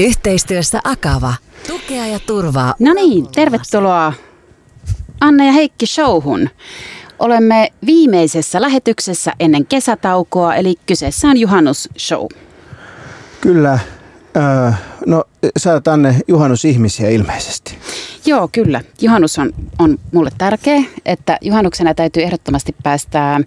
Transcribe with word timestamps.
Yhteistyössä 0.00 0.80
Akava. 0.84 1.34
Tukea 1.66 2.06
ja 2.06 2.18
turvaa. 2.18 2.74
No 2.78 2.92
niin, 2.92 3.26
tervetuloa 3.28 4.12
Anne 5.20 5.46
ja 5.46 5.52
Heikki 5.52 5.86
showhun. 5.86 6.50
Olemme 7.18 7.68
viimeisessä 7.86 8.60
lähetyksessä 8.60 9.32
ennen 9.40 9.66
kesätaukoa, 9.66 10.54
eli 10.54 10.74
kyseessä 10.86 11.28
on 11.28 11.36
juhannusshow. 11.36 12.26
Kyllä. 13.40 13.78
Öö, 14.36 14.72
no 15.06 15.24
sä 15.56 15.72
oot 15.72 15.88
Anne 15.88 16.20
juhannusihmisiä 16.28 17.08
ilmeisesti. 17.08 17.78
Joo, 18.26 18.48
kyllä. 18.52 18.80
Juhannus 19.00 19.38
on, 19.38 19.52
on 19.78 19.98
mulle 20.12 20.30
tärkeä, 20.38 20.82
että 21.06 21.38
juhannuksena 21.40 21.94
täytyy 21.94 22.22
ehdottomasti 22.22 22.74
päästä 22.82 23.40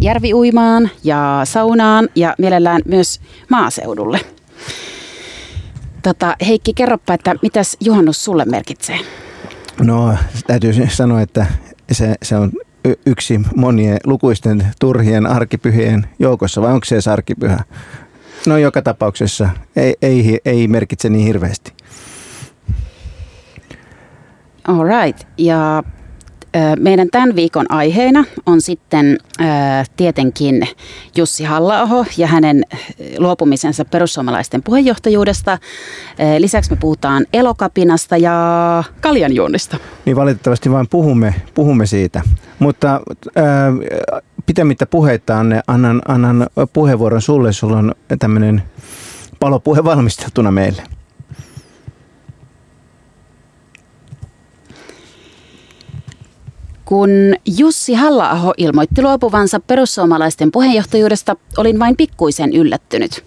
järviuimaan 0.00 0.90
ja 1.04 1.40
saunaan 1.44 2.08
ja 2.14 2.34
mielellään 2.38 2.82
myös 2.84 3.20
maaseudulle. 3.50 4.20
Tota, 6.06 6.36
Heikki, 6.46 6.74
kerropa, 6.74 7.14
että 7.14 7.34
mitäs 7.42 7.76
juhannus 7.80 8.24
sulle 8.24 8.44
merkitsee? 8.44 8.98
No, 9.80 10.16
täytyy 10.46 10.72
sanoa, 10.88 11.20
että 11.20 11.46
se, 11.92 12.14
se 12.22 12.36
on 12.36 12.52
yksi 13.06 13.40
monien 13.56 13.98
lukuisten 14.04 14.66
turhien 14.80 15.26
arkipyhien 15.26 16.06
joukossa, 16.18 16.62
vai 16.62 16.72
onko 16.72 16.84
se 16.84 16.94
edes 16.94 17.08
arkipyhä? 17.08 17.58
No 18.46 18.58
joka 18.58 18.82
tapauksessa 18.82 19.48
ei, 19.76 19.94
ei, 20.02 20.40
ei 20.44 20.68
merkitse 20.68 21.08
niin 21.08 21.26
hirveästi. 21.26 21.72
All 24.68 24.84
right. 24.84 25.28
Ja 25.38 25.82
meidän 26.78 27.08
tämän 27.12 27.36
viikon 27.36 27.66
aiheena 27.68 28.24
on 28.46 28.60
sitten 28.60 29.18
tietenkin 29.96 30.68
Jussi 31.16 31.44
halla 31.44 32.04
ja 32.16 32.26
hänen 32.26 32.64
luopumisensa 33.18 33.84
perussuomalaisten 33.84 34.62
puheenjohtajuudesta. 34.62 35.58
Lisäksi 36.38 36.70
me 36.70 36.76
puhutaan 36.80 37.26
elokapinasta 37.32 38.16
ja 38.16 38.84
kaljanjuonnista. 39.00 39.76
Niin 40.04 40.16
valitettavasti 40.16 40.70
vain 40.70 40.88
puhumme, 40.88 41.34
puhumme 41.54 41.86
siitä. 41.86 42.22
Mutta 42.58 43.00
pitemmittä 44.46 44.86
puheita 44.86 45.38
annan, 45.66 46.02
annan 46.08 46.46
puheenvuoron 46.72 47.22
sulle. 47.22 47.52
Sulla 47.52 47.78
on 47.78 47.94
tämmöinen 48.18 48.62
palopuhe 49.40 49.84
valmisteltuna 49.84 50.50
meille. 50.50 50.82
Kun 56.86 57.10
Jussi 57.58 57.94
halla 57.94 58.54
ilmoitti 58.56 59.02
luopuvansa 59.02 59.60
perussuomalaisten 59.60 60.52
puheenjohtajuudesta, 60.52 61.36
olin 61.56 61.78
vain 61.78 61.96
pikkuisen 61.96 62.52
yllättynyt. 62.54 63.24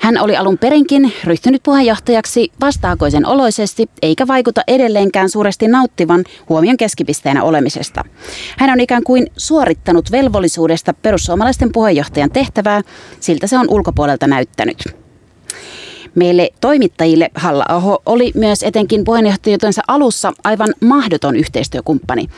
Hän 0.00 0.18
oli 0.20 0.36
alun 0.36 0.58
perinkin 0.58 1.12
ryhtynyt 1.24 1.62
puheenjohtajaksi 1.62 2.52
vastaakoisen 2.60 3.26
oloisesti, 3.26 3.90
eikä 4.02 4.26
vaikuta 4.26 4.62
edelleenkään 4.66 5.30
suuresti 5.30 5.68
nauttivan 5.68 6.24
huomion 6.48 6.76
keskipisteenä 6.76 7.42
olemisesta. 7.42 8.04
Hän 8.58 8.70
on 8.70 8.80
ikään 8.80 9.04
kuin 9.04 9.26
suorittanut 9.36 10.12
velvollisuudesta 10.12 10.94
perussuomalaisten 10.94 11.72
puheenjohtajan 11.72 12.30
tehtävää, 12.30 12.82
siltä 13.20 13.46
se 13.46 13.58
on 13.58 13.66
ulkopuolelta 13.68 14.26
näyttänyt. 14.26 15.07
Meille 16.14 16.50
toimittajille 16.60 17.30
halla 17.34 17.64
oli 18.06 18.32
myös 18.34 18.62
etenkin 18.62 19.04
puheenjohtajuutensa 19.04 19.82
alussa 19.88 20.32
aivan 20.44 20.74
mahdoton 20.80 21.36
yhteistyökumppani. 21.36 22.28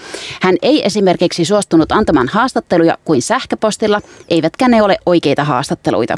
Hän 0.42 0.56
ei 0.62 0.86
esimerkiksi 0.86 1.44
suostunut 1.44 1.92
antamaan 1.92 2.28
haastatteluja 2.28 2.98
kuin 3.04 3.22
sähköpostilla, 3.22 4.00
eivätkä 4.28 4.68
ne 4.68 4.82
ole 4.82 4.98
oikeita 5.06 5.44
haastatteluita. 5.44 6.14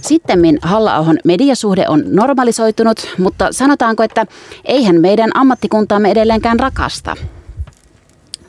Sittemmin 0.00 0.58
halla 0.62 0.96
mediasuhde 1.24 1.84
on 1.88 2.02
normalisoitunut, 2.06 3.14
mutta 3.18 3.48
sanotaanko, 3.50 4.02
että 4.02 4.26
eihän 4.64 5.00
meidän 5.00 5.30
ammattikuntaamme 5.34 6.10
edelleenkään 6.10 6.60
rakasta. 6.60 7.16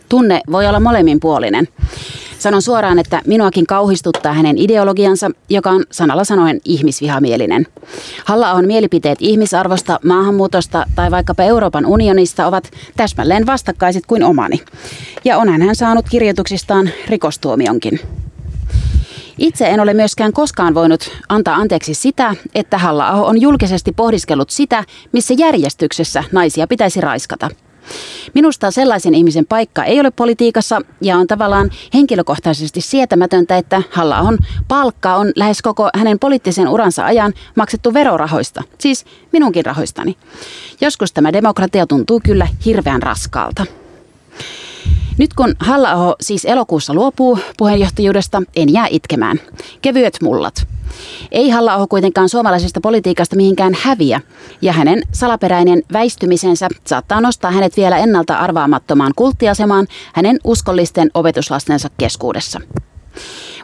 Tunne 0.09 0.41
voi 0.51 0.67
olla 0.67 0.79
molemminpuolinen. 0.79 1.67
Sanon 2.39 2.61
suoraan, 2.61 2.99
että 2.99 3.21
minuakin 3.25 3.67
kauhistuttaa 3.67 4.33
hänen 4.33 4.57
ideologiansa, 4.57 5.31
joka 5.49 5.71
on 5.71 5.83
sanalla 5.91 6.23
sanoen 6.23 6.61
ihmisvihamielinen. 6.65 7.67
halla 8.25 8.51
on 8.51 8.67
mielipiteet 8.67 9.17
ihmisarvosta, 9.21 9.99
maahanmuutosta 10.05 10.85
tai 10.95 11.11
vaikkapa 11.11 11.43
Euroopan 11.43 11.85
unionista 11.85 12.47
ovat 12.47 12.71
täsmälleen 12.97 13.45
vastakkaiset 13.45 14.05
kuin 14.05 14.23
omani. 14.23 14.61
Ja 15.25 15.37
onhan 15.37 15.61
hän 15.61 15.75
saanut 15.75 16.05
kirjoituksistaan 16.09 16.89
rikostuomionkin. 17.07 17.99
Itse 19.37 19.65
en 19.67 19.79
ole 19.79 19.93
myöskään 19.93 20.33
koskaan 20.33 20.73
voinut 20.73 21.11
antaa 21.29 21.55
anteeksi 21.55 21.93
sitä, 21.93 22.35
että 22.55 22.77
halla 22.77 23.11
on 23.11 23.41
julkisesti 23.41 23.91
pohdiskellut 23.91 24.49
sitä, 24.49 24.83
missä 25.11 25.33
järjestyksessä 25.37 26.23
naisia 26.31 26.67
pitäisi 26.67 27.01
raiskata– 27.01 27.49
Minusta 28.33 28.71
sellaisen 28.71 29.15
ihmisen 29.15 29.45
paikka 29.45 29.83
ei 29.83 29.99
ole 29.99 30.11
politiikassa 30.11 30.81
ja 31.01 31.17
on 31.17 31.27
tavallaan 31.27 31.71
henkilökohtaisesti 31.93 32.81
sietämätöntä, 32.81 33.57
että 33.57 33.81
halla 33.91 34.19
on 34.19 34.37
palkka 34.67 35.15
on 35.15 35.31
lähes 35.35 35.61
koko 35.61 35.89
hänen 35.95 36.19
poliittisen 36.19 36.67
uransa 36.67 37.05
ajan 37.05 37.33
maksettu 37.55 37.93
verorahoista, 37.93 38.63
siis 38.77 39.05
minunkin 39.31 39.65
rahoistani. 39.65 40.17
Joskus 40.81 41.13
tämä 41.13 41.33
demokratia 41.33 41.87
tuntuu 41.87 42.21
kyllä 42.23 42.47
hirveän 42.65 43.01
raskaalta. 43.01 43.65
Nyt 45.19 45.33
kun 45.33 45.55
halla 45.59 46.15
siis 46.21 46.45
elokuussa 46.45 46.93
luopuu 46.93 47.39
puheenjohtajuudesta, 47.57 48.41
en 48.55 48.73
jää 48.73 48.87
itkemään. 48.89 49.39
Kevyet 49.81 50.17
mullat. 50.21 50.67
Ei 51.31 51.49
halla 51.49 51.87
kuitenkaan 51.87 52.29
suomalaisesta 52.29 52.81
politiikasta 52.81 53.35
mihinkään 53.35 53.73
häviä, 53.81 54.21
ja 54.61 54.73
hänen 54.73 55.01
salaperäinen 55.11 55.83
väistymisensä 55.93 56.67
saattaa 56.87 57.21
nostaa 57.21 57.51
hänet 57.51 57.77
vielä 57.77 57.97
ennalta 57.97 58.35
arvaamattomaan 58.35 59.11
kulttiasemaan 59.15 59.87
hänen 60.13 60.39
uskollisten 60.43 61.11
opetuslastensa 61.13 61.89
keskuudessa. 61.97 62.61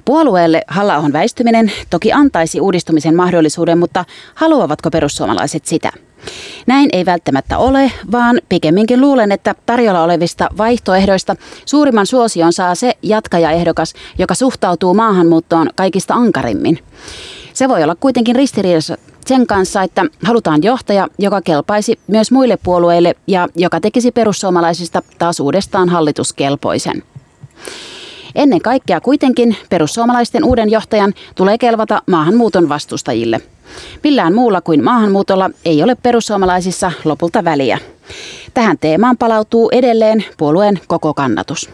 Puolueelle 0.05 0.61
halla 0.67 0.97
väistyminen 1.13 1.71
toki 1.89 2.13
antaisi 2.13 2.61
uudistumisen 2.61 3.15
mahdollisuuden, 3.15 3.77
mutta 3.77 4.05
haluavatko 4.35 4.91
perussuomalaiset 4.91 5.65
sitä? 5.65 5.91
Näin 6.67 6.89
ei 6.93 7.05
välttämättä 7.05 7.57
ole, 7.57 7.91
vaan 8.11 8.41
pikemminkin 8.49 9.01
luulen, 9.01 9.31
että 9.31 9.55
tarjolla 9.65 10.03
olevista 10.03 10.49
vaihtoehdoista 10.57 11.35
suurimman 11.65 12.05
suosion 12.05 12.53
saa 12.53 12.75
se 12.75 12.93
jatkajaehdokas, 13.03 13.93
joka 14.17 14.35
suhtautuu 14.35 14.93
maahanmuuttoon 14.93 15.69
kaikista 15.75 16.13
ankarimmin. 16.13 16.79
Se 17.53 17.69
voi 17.69 17.83
olla 17.83 17.95
kuitenkin 17.95 18.35
ristiriidassa 18.35 18.97
sen 19.25 19.47
kanssa, 19.47 19.83
että 19.83 20.05
halutaan 20.23 20.63
johtaja, 20.63 21.07
joka 21.19 21.41
kelpaisi 21.41 21.99
myös 22.07 22.31
muille 22.31 22.57
puolueille 22.63 23.15
ja 23.27 23.47
joka 23.55 23.79
tekisi 23.79 24.11
perussuomalaisista 24.11 25.01
taas 25.17 25.39
uudestaan 25.39 25.89
hallituskelpoisen. 25.89 27.03
Ennen 28.35 28.61
kaikkea 28.61 29.01
kuitenkin 29.01 29.57
perussuomalaisten 29.69 30.43
uuden 30.43 30.71
johtajan 30.71 31.13
tulee 31.35 31.57
kelvata 31.57 32.01
maahanmuuton 32.07 32.69
vastustajille– 32.69 33.41
Millään 34.03 34.35
muulla 34.35 34.61
kuin 34.61 34.83
maahanmuutolla 34.83 35.49
ei 35.65 35.83
ole 35.83 35.95
perussuomalaisissa 35.95 36.91
lopulta 37.03 37.43
väliä. 37.43 37.79
Tähän 38.53 38.77
teemaan 38.77 39.17
palautuu 39.17 39.69
edelleen 39.71 40.25
puolueen 40.37 40.79
koko 40.87 41.13
kannatus. 41.13 41.69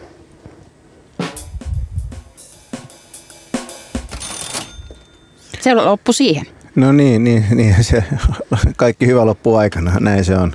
Se 5.60 5.74
loppu 5.74 6.12
siihen. 6.12 6.46
No 6.74 6.92
niin, 6.92 7.24
niin, 7.24 7.44
niin 7.54 7.84
se, 7.84 8.04
kaikki 8.76 9.06
hyvä 9.06 9.26
loppuu 9.26 9.56
aikana, 9.56 9.92
näin 10.00 10.24
se 10.24 10.36
on. 10.36 10.52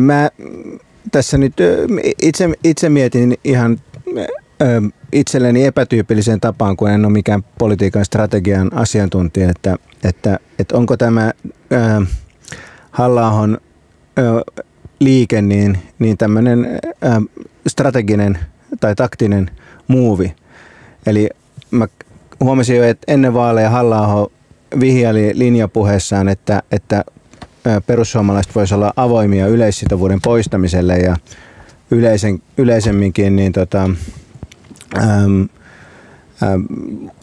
Mä 0.00 0.30
tässä 1.12 1.38
nyt 1.38 1.54
itse, 2.22 2.50
itse 2.64 2.88
mietin 2.88 3.38
ihan 3.44 3.80
itselleni 5.12 5.64
epätyypilliseen 5.64 6.40
tapaan, 6.40 6.76
kun 6.76 6.90
en 6.90 7.04
ole 7.04 7.12
mikään 7.12 7.44
politiikan 7.58 8.04
strategian 8.04 8.70
asiantuntija, 8.74 9.50
että, 9.50 9.76
että, 10.04 10.38
että 10.58 10.76
onko 10.76 10.96
tämä 10.96 11.32
äh, 11.72 12.08
halla 12.90 13.48
liike 15.00 15.42
niin, 15.42 15.78
niin 15.98 16.18
tämmöinen 16.18 16.66
strateginen 17.66 18.38
tai 18.80 18.94
taktinen 18.94 19.50
muuvi. 19.88 20.34
Eli 21.06 21.28
mä 21.70 21.88
huomasin 22.40 22.76
jo, 22.76 22.84
että 22.84 23.12
ennen 23.12 23.34
vaaleja 23.34 23.70
halla 23.70 24.30
vihjaili 24.80 25.32
linjapuheessaan, 25.34 26.28
että, 26.28 26.62
että 26.72 27.04
perussuomalaiset 27.86 28.54
voisivat 28.54 28.76
olla 28.76 28.92
avoimia 28.96 29.46
yleissitovuuden 29.46 30.20
poistamiselle 30.20 30.98
ja 30.98 31.16
yleisen, 31.90 32.42
yleisemminkin 32.58 33.36
niin 33.36 33.52
tota, 33.52 33.90
äm, 34.96 35.48
äm, 36.42 36.66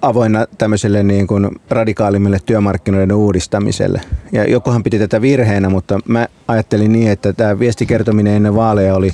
avoinna 0.01 0.45
tämmöiselle 0.57 1.03
niin 1.03 1.27
kuin 1.27 1.49
radikaalimmille 1.69 2.37
työmarkkinoiden 2.45 3.15
uudistamiselle. 3.15 4.01
Ja 4.31 4.49
jokuhan 4.49 4.83
piti 4.83 4.99
tätä 4.99 5.21
virheenä, 5.21 5.69
mutta 5.69 5.99
mä 6.07 6.27
ajattelin 6.47 6.91
niin, 6.91 7.11
että 7.11 7.33
tämä 7.33 7.59
viestikertominen 7.59 8.33
ennen 8.33 8.55
vaaleja 8.55 8.95
oli, 8.95 9.11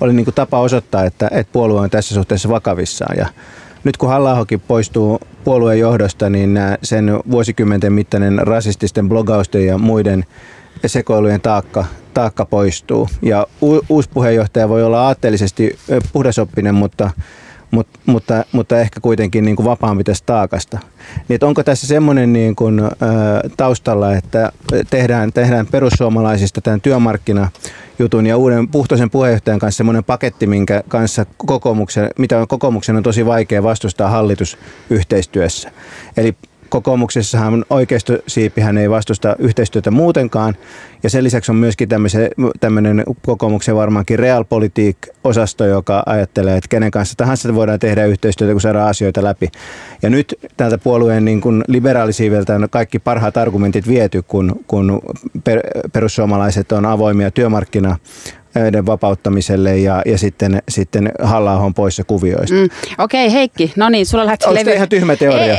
oli 0.00 0.12
niin 0.12 0.24
kuin 0.24 0.34
tapa 0.34 0.60
osoittaa, 0.60 1.04
että, 1.04 1.28
että 1.32 1.52
puolue 1.52 1.80
on 1.80 1.90
tässä 1.90 2.14
suhteessa 2.14 2.48
vakavissaan. 2.48 3.16
Ja 3.18 3.26
nyt 3.84 3.96
kun 3.96 4.08
halla 4.08 4.46
poistuu 4.68 5.20
puolueen 5.44 5.78
johdosta, 5.78 6.30
niin 6.30 6.58
sen 6.82 7.10
vuosikymmenten 7.30 7.92
mittainen 7.92 8.38
rasististen 8.38 9.08
blogausten 9.08 9.66
ja 9.66 9.78
muiden 9.78 10.24
sekoilujen 10.86 11.40
taakka, 11.40 11.84
taakka 12.14 12.44
poistuu. 12.44 13.08
Ja 13.22 13.46
uusi 13.88 14.10
puheenjohtaja 14.14 14.68
voi 14.68 14.82
olla 14.82 15.02
aatteellisesti 15.02 15.78
puhdasoppinen, 16.12 16.74
mutta 16.74 17.10
mutta, 17.70 17.98
mutta, 18.06 18.44
mutta 18.52 18.80
ehkä 18.80 19.00
kuitenkin 19.00 19.44
niin 19.44 19.56
kuin 19.56 19.66
vapaampi 19.66 20.04
tästä 20.04 20.26
taakasta. 20.26 20.78
Niin 21.28 21.44
onko 21.44 21.62
tässä 21.62 21.86
semmoinen 21.86 22.32
niin 22.32 22.56
kuin, 22.56 22.80
ä, 22.80 22.88
taustalla, 23.56 24.14
että 24.14 24.52
tehdään, 24.90 25.32
tehdään 25.32 25.66
perussuomalaisista 25.66 26.60
tämän 26.60 26.80
työmarkkinajutun 26.80 28.26
ja 28.26 28.36
uuden 28.36 28.68
puhtoisen 28.68 29.10
puheenjohtajan 29.10 29.58
kanssa 29.58 29.76
semmoinen 29.76 30.04
paketti, 30.04 30.46
minkä 30.46 30.82
kanssa 30.88 31.26
kokoomuksen, 31.36 32.10
mitä 32.18 32.46
kokoomuksen 32.48 32.96
on 32.96 33.02
tosi 33.02 33.26
vaikea 33.26 33.62
vastustaa 33.62 34.10
hallitusyhteistyössä. 34.10 35.70
Eli 36.16 36.34
kokoomuksessahan 36.68 37.64
oikeistosiipihän 37.70 38.78
ei 38.78 38.90
vastusta 38.90 39.36
yhteistyötä 39.38 39.90
muutenkaan. 39.90 40.56
Ja 41.02 41.10
sen 41.10 41.24
lisäksi 41.24 41.52
on 41.52 41.56
myöskin 41.56 41.88
tämmöinen 42.60 43.04
kokoomuksen 43.26 43.76
varmaankin 43.76 44.18
realpolitiik-osasto, 44.18 45.64
joka 45.64 46.02
ajattelee, 46.06 46.56
että 46.56 46.68
kenen 46.68 46.90
kanssa 46.90 47.14
tahansa 47.16 47.54
voidaan 47.54 47.78
tehdä 47.78 48.04
yhteistyötä, 48.04 48.52
kun 48.52 48.60
saadaan 48.60 48.88
asioita 48.88 49.24
läpi. 49.24 49.48
Ja 50.02 50.10
nyt 50.10 50.34
tältä 50.56 50.78
puolueen 50.78 51.24
niin 51.24 51.40
kuin 51.40 51.64
liberaalisiiveltä 51.68 52.54
on 52.54 52.68
kaikki 52.70 52.98
parhaat 52.98 53.36
argumentit 53.36 53.88
viety, 53.88 54.22
kun, 54.22 54.64
kun 54.66 55.00
per, 55.44 55.60
perussuomalaiset 55.92 56.72
on 56.72 56.86
avoimia 56.86 57.30
työmarkkina 57.30 57.96
vapauttamiselle 58.86 59.78
ja, 59.78 60.02
ja 60.06 60.18
sitten, 60.18 60.62
sitten 60.68 61.12
halla 61.22 61.72
poissa 61.76 62.04
kuvioista. 62.04 62.54
Mm. 62.54 62.68
Okei, 62.98 63.26
okay, 63.26 63.32
Heikki, 63.32 63.72
no 63.76 63.88
niin, 63.88 64.06
sulla 64.06 64.26
lähti 64.26 64.54
levy... 64.54 64.72
ihan 64.72 64.88
tyhmä 64.88 65.16
teoria? 65.16 65.58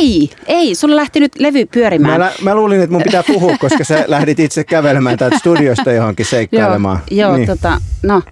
ei, 0.00 0.30
ei, 0.46 0.74
sulla 0.74 0.96
lähti 0.96 1.20
nyt 1.20 1.32
levy 1.38 1.66
pyörimään. 1.66 2.20
Mä, 2.20 2.32
mä 2.42 2.54
luulin, 2.54 2.80
että 2.80 2.92
mun 2.92 3.02
pitää 3.02 3.22
puhua, 3.22 3.56
koska 3.58 3.84
sä 3.84 4.04
lähdit 4.06 4.40
itse 4.40 4.64
kävelemään 4.64 5.18
täältä 5.18 5.38
studiosta 5.38 5.92
johonkin 5.92 6.26
seikkailemaan. 6.36 6.98
joo, 7.10 7.28
joo, 7.28 7.36
niin. 7.36 7.46
tota, 7.46 7.80
no, 8.02 8.22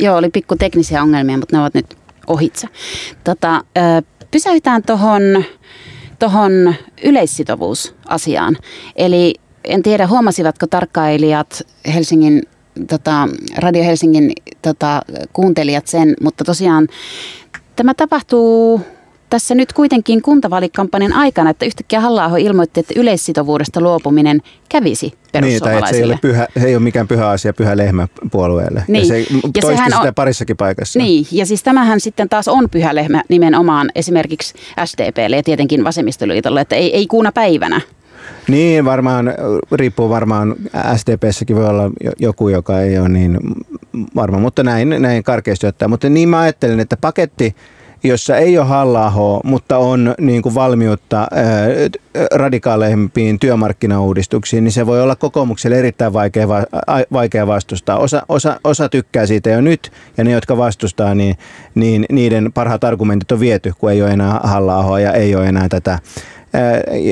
joo, 0.00 0.16
oli 0.16 0.30
pikku 0.30 0.56
teknisiä 0.56 1.02
ongelmia, 1.02 1.38
mutta 1.38 1.56
ne 1.56 1.60
ovat 1.60 1.74
nyt 1.74 1.96
ohitse. 2.26 2.68
Tota, 3.24 3.64
pysäytään 4.30 4.82
tuohon 4.82 5.22
tohon 6.18 6.74
yleissitovuusasiaan. 7.04 8.56
Eli 8.96 9.34
en 9.64 9.82
tiedä, 9.82 10.06
huomasivatko 10.06 10.66
tarkkailijat 10.66 11.62
Helsingin 11.94 12.42
tota, 12.88 13.28
Radio 13.56 13.84
Helsingin 13.84 14.32
tota, 14.62 15.02
kuuntelijat 15.32 15.86
sen, 15.86 16.16
mutta 16.20 16.44
tosiaan 16.44 16.88
tämä 17.76 17.94
tapahtuu 17.94 18.80
tässä 19.30 19.54
nyt 19.54 19.72
kuitenkin 19.72 20.22
kuntavalikampanjan 20.22 21.12
aikana, 21.12 21.50
että 21.50 21.64
yhtäkkiä 21.64 22.00
halla 22.00 22.36
ilmoitti, 22.36 22.80
että 22.80 22.94
yleissitovuudesta 22.96 23.80
luopuminen 23.80 24.42
kävisi 24.68 25.12
perussuomalaisille. 25.32 26.06
Niin, 26.06 26.14
että 26.14 26.28
se 26.28 26.32
ei, 26.32 26.38
ole 26.38 26.48
pyhä, 26.56 26.66
ei 26.66 26.74
ole 26.76 26.82
mikään 26.82 27.08
pyhä 27.08 27.28
asia 27.28 27.52
pyhä 27.52 27.76
lehmä 27.76 28.08
puolueelle. 28.32 28.84
Niin. 28.88 29.02
Ja 29.02 29.08
se 29.08 29.20
ja 29.20 29.26
toisti 29.60 29.84
sitä 29.84 30.00
on, 30.00 30.14
parissakin 30.14 30.56
paikassa. 30.56 30.98
Niin, 30.98 31.26
ja 31.32 31.46
siis 31.46 31.62
tämähän 31.62 32.00
sitten 32.00 32.28
taas 32.28 32.48
on 32.48 32.70
pyhä 32.70 32.94
lehmä 32.94 33.22
nimenomaan 33.28 33.90
esimerkiksi 33.94 34.54
SDPlle 34.84 35.36
ja 35.36 35.42
tietenkin 35.42 35.84
vasemmistoliitolle, 35.84 36.60
että 36.60 36.76
ei, 36.76 36.96
ei 36.96 37.06
kuuna 37.06 37.32
päivänä. 37.32 37.80
Niin, 38.48 38.84
varmaan, 38.84 39.34
riippuu 39.72 40.08
varmaan, 40.08 40.54
SDPssäkin 40.96 41.56
voi 41.56 41.68
olla 41.68 41.90
joku, 42.18 42.48
joka 42.48 42.80
ei 42.80 42.98
ole 42.98 43.08
niin 43.08 43.38
varma, 44.14 44.38
mutta 44.38 44.62
näin, 44.62 44.94
näin 44.98 45.22
karkeasti 45.22 45.66
ottaa. 45.66 45.88
Mutta 45.88 46.08
niin 46.08 46.28
mä 46.28 46.40
ajattelin, 46.40 46.80
että 46.80 46.96
paketti, 46.96 47.56
jossa 48.04 48.36
ei 48.36 48.58
ole 48.58 48.66
halla 48.66 49.12
mutta 49.44 49.78
on 49.78 50.14
niin 50.20 50.42
kuin 50.42 50.54
valmiutta 50.54 51.18
ää, 51.18 51.28
radikaaleimpiin 52.34 53.38
työmarkkinauudistuksiin, 53.38 54.64
niin 54.64 54.72
se 54.72 54.86
voi 54.86 55.02
olla 55.02 55.16
kokoomukselle 55.16 55.78
erittäin 55.78 56.12
vaikea, 56.12 56.48
vaikea 57.12 57.46
vastustaa. 57.46 57.98
Osa, 57.98 58.22
osa, 58.28 58.60
osa 58.64 58.88
tykkää 58.88 59.26
siitä 59.26 59.50
jo 59.50 59.60
nyt, 59.60 59.92
ja 60.16 60.24
ne, 60.24 60.30
jotka 60.30 60.56
vastustaa, 60.56 61.14
niin, 61.14 61.36
niin 61.74 62.06
niiden 62.12 62.52
parhaat 62.52 62.84
argumentit 62.84 63.32
on 63.32 63.40
viety, 63.40 63.72
kun 63.78 63.90
ei 63.90 64.02
ole 64.02 64.10
enää 64.10 64.40
halla 64.42 65.00
ja 65.00 65.12
ei 65.12 65.34
ole 65.34 65.46
enää 65.46 65.68
tätä 65.68 65.98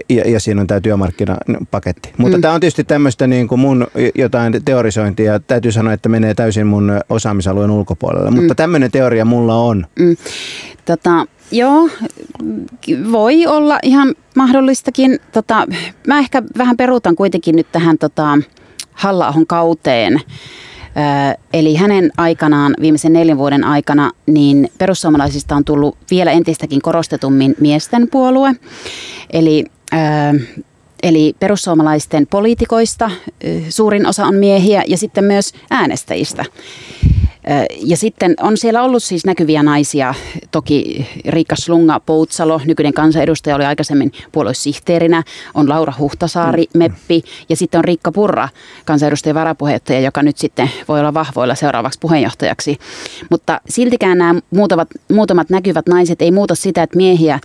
ja, 0.08 0.30
ja 0.30 0.40
siinä 0.40 0.60
on 0.60 0.66
tämä 0.66 0.80
työmarkkinapaketti. 0.80 2.12
Mutta 2.16 2.38
mm. 2.38 2.42
tämä 2.42 2.54
on 2.54 2.60
tietysti 2.60 2.84
tämmöistä 2.84 3.26
niin 3.26 3.48
kuin 3.48 3.60
mun 3.60 3.86
jotain 4.14 4.64
teorisointia. 4.64 5.40
Täytyy 5.40 5.72
sanoa, 5.72 5.92
että 5.92 6.08
menee 6.08 6.34
täysin 6.34 6.66
mun 6.66 6.92
osaamisalueen 7.08 7.70
ulkopuolelle. 7.70 8.30
Mm. 8.30 8.36
Mutta 8.36 8.54
tämmöinen 8.54 8.90
teoria 8.90 9.24
mulla 9.24 9.56
on. 9.56 9.86
Mm. 9.98 10.16
Tota, 10.84 11.26
joo, 11.50 11.88
voi 13.12 13.46
olla 13.46 13.78
ihan 13.82 14.14
mahdollistakin. 14.36 15.18
Tota, 15.32 15.66
mä 16.06 16.18
ehkä 16.18 16.42
vähän 16.58 16.76
peruutan 16.76 17.16
kuitenkin 17.16 17.56
nyt 17.56 17.66
tähän 17.72 17.98
tota, 17.98 18.38
halla 18.92 19.34
kauteen. 19.46 20.20
Eli 21.52 21.74
hänen 21.74 22.10
aikanaan, 22.16 22.74
viimeisen 22.80 23.12
neljän 23.12 23.38
vuoden 23.38 23.64
aikana, 23.64 24.10
niin 24.26 24.68
perussuomalaisista 24.78 25.56
on 25.56 25.64
tullut 25.64 25.96
vielä 26.10 26.30
entistäkin 26.30 26.82
korostetummin 26.82 27.54
miesten 27.60 28.08
puolue. 28.08 28.52
Eli 29.32 29.64
Eli 31.02 31.36
perussuomalaisten 31.40 32.26
poliitikoista 32.26 33.10
suurin 33.68 34.06
osa 34.06 34.26
on 34.26 34.34
miehiä 34.34 34.84
ja 34.86 34.96
sitten 34.96 35.24
myös 35.24 35.52
äänestäjistä. 35.70 36.44
Ja 37.80 37.96
sitten 37.96 38.34
on 38.40 38.56
siellä 38.56 38.82
ollut 38.82 39.02
siis 39.02 39.26
näkyviä 39.26 39.62
naisia. 39.62 40.14
Toki 40.50 41.06
Riikka 41.26 41.56
Slunga 41.56 42.00
Poutsalo, 42.00 42.60
nykyinen 42.64 42.92
kansanedustaja, 42.92 43.56
oli 43.56 43.64
aikaisemmin 43.64 44.12
puoluesihteerinä. 44.32 45.22
On 45.54 45.68
Laura 45.68 45.92
Huhtasaari, 45.98 46.64
mm. 46.74 46.78
Meppi. 46.78 47.22
Ja 47.48 47.56
sitten 47.56 47.78
on 47.78 47.84
Riikka 47.84 48.12
Purra, 48.12 48.48
kansanedustajan 48.84 49.34
varapuheenjohtaja, 49.34 50.00
joka 50.00 50.22
nyt 50.22 50.38
sitten 50.38 50.70
voi 50.88 51.00
olla 51.00 51.14
vahvoilla 51.14 51.54
seuraavaksi 51.54 51.98
puheenjohtajaksi. 51.98 52.78
Mutta 53.30 53.60
siltikään 53.68 54.18
nämä 54.18 54.40
muutamat, 54.50 54.88
muutamat 55.12 55.50
näkyvät 55.50 55.86
naiset 55.86 56.22
ei 56.22 56.30
muuta 56.30 56.54
sitä, 56.54 56.82
että 56.82 56.96
miehiä 56.96 57.40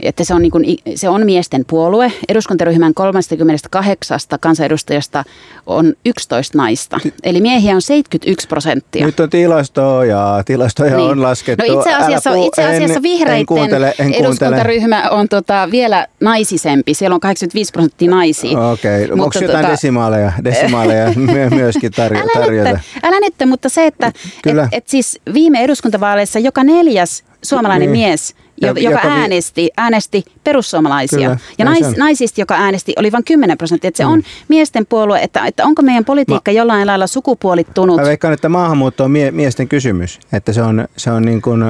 että 0.00 0.24
se 0.24 0.34
on, 0.34 0.42
niin 0.42 0.52
kuin, 0.52 0.64
se 0.94 1.08
on 1.08 1.24
miesten 1.24 1.64
puolue. 1.64 2.12
Eduskuntaryhmän 2.28 2.94
38 2.94 4.18
kansanedustajasta 4.40 5.24
on 5.66 5.94
11 6.04 6.58
naista. 6.58 7.00
Eli 7.22 7.40
miehiä 7.40 7.74
on 7.74 7.82
71 7.82 8.48
prosenttia. 8.48 9.06
Nyt 9.06 9.20
on 9.20 9.30
tilastoja, 9.30 10.42
tilastoja 10.46 10.96
niin. 10.96 11.10
on 11.10 11.22
laskettu. 11.22 11.64
No 11.68 11.78
itse 11.78 11.94
asiassa, 11.94 12.30
puu, 12.30 12.46
itse 12.46 12.64
asiassa 12.64 12.96
en, 12.96 13.02
vihreiden 13.02 13.40
en 13.40 13.46
kuuntele, 13.46 13.94
en 13.98 14.14
eduskuntaryhmä 14.14 15.10
on 15.10 15.28
tota 15.28 15.68
vielä 15.70 16.06
naisisempi. 16.20 16.94
Siellä 16.94 17.14
on 17.14 17.20
85 17.20 17.72
prosenttia 17.72 18.10
naisia. 18.10 18.60
Okei, 18.60 19.04
okay. 19.04 19.12
onko 19.12 19.30
jotain 19.34 19.50
tota... 19.50 19.72
desimaaleja, 19.72 20.32
desimaaleja 20.44 21.12
myöskin 21.50 21.92
tarjo- 21.92 22.30
tarjota? 22.34 22.68
Älä 22.68 22.78
nyt, 22.78 23.02
älä 23.02 23.20
nyt, 23.20 23.34
mutta 23.46 23.68
se, 23.68 23.86
että 23.86 24.12
et, 24.46 24.56
et 24.72 24.88
siis 24.88 25.20
viime 25.34 25.64
eduskuntavaaleissa 25.64 26.38
joka 26.38 26.64
neljäs 26.64 27.24
suomalainen 27.42 27.92
niin. 27.92 28.08
mies– 28.08 28.34
joka, 28.60 28.80
joka 28.80 29.08
äänesti, 29.08 29.70
äänesti 29.76 30.24
perussuomalaisia. 30.44 31.18
Kyllä, 31.18 31.38
ja 31.58 31.64
nais, 31.64 31.96
naisista, 31.96 32.40
joka 32.40 32.54
äänesti, 32.54 32.92
oli 32.96 33.12
vain 33.12 33.24
10 33.24 33.58
prosenttia. 33.58 33.88
Että 33.88 33.98
se 33.98 34.04
mm. 34.04 34.10
on 34.12 34.22
miesten 34.48 34.86
puolue, 34.86 35.22
että, 35.22 35.46
että 35.46 35.64
onko 35.64 35.82
meidän 35.82 36.04
politiikka 36.04 36.50
Ma, 36.50 36.56
jollain 36.56 36.86
lailla 36.86 37.06
sukupuolittunut. 37.06 37.96
Mä 37.96 38.06
veikkaan, 38.06 38.34
että 38.34 38.48
maahanmuutto 38.48 39.04
on 39.04 39.10
mie, 39.10 39.30
miesten 39.30 39.68
kysymys. 39.68 40.20
Että 40.32 40.52
se 40.52 40.62
on, 40.62 40.88
se 40.96 41.10
on, 41.10 41.22
niin 41.22 41.42
kuin, 41.42 41.62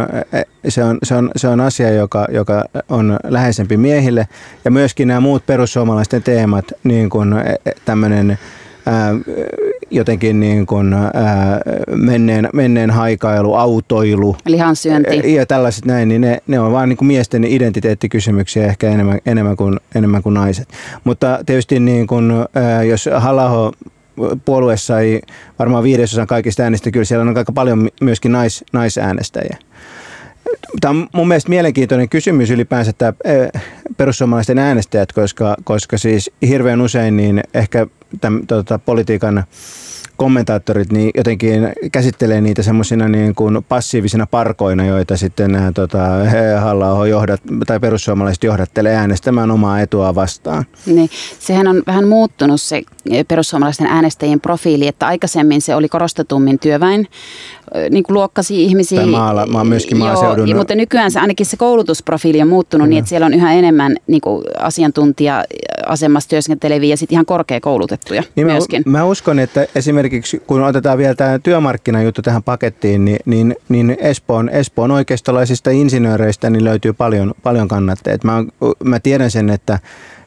se 0.69 0.85
on, 0.85 0.99
se 1.03 1.15
on, 1.15 1.31
se 1.37 1.49
on 1.49 1.61
asia, 1.61 1.91
joka, 1.91 2.27
joka 2.33 2.65
on 2.89 3.19
läheisempi 3.25 3.77
miehille. 3.77 4.29
Ja 4.65 4.71
myöskin 4.71 5.09
nämä 5.09 5.21
muut 5.21 5.47
perussuomalaisten 5.47 6.23
teemat, 6.23 6.73
niin 6.85 7.11
kuin 7.11 7.35
tämmöinen 7.85 8.39
jotenkin 9.91 10.41
niin 10.41 10.67
kuin, 10.67 10.93
ää, 10.93 11.61
menneen, 11.95 12.49
menneen 12.53 12.91
haikailu, 12.91 13.55
autoilu. 13.55 14.37
Lihansyönti. 14.47 15.35
Ja 15.35 15.47
tällaiset 15.47 15.85
näin, 15.85 16.09
niin 16.09 16.21
ne, 16.21 16.39
ne 16.47 16.61
on 16.61 16.73
vain 16.73 16.89
niin 16.89 16.97
kuin 16.97 17.07
miesten 17.07 17.45
identiteettikysymyksiä 17.45 18.67
ehkä 18.67 18.91
enemmän, 18.91 19.19
enemmän, 19.27 19.57
kuin, 19.57 19.81
enemmän 19.95 20.23
kuin 20.23 20.35
naiset. 20.35 20.69
Mutta 21.05 21.39
tietysti 21.47 21.81
niin 21.81 22.07
kuin, 22.07 22.33
ää, 22.55 22.83
jos 22.83 23.09
halla 23.17 23.73
puolueessa 24.45 25.01
ei 25.01 25.23
varmaan 25.59 25.85
viidesosan 25.85 26.27
kaikista 26.27 26.63
äänestä, 26.63 26.91
kyllä 26.91 27.05
siellä 27.05 27.31
on 27.31 27.39
aika 27.39 27.53
paljon 27.53 27.89
myöskin 28.01 28.33
nais, 28.33 28.65
naisäänestäjiä. 28.73 29.59
Tämä 30.81 30.91
on 30.91 31.09
mun 31.13 31.29
mielestä 31.29 31.51
mielenkiintoinen 31.51 32.09
kysymys 32.09 32.51
ylipäänsä 32.51 32.93
tämä 32.93 33.13
perussuomalaisten 33.97 34.59
äänestäjät, 34.59 35.13
koska, 35.13 35.57
koska 35.65 35.99
siis 35.99 36.31
hirveän 36.49 36.81
usein 36.81 37.17
niin 37.17 37.43
ehkä 37.55 37.87
tämän, 38.21 38.47
tota, 38.47 38.79
politiikan 38.79 39.45
kommentaattorit 40.17 40.93
niin 40.93 41.11
jotenkin 41.15 41.73
käsittelee 41.93 42.41
niitä 42.41 42.63
semmoisina 42.63 43.09
niin 43.09 43.35
kuin 43.35 43.65
passiivisina 43.69 44.27
parkoina, 44.27 44.87
joita 44.87 45.17
sitten 45.17 45.53
nämä 45.53 45.73
tota, 45.73 45.99
halla 46.61 47.07
johdat, 47.07 47.41
tai 47.67 47.81
perussuomalaiset 47.81 48.45
johdattelee 48.45 48.97
äänestämään 48.97 49.51
omaa 49.51 49.81
etua 49.81 50.15
vastaan. 50.15 50.65
Niin, 50.87 51.11
sehän 51.39 51.69
on 51.69 51.83
vähän 51.87 52.09
muuttunut 52.09 52.61
se 52.61 52.83
perussuomalaisten 53.29 53.87
äänestäjien 53.87 54.41
profiili, 54.41 54.89
että 54.89 55.07
aikaisemmin 55.07 55.61
se 55.61 55.75
oli 55.75 55.89
korostetummin 55.89 56.59
työväen 56.59 57.09
niin 57.91 58.05
kuin 58.05 58.15
luokkasi 58.15 58.65
ihmisiä. 58.65 59.01
Tai 59.01 59.11
maala, 59.11 59.47
maa, 59.47 59.65
myöskin 59.65 59.99
maaseudun. 59.99 60.49
Joo, 60.49 60.59
mutta 60.59 60.75
nykyään 60.75 61.11
se, 61.11 61.21
ainakin 61.21 61.47
se 61.47 61.57
koulutusprofiili 61.57 62.43
on 62.43 62.49
muuttunut 62.49 62.87
mm. 62.87 62.91
niin, 62.91 62.99
että 62.99 63.09
siellä 63.09 63.27
on 63.27 63.35
yhä 63.35 63.53
enemmän 63.53 63.97
niin 64.07 64.21
kuin 64.21 64.45
asiantuntija-asemassa 64.59 66.31
työskenteleviä 66.31 66.91
ja 66.91 66.97
sitten 66.97 67.15
ihan 67.15 67.27
korkeakoulutettuja 67.27 68.23
niin 68.37 68.47
myöskin. 68.47 68.83
Mä, 68.87 68.99
mä 68.99 69.05
uskon, 69.05 69.39
että 69.39 69.67
esimerkiksi 69.75 70.43
kun 70.47 70.63
otetaan 70.63 70.99
vielä 70.99 71.15
tämä 71.15 71.39
työmarkkinajuttu 71.39 72.23
tähän 72.23 72.43
pakettiin, 72.43 73.05
niin, 73.05 73.19
niin, 73.25 73.57
niin 73.69 73.97
Espoon, 74.01 74.49
Espoon 74.49 74.91
oikeistolaisista 74.91 75.71
insinööreistä 75.71 76.51
niin 76.51 76.65
löytyy 76.65 76.93
paljon, 76.93 77.35
paljon 77.43 77.69
kannatteja. 77.69 78.19
Mä, 78.25 78.45
mä 78.85 79.01
tiedän 79.01 79.31
sen, 79.31 79.51
että 79.51 79.79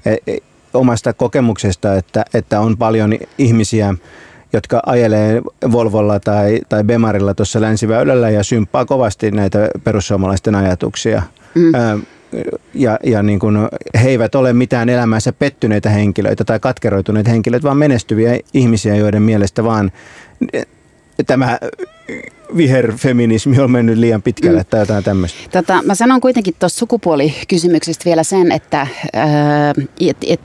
e, 0.05 0.15
e, 0.27 0.37
omasta 0.73 1.13
kokemuksesta, 1.13 1.95
että, 1.95 2.25
että 2.33 2.59
on 2.59 2.77
paljon 2.77 3.13
ihmisiä, 3.37 3.95
jotka 4.53 4.79
ajelee 4.85 5.41
Volvolla 5.71 6.19
tai, 6.19 6.61
tai 6.69 6.83
Bemarilla 6.83 7.33
tuossa 7.33 7.61
länsiväylällä 7.61 8.29
ja 8.29 8.43
symppaa 8.43 8.85
kovasti 8.85 9.31
näitä 9.31 9.69
perussuomalaisten 9.83 10.55
ajatuksia. 10.55 11.21
Mm. 11.55 11.71
ja, 12.73 12.99
ja 13.03 13.23
niin 13.23 13.39
kuin, 13.39 13.57
he 14.03 14.09
eivät 14.09 14.35
ole 14.35 14.53
mitään 14.53 14.89
elämänsä 14.89 15.33
pettyneitä 15.33 15.89
henkilöitä 15.89 16.43
tai 16.43 16.59
katkeroituneita 16.59 17.29
henkilöitä, 17.29 17.63
vaan 17.63 17.77
menestyviä 17.77 18.39
ihmisiä, 18.53 18.95
joiden 18.95 19.21
mielestä 19.21 19.63
vaan 19.63 19.91
tämä 21.27 21.59
viherfeminismi 22.57 23.59
on 23.59 23.71
mennyt 23.71 23.97
liian 23.97 24.21
pitkälle 24.21 24.59
mm. 24.59 24.65
tai 24.69 24.79
jotain 24.79 25.03
tämmöistä. 25.03 25.39
Tota, 25.51 25.81
mä 25.85 25.95
sanon 25.95 26.21
kuitenkin 26.21 26.55
tuossa 26.59 26.79
sukupuolikysymyksestä 26.79 28.05
vielä 28.05 28.23
sen, 28.23 28.51
että 28.51 28.87
ää, 29.13 29.73
et, 30.01 30.17
et, 30.27 30.39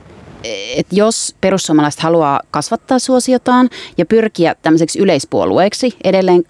että 0.77 0.95
jos 0.95 1.35
perussuomalaiset 1.41 2.01
haluaa 2.01 2.41
kasvattaa 2.51 2.99
suosiotaan 2.99 3.69
ja 3.97 4.05
pyrkiä 4.05 4.55
tämmöiseksi 4.61 4.99
yleispuolueeksi 4.99 5.95
edelleen, 6.03 6.43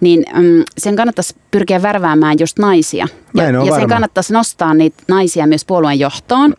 niin 0.00 0.24
mm, 0.34 0.64
sen 0.78 0.96
kannattaisi 0.96 1.36
pyrkiä 1.50 1.82
värväämään 1.82 2.36
just 2.38 2.58
naisia. 2.58 3.06
Ja, 3.34 3.44
ja 3.44 3.74
sen 3.74 3.88
kannattaisi 3.88 4.32
nostaa 4.32 4.74
niitä 4.74 5.02
naisia 5.08 5.46
myös 5.46 5.64
puolueen 5.64 5.98
johtoon. 5.98 6.54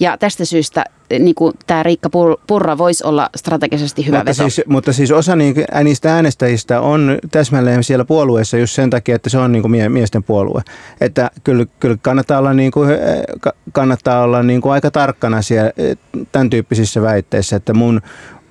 Ja 0.00 0.18
tästä 0.18 0.44
syystä 0.44 0.84
niin 1.18 1.34
kuin 1.34 1.54
tämä 1.66 1.82
Riikka 1.82 2.10
Purra 2.46 2.78
voisi 2.78 3.04
olla 3.04 3.30
strategisesti 3.36 4.06
hyvä 4.06 4.16
mutta 4.18 4.30
veto. 4.30 4.50
Siis, 4.50 4.66
mutta 4.66 4.92
siis 4.92 5.12
osa 5.12 5.36
niin, 5.36 5.54
niistä 5.84 6.14
äänestäjistä 6.14 6.80
on 6.80 7.18
täsmälleen 7.30 7.84
siellä 7.84 8.04
puolueessa 8.04 8.56
just 8.56 8.74
sen 8.74 8.90
takia, 8.90 9.16
että 9.16 9.30
se 9.30 9.38
on 9.38 9.52
niin 9.52 9.62
kuin 9.62 9.92
miesten 9.92 10.24
puolue. 10.24 10.62
Että 11.00 11.30
kyllä, 11.44 11.66
kyllä 11.80 11.96
kannattaa 12.02 12.38
olla, 12.38 12.54
niin 12.54 12.70
kuin, 12.70 12.88
kannattaa 13.72 14.22
olla 14.22 14.42
niin 14.42 14.60
kuin 14.60 14.72
aika 14.72 14.90
tarkkana 14.90 15.42
siellä, 15.42 15.72
tämän 16.32 16.50
tyyppisissä 16.50 17.02
väitteissä, 17.02 17.56
että 17.56 17.74
mun, 17.74 18.00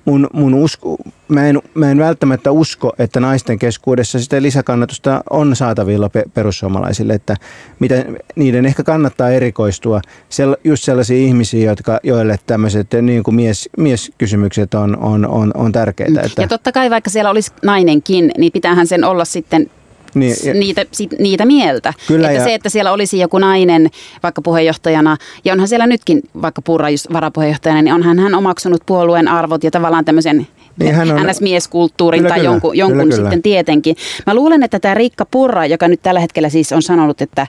mun, 0.08 0.28
mun 0.32 0.54
usko, 0.54 0.96
mä, 1.28 1.48
en, 1.48 1.62
mä 1.74 1.90
en 1.90 1.98
välttämättä 1.98 2.50
usko, 2.50 2.92
että 2.98 3.20
naisten 3.20 3.58
keskuudessa 3.58 4.18
sitä 4.18 4.42
lisäkannatusta 4.42 5.22
on 5.30 5.56
saatavilla 5.56 6.10
perussuomalaisille, 6.34 7.12
että 7.12 7.36
miten 7.78 8.16
niiden 8.36 8.66
ehkä 8.66 8.82
kannattaa 8.82 9.30
erikoistua 9.30 10.00
sell, 10.28 10.54
just 10.64 10.84
sellaisiin 10.84 11.28
ihmisiin, 11.28 11.66
jotka, 11.66 12.00
joille 12.02 12.36
tämmöiset 12.46 12.86
niin 13.02 13.22
kuin 13.22 13.34
mies, 13.34 13.68
mieskysymykset 13.78 14.74
on, 14.74 14.98
on, 14.98 15.26
on, 15.26 15.50
on 15.54 15.72
tärkeitä. 15.72 16.20
Että. 16.20 16.42
Ja 16.42 16.48
totta 16.48 16.72
kai 16.72 16.90
vaikka 16.90 17.10
siellä 17.10 17.30
olisi 17.30 17.52
nainenkin, 17.62 18.30
niin 18.38 18.52
pitäähän 18.52 18.86
sen 18.86 19.04
olla 19.04 19.24
sitten 19.24 19.70
niin, 20.18 20.36
ja, 20.44 20.54
niitä, 20.54 20.86
sit, 20.92 21.10
niitä 21.18 21.44
mieltä. 21.44 21.94
Kyllä, 22.06 22.30
että 22.30 22.40
ja, 22.40 22.44
se, 22.44 22.54
että 22.54 22.68
siellä 22.68 22.92
olisi 22.92 23.18
joku 23.18 23.38
nainen 23.38 23.90
vaikka 24.22 24.42
puheenjohtajana, 24.42 25.16
ja 25.44 25.52
onhan 25.52 25.68
siellä 25.68 25.86
nytkin 25.86 26.22
vaikka 26.42 26.62
Purra 26.62 26.90
just 26.90 27.06
varapuheenjohtajana, 27.12 27.82
niin 27.82 27.94
onhan 27.94 28.18
hän 28.18 28.34
omaksunut 28.34 28.82
puolueen 28.86 29.28
arvot 29.28 29.64
ja 29.64 29.70
tavallaan 29.70 30.04
tämmöisen 30.04 30.46
niin 30.78 30.94
hän 30.94 31.10
on, 31.10 31.26
NS-mieskulttuurin 31.26 32.18
kyllä, 32.18 32.28
tai 32.28 32.38
kyllä, 32.38 32.50
jonkun, 32.50 32.76
jonkun 32.76 32.98
kyllä, 32.98 33.14
sitten 33.14 33.30
kyllä. 33.30 33.42
tietenkin. 33.42 33.96
Mä 34.26 34.34
luulen, 34.34 34.62
että 34.62 34.80
tämä 34.80 34.94
Riikka 34.94 35.24
Purra, 35.24 35.66
joka 35.66 35.88
nyt 35.88 36.02
tällä 36.02 36.20
hetkellä 36.20 36.48
siis 36.48 36.72
on 36.72 36.82
sanonut, 36.82 37.20
että 37.20 37.46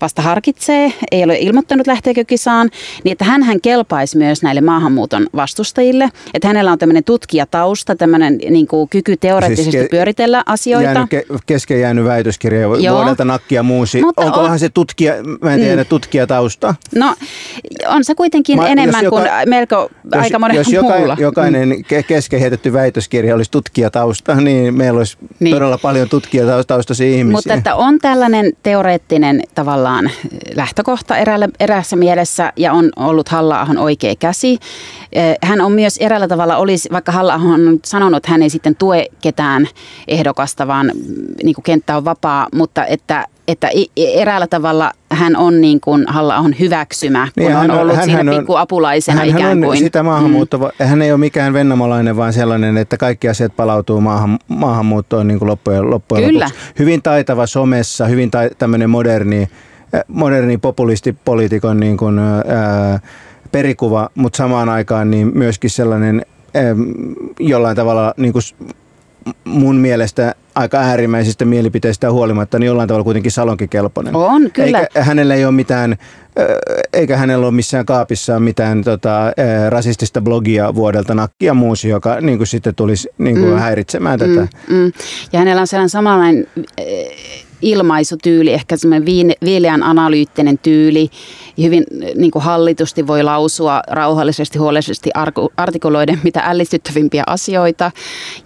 vasta 0.00 0.22
harkitsee, 0.22 0.92
ei 1.10 1.24
ole 1.24 1.36
ilmoittanut 1.38 1.86
lähteekö 1.86 2.24
kisaan, 2.24 2.70
niin 3.04 3.12
että 3.12 3.24
hän 3.24 3.60
kelpaisi 3.62 4.18
myös 4.18 4.42
näille 4.42 4.60
maahanmuuton 4.60 5.26
vastustajille. 5.36 6.08
Että 6.34 6.48
hänellä 6.48 6.72
on 6.72 6.78
tämmöinen 6.78 7.04
tutkijatausta, 7.04 7.96
tämmöinen 7.96 8.38
niin 8.50 8.66
kuin 8.66 8.88
kyky 8.88 9.16
teoreettisesti 9.16 9.70
siis 9.70 9.84
ke- 9.84 9.88
pyöritellä 9.88 10.42
asioita. 10.46 10.84
Jäänyt 10.90 11.10
ke- 11.12 11.38
kesken 11.46 11.80
jäänyt 11.80 12.04
väitöskirja 12.04 12.60
Joo. 12.60 12.96
vuodelta 12.96 13.24
nakkia 13.24 13.62
muusi. 13.62 14.00
Mutta 14.00 14.22
Onkohan 14.22 14.52
on... 14.52 14.58
se 14.58 14.68
tutkija, 14.68 15.14
mä 15.42 15.54
en 15.54 15.60
tiedä, 15.60 15.82
mm. 15.82 15.88
tutkijatausta? 15.88 16.74
No 16.94 17.14
on 17.88 18.04
se 18.04 18.14
kuitenkin 18.14 18.58
mä, 18.58 18.68
enemmän 18.68 19.04
joka, 19.04 19.16
kuin 19.16 19.30
melko 19.46 19.90
jos, 20.04 20.22
aika 20.22 20.38
monella 20.38 20.60
jos 20.60 20.82
muulla. 20.82 21.16
jokainen 21.20 21.68
mm. 21.68 22.04
kesken 22.08 22.40
kirjoitettu 22.62 22.72
väitöskirja 22.72 23.34
olisi 23.34 23.50
tutkijatausta, 23.50 24.34
niin 24.40 24.74
meillä 24.74 24.98
olisi 24.98 25.16
niin. 25.40 25.56
todella 25.56 25.78
paljon 25.78 26.08
tutkijataustaisia 26.08 27.06
ihmisiä. 27.06 27.32
Mutta 27.36 27.54
että 27.54 27.74
on 27.74 27.98
tällainen 27.98 28.52
teoreettinen 28.62 29.42
tavallaan 29.54 30.10
lähtökohta 30.54 31.16
eräällä, 31.16 31.48
eräässä 31.60 31.96
mielessä 31.96 32.52
ja 32.56 32.72
on 32.72 32.90
ollut 32.96 33.28
halla 33.28 33.66
oikea 33.78 34.14
käsi. 34.18 34.58
Eh, 35.12 35.36
hän 35.42 35.60
on 35.60 35.72
myös 35.72 35.96
eräällä 35.96 36.28
tavalla, 36.28 36.56
olisi, 36.56 36.88
vaikka 36.92 37.12
halla 37.12 37.34
on 37.34 37.80
sanonut, 37.84 38.16
että 38.16 38.30
hän 38.30 38.42
ei 38.42 38.50
sitten 38.50 38.76
tue 38.76 39.06
ketään 39.22 39.68
ehdokasta, 40.08 40.66
vaan 40.66 40.86
mm, 40.86 41.34
niin 41.42 41.54
kuin 41.54 41.62
kenttä 41.62 41.96
on 41.96 42.04
vapaa, 42.04 42.48
mutta 42.54 42.86
että 42.86 43.26
että 43.48 43.70
eräällä 43.96 44.46
tavalla 44.46 44.92
hän 45.10 45.36
on 45.36 45.60
niin 45.60 45.80
kuin 45.80 46.04
halla 46.08 46.36
on 46.36 46.54
hyväksymä, 46.60 47.28
kun 47.34 47.46
niin, 47.46 47.56
on 47.56 47.70
ollut 47.70 47.96
hän, 47.96 48.04
siinä 48.04 48.32
pikku 48.32 48.56
apulaisena 48.56 49.18
hän, 49.18 49.28
ikään 49.28 49.60
kuin. 49.60 49.70
On 49.70 49.76
sitä 49.76 50.02
maahanmuutto, 50.02 50.58
mm. 50.58 50.86
hän 50.86 51.02
ei 51.02 51.12
ole 51.12 51.18
mikään 51.20 51.52
vennamolainen, 51.52 52.16
vaan 52.16 52.32
sellainen, 52.32 52.76
että 52.76 52.96
kaikki 52.96 53.28
asiat 53.28 53.56
palautuu 53.56 54.00
maahan, 54.00 54.38
maahanmuuttoon 54.48 55.28
niin 55.28 55.38
kuin 55.38 55.48
loppujen, 55.48 55.90
loppujen 55.90 56.24
Kyllä. 56.24 56.44
lopuksi. 56.44 56.72
Hyvin 56.78 57.02
taitava 57.02 57.46
somessa, 57.46 58.06
hyvin 58.06 58.30
ta, 58.30 58.38
tämmöinen 58.58 58.90
moderni, 58.90 59.48
moderni 60.08 60.58
populistipoliitikon 60.58 61.80
niin 61.80 61.96
kuin, 61.96 62.18
ää, 62.18 63.00
perikuva, 63.52 64.08
mutta 64.14 64.36
samaan 64.36 64.68
aikaan 64.68 65.10
niin 65.10 65.30
myöskin 65.34 65.70
sellainen 65.70 66.26
jollain 67.40 67.76
tavalla 67.76 68.14
niin 68.16 68.32
kuin 68.32 68.42
mun 69.44 69.76
mielestä 69.76 70.34
aika 70.54 70.78
äärimmäisistä 70.78 71.44
mielipiteistä 71.44 72.12
huolimatta, 72.12 72.58
niin 72.58 72.66
jollain 72.66 72.88
tavalla 72.88 73.04
kuitenkin 73.04 73.32
salonkikelpoinen. 73.32 74.16
On, 74.16 74.50
kyllä. 74.52 74.80
Eikä 74.80 75.04
hänellä 75.04 75.34
ei 75.34 75.44
ole 75.44 75.52
mitään, 75.52 75.96
eikä 76.92 77.16
hänellä 77.16 77.46
ole 77.46 77.54
missään 77.54 77.86
kaapissaan 77.86 78.42
mitään 78.42 78.84
tota, 78.84 79.32
rasistista 79.68 80.20
blogia 80.20 80.74
vuodelta 80.74 81.14
nakkia 81.14 81.54
muusi, 81.54 81.88
joka 81.88 82.20
niin 82.20 82.38
kuin 82.38 82.46
sitten 82.46 82.74
tulisi 82.74 83.08
niin 83.18 83.38
kuin 83.38 83.52
mm. 83.52 83.58
häiritsemään 83.58 84.18
tätä. 84.18 84.48
Mm, 84.68 84.76
mm. 84.76 84.92
Ja 85.32 85.38
hänellä 85.38 85.60
on 85.60 85.66
sellainen 85.66 85.90
samanlainen 85.90 86.46
ilmaisutyyli, 87.62 88.52
ehkä 88.52 88.76
semmoinen 88.76 89.06
viileän 89.44 89.82
analyyttinen 89.82 90.58
tyyli, 90.58 91.10
hyvin 91.62 91.84
niin 92.14 92.30
kuin 92.30 92.42
hallitusti 92.42 93.06
voi 93.06 93.22
lausua 93.22 93.80
rauhallisesti, 93.90 94.58
huolellisesti 94.58 95.10
artikuloiden 95.56 96.20
mitä 96.24 96.42
ällistyttävimpiä 96.44 97.22
asioita. 97.26 97.90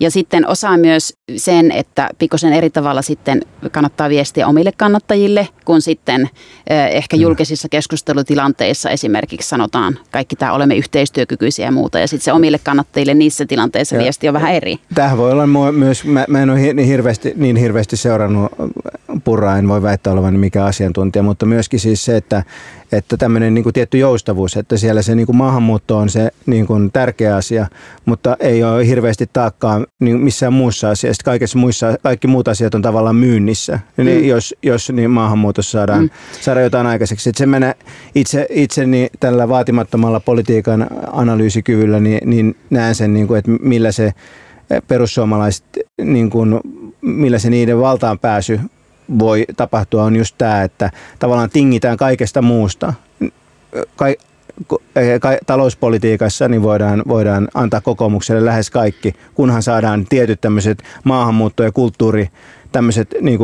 Ja 0.00 0.11
sitten 0.11 0.49
osaa 0.49 0.76
myös 0.76 1.14
sen, 1.37 1.73
että 1.73 2.11
pikkusen 2.18 2.52
eri 2.52 2.70
tavalla 2.70 3.02
sitten 3.02 3.42
kannattaa 3.73 4.08
viestiä 4.08 4.46
omille 4.46 4.73
kannattajille, 4.76 5.49
kun 5.64 5.82
sitten 5.82 6.30
eh, 6.66 6.96
ehkä 6.96 7.16
mm. 7.16 7.23
julkisissa 7.23 7.68
keskustelutilanteissa 7.68 8.90
esimerkiksi 8.90 9.49
sanotaan 9.49 9.99
kaikki 10.11 10.37
tämä 10.37 10.52
olemme 10.52 10.76
yhteistyökykyisiä 10.76 11.64
ja 11.64 11.73
muuta. 11.73 11.99
Ja 11.99 12.08
sitten 12.08 12.25
se 12.25 12.32
omille 12.32 12.58
kannattajille 12.58 13.14
niissä 13.14 13.46
tilanteissa 13.46 13.96
ja, 13.96 14.02
viesti 14.02 14.28
on 14.28 14.35
vähän 14.35 14.54
eri. 14.54 14.76
Tähän 14.94 15.18
voi 15.18 15.32
olla 15.32 15.73
myös, 15.73 16.04
mä, 16.04 16.25
mä 16.28 16.42
en 16.42 16.50
ole 16.50 16.73
niin 16.73 16.88
hirveästi, 16.88 17.32
niin 17.37 17.56
hirveästi 17.56 17.96
seurannut 17.96 18.52
Purraa, 19.25 19.58
en 19.58 19.68
voi 19.68 19.82
väittää 19.82 20.12
olevan 20.12 20.38
mikä 20.38 20.64
asiantuntija, 20.64 21.22
mutta 21.22 21.46
myöskin 21.46 21.80
siis 21.80 22.04
se, 22.04 22.16
että, 22.16 22.42
että 22.92 23.16
tämmöinen 23.16 23.54
niin 23.54 23.62
kuin 23.62 23.72
tietty 23.72 23.98
joustavuus, 23.98 24.56
että 24.56 24.76
siellä 24.76 25.02
se 25.02 25.14
niin 25.14 25.26
kuin 25.26 25.36
maahanmuutto 25.36 25.96
on 25.98 26.08
se 26.08 26.30
niin 26.46 26.66
kuin 26.66 26.92
tärkeä 26.92 27.36
asia, 27.36 27.66
mutta 28.04 28.36
ei 28.40 28.64
ole 28.64 28.86
hirveästi 28.86 29.30
taakkaa 29.32 29.84
niin 30.00 30.20
missään 30.20 30.52
muussa 30.52 30.90
asiassa. 30.90 31.22
Kaikessa 31.25 31.58
muissa, 31.58 31.96
kaikki 32.02 32.26
muut 32.26 32.48
asiat 32.48 32.75
on 32.75 32.82
tavallaan 32.82 33.16
myynnissä, 33.16 33.80
niin 33.96 34.22
mm. 34.22 34.28
jos, 34.28 34.54
jos 34.62 34.92
niin 34.92 35.10
maahanmuutossa 35.10 35.70
saadaan, 35.70 36.02
mm. 36.02 36.10
saadaan 36.40 36.64
jotain 36.64 36.86
aikaiseksi. 36.86 37.28
Että 37.28 37.38
se 37.38 37.46
menee 37.46 37.75
itse, 38.14 38.46
itse 38.50 38.86
niin 38.86 39.08
tällä 39.20 39.48
vaatimattomalla 39.48 40.20
politiikan 40.20 40.86
analyysikyvyllä, 41.12 42.00
niin, 42.00 42.30
niin 42.30 42.56
näen 42.70 42.94
sen, 42.94 43.14
niin 43.14 43.26
kuin, 43.26 43.38
että 43.38 43.50
millä 43.50 43.92
se 43.92 44.12
perussuomalaiset, 44.88 45.64
niin 46.02 46.30
kuin, 46.30 46.60
millä 47.00 47.38
se 47.38 47.50
niiden 47.50 47.80
valtaan 47.80 48.18
pääsy 48.18 48.60
voi 49.18 49.44
tapahtua, 49.56 50.04
on 50.04 50.16
just 50.16 50.34
tämä, 50.38 50.62
että 50.62 50.90
tavallaan 51.18 51.50
tingitään 51.50 51.96
kaikesta 51.96 52.42
muusta. 52.42 52.92
Ka- 53.96 54.06
ka- 55.20 55.38
talouspolitiikassa 55.46 56.48
niin 56.48 56.62
voidaan, 56.62 57.02
voidaan 57.08 57.48
antaa 57.54 57.80
kokoomukselle 57.80 58.44
lähes 58.44 58.70
kaikki, 58.70 59.12
kunhan 59.34 59.62
saadaan 59.62 60.06
tietyt 60.08 60.40
tämmöiset 60.40 60.82
maahanmuutto- 61.04 61.62
ja 61.62 61.72
kulttuuri, 61.72 62.28
tämmöiset 62.72 63.14
niin 63.20 63.38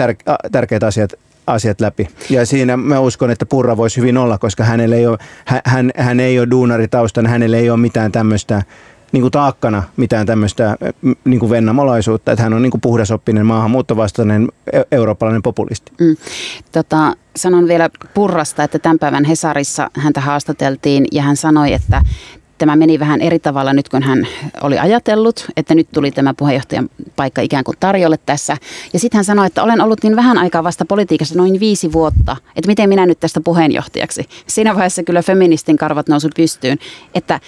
tär- 0.00 0.48
tärkeät 0.52 0.82
asiat 0.82 1.12
asiat 1.46 1.80
läpi. 1.80 2.08
Ja 2.30 2.46
siinä 2.46 2.76
mä 2.76 3.00
uskon, 3.00 3.30
että 3.30 3.46
Purra 3.46 3.76
voisi 3.76 4.00
hyvin 4.00 4.16
olla, 4.16 4.38
koska 4.38 4.64
hänellä 4.64 4.96
ei 4.96 5.06
ole, 5.06 5.18
hän, 5.64 5.90
hän 5.96 6.20
ei 6.20 6.38
ole 6.38 6.50
duunaritaustan, 6.50 7.26
hänellä 7.26 7.56
ei 7.56 7.70
ole 7.70 7.78
mitään 7.80 8.12
tämmöistä 8.12 8.62
niin 9.12 9.20
kuin 9.20 9.32
taakkana 9.32 9.82
mitään 9.96 10.26
tämmöistä 10.26 10.76
niin 11.24 11.40
kuin 11.40 11.50
vennamolaisuutta, 11.50 12.32
että 12.32 12.42
hän 12.42 12.54
on 12.54 12.62
niin 12.62 12.70
kuin 12.70 12.80
puhdasoppinen 12.80 13.46
maahanmuuttovastainen 13.46 14.48
e- 14.72 14.82
eurooppalainen 14.92 15.42
populisti. 15.42 15.92
Mm. 16.00 16.16
Tota, 16.72 17.16
sanon 17.36 17.68
vielä 17.68 17.90
Purrasta, 18.14 18.62
että 18.62 18.78
tämän 18.78 18.98
päivän 18.98 19.24
Hesarissa 19.24 19.90
häntä 19.94 20.20
haastateltiin 20.20 21.06
ja 21.12 21.22
hän 21.22 21.36
sanoi, 21.36 21.72
että 21.72 22.02
tämä 22.58 22.76
meni 22.76 22.98
vähän 22.98 23.20
eri 23.20 23.38
tavalla 23.38 23.72
nyt, 23.72 23.88
kun 23.88 24.02
hän 24.02 24.26
oli 24.60 24.78
ajatellut, 24.78 25.46
että 25.56 25.74
nyt 25.74 25.88
tuli 25.94 26.10
tämä 26.10 26.34
puheenjohtajan 26.34 26.90
paikka 27.16 27.42
ikään 27.42 27.64
kuin 27.64 27.76
tarjolle 27.80 28.18
tässä. 28.26 28.56
Ja 28.92 28.98
sitten 28.98 29.18
hän 29.18 29.24
sanoi, 29.24 29.46
että 29.46 29.62
olen 29.62 29.80
ollut 29.80 30.02
niin 30.02 30.16
vähän 30.16 30.38
aikaa 30.38 30.64
vasta 30.64 30.84
politiikassa, 30.84 31.34
noin 31.34 31.60
viisi 31.60 31.92
vuotta, 31.92 32.36
että 32.56 32.68
miten 32.68 32.88
minä 32.88 33.06
nyt 33.06 33.20
tästä 33.20 33.40
puheenjohtajaksi. 33.40 34.28
Siinä 34.46 34.74
vaiheessa 34.74 35.02
kyllä 35.02 35.22
feministin 35.22 35.76
karvat 35.76 36.08
nousi 36.08 36.28
pystyyn, 36.36 36.78
että 37.14 37.40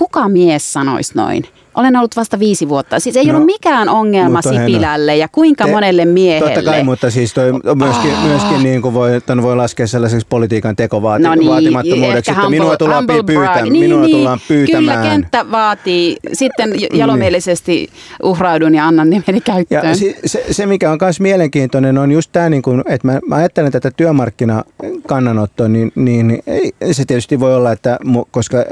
kuka 0.00 0.28
mies 0.28 0.72
sanoisi 0.72 1.12
noin? 1.14 1.44
Olen 1.74 1.96
ollut 1.96 2.16
vasta 2.16 2.38
viisi 2.38 2.68
vuotta. 2.68 3.00
Siis 3.00 3.16
ei 3.16 3.24
no, 3.24 3.34
ollut 3.34 3.46
mikään 3.46 3.88
ongelma 3.88 4.42
Sipilälle 4.42 5.16
ja 5.16 5.28
kuinka 5.32 5.64
te, 5.64 5.70
monelle 5.70 6.04
miehelle. 6.04 6.54
Totta 6.54 6.70
kai, 6.70 6.84
mutta 6.84 7.10
siis 7.10 7.34
toi 7.34 7.52
myöskin, 7.74 8.12
oh. 8.12 8.24
myöskin 8.24 8.62
niin 8.62 8.82
kuin 8.82 8.94
voi, 8.94 9.20
ton 9.26 9.42
voi 9.42 9.56
laskea 9.56 9.86
sellaiseksi 9.86 10.26
politiikan 10.30 10.76
tekovaatimattomuudeksi, 10.76 11.70
no 11.90 11.96
niin, 11.96 12.16
että 12.16 12.32
humble, 12.32 12.50
minua 12.50 12.76
tullaan, 12.76 13.06
pyytämään, 13.06 13.64
niin, 13.64 13.72
minua 13.72 14.00
niin, 14.00 14.16
tullaan 14.16 14.38
pyytämään. 14.48 14.98
Kyllä 14.98 15.10
kenttä 15.10 15.50
vaatii. 15.50 16.16
Sitten 16.32 16.70
niin. 16.70 16.98
jalomielisesti 16.98 17.88
uhraudun 18.22 18.74
ja 18.74 18.86
annan 18.86 19.10
nimeni 19.10 19.40
käyttöön. 19.40 19.88
Ja 19.88 19.96
se, 19.96 20.16
se, 20.26 20.44
se, 20.50 20.66
mikä 20.66 20.90
on 20.90 20.98
myös 21.00 21.20
mielenkiintoinen, 21.20 21.98
on 21.98 22.12
just 22.12 22.32
tämä, 22.32 22.48
niin 22.48 22.62
kuin, 22.62 22.82
että 22.88 23.08
mä, 23.08 23.20
mä 23.26 23.36
ajattelen 23.36 23.72
tätä 23.72 23.90
työmarkkinakannanottoa, 23.90 25.68
niin, 25.68 25.92
niin 25.94 26.42
ei, 26.46 26.72
se 26.92 27.04
tietysti 27.04 27.40
voi 27.40 27.56
olla, 27.56 27.72
että 27.72 27.98
koska 28.30 28.64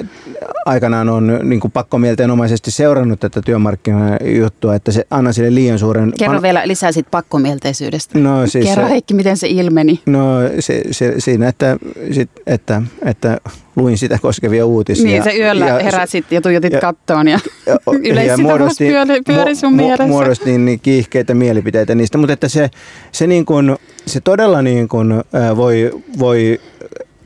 aikanaan 0.67 1.09
on 1.09 1.39
niin 1.43 1.61
kuin 1.61 1.73
pakkomielteenomaisesti 1.73 2.71
se 2.71 2.89
seurannut 2.99 3.21
tätä 3.21 3.43
työmarkkinajuttua, 3.43 4.75
että 4.75 4.93
se 4.93 5.07
anna 5.11 5.33
sille 5.33 5.55
liian 5.55 5.79
suuren... 5.79 6.13
Kerro 6.19 6.39
pan- 6.39 6.43
vielä 6.43 6.63
lisää 6.67 6.93
siitä 6.93 7.11
pakkomielteisyydestä. 7.11 8.19
No, 8.19 8.47
siis 8.47 8.65
Kerro 8.65 8.85
se, 8.85 8.91
Heikki, 8.91 9.15
miten 9.15 9.37
se 9.37 9.49
ilmeni. 9.49 10.01
No 10.07 10.23
se, 10.61 10.83
se, 10.91 11.15
siinä, 11.19 11.49
että, 11.49 11.77
sit, 12.13 12.31
että, 12.47 12.83
että 13.05 13.41
luin 13.77 13.99
sitä 13.99 14.19
koskevia 14.23 14.67
uutisia. 14.67 15.05
Niin, 15.05 15.23
se 15.23 15.37
yöllä 15.37 15.67
ja, 15.67 15.79
heräsit 15.79 16.33
ja 16.33 16.41
tuijotit 16.41 16.73
ja, 16.73 16.81
kattoon 16.81 17.29
ja, 17.29 17.39
ja 17.67 17.79
yleissitovuus 18.11 18.79
pyöri, 18.79 19.23
pyöri 19.27 19.55
sun 19.55 19.73
mu, 19.73 19.77
mielessä. 19.77 20.07
Muodostin 20.07 20.65
niin 20.65 20.81
kiihkeitä 20.81 21.35
mielipiteitä 21.35 21.95
niistä, 21.95 22.19
mutta 22.19 22.33
että 22.33 22.49
se, 22.49 22.71
se, 23.13 23.27
niin 23.27 23.45
kuin, 23.45 23.77
se 24.07 24.21
todella 24.21 24.63
niin 24.63 24.89
kuin, 24.89 25.13
äh, 25.13 25.57
voi, 25.57 25.91
voi 26.19 26.61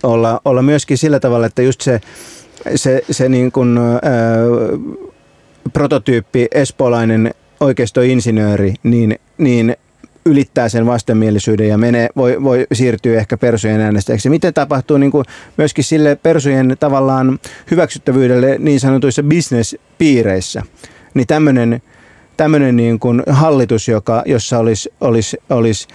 olla, 0.02 0.40
olla 0.44 0.62
myöskin 0.62 0.98
sillä 0.98 1.20
tavalla, 1.20 1.46
että 1.46 1.62
just 1.62 1.80
se, 1.80 2.00
se, 2.74 3.02
se 3.10 3.28
niin 3.28 3.52
kuin, 3.52 3.78
äh, 3.78 5.02
prototyyppi 5.72 6.46
espoolainen 6.52 7.34
oikeistoinsinööri, 7.60 8.74
niin, 8.82 9.18
niin 9.38 9.76
ylittää 10.26 10.68
sen 10.68 10.86
vastenmielisyyden 10.86 11.68
ja 11.68 11.78
menee, 11.78 12.08
voi, 12.16 12.42
voi 12.42 12.66
siirtyä 12.72 13.18
ehkä 13.18 13.36
persujen 13.36 13.80
äänestäjäksi. 13.80 14.30
Miten 14.30 14.54
tapahtuu 14.54 14.98
niin 14.98 15.12
kuin 15.12 15.24
myöskin 15.56 15.84
sille 15.84 16.16
persujen 16.22 16.76
tavallaan 16.80 17.38
hyväksyttävyydelle 17.70 18.56
niin 18.58 18.80
sanotuissa 18.80 19.22
bisnespiireissä, 19.22 20.62
niin 21.14 21.26
tämmöinen 22.36 22.76
niin 22.76 22.98
kuin 22.98 23.22
hallitus, 23.26 23.88
joka, 23.88 24.22
jossa 24.26 24.58
olisi, 24.58 24.92
olisi, 25.00 25.36
olisi 25.50 25.88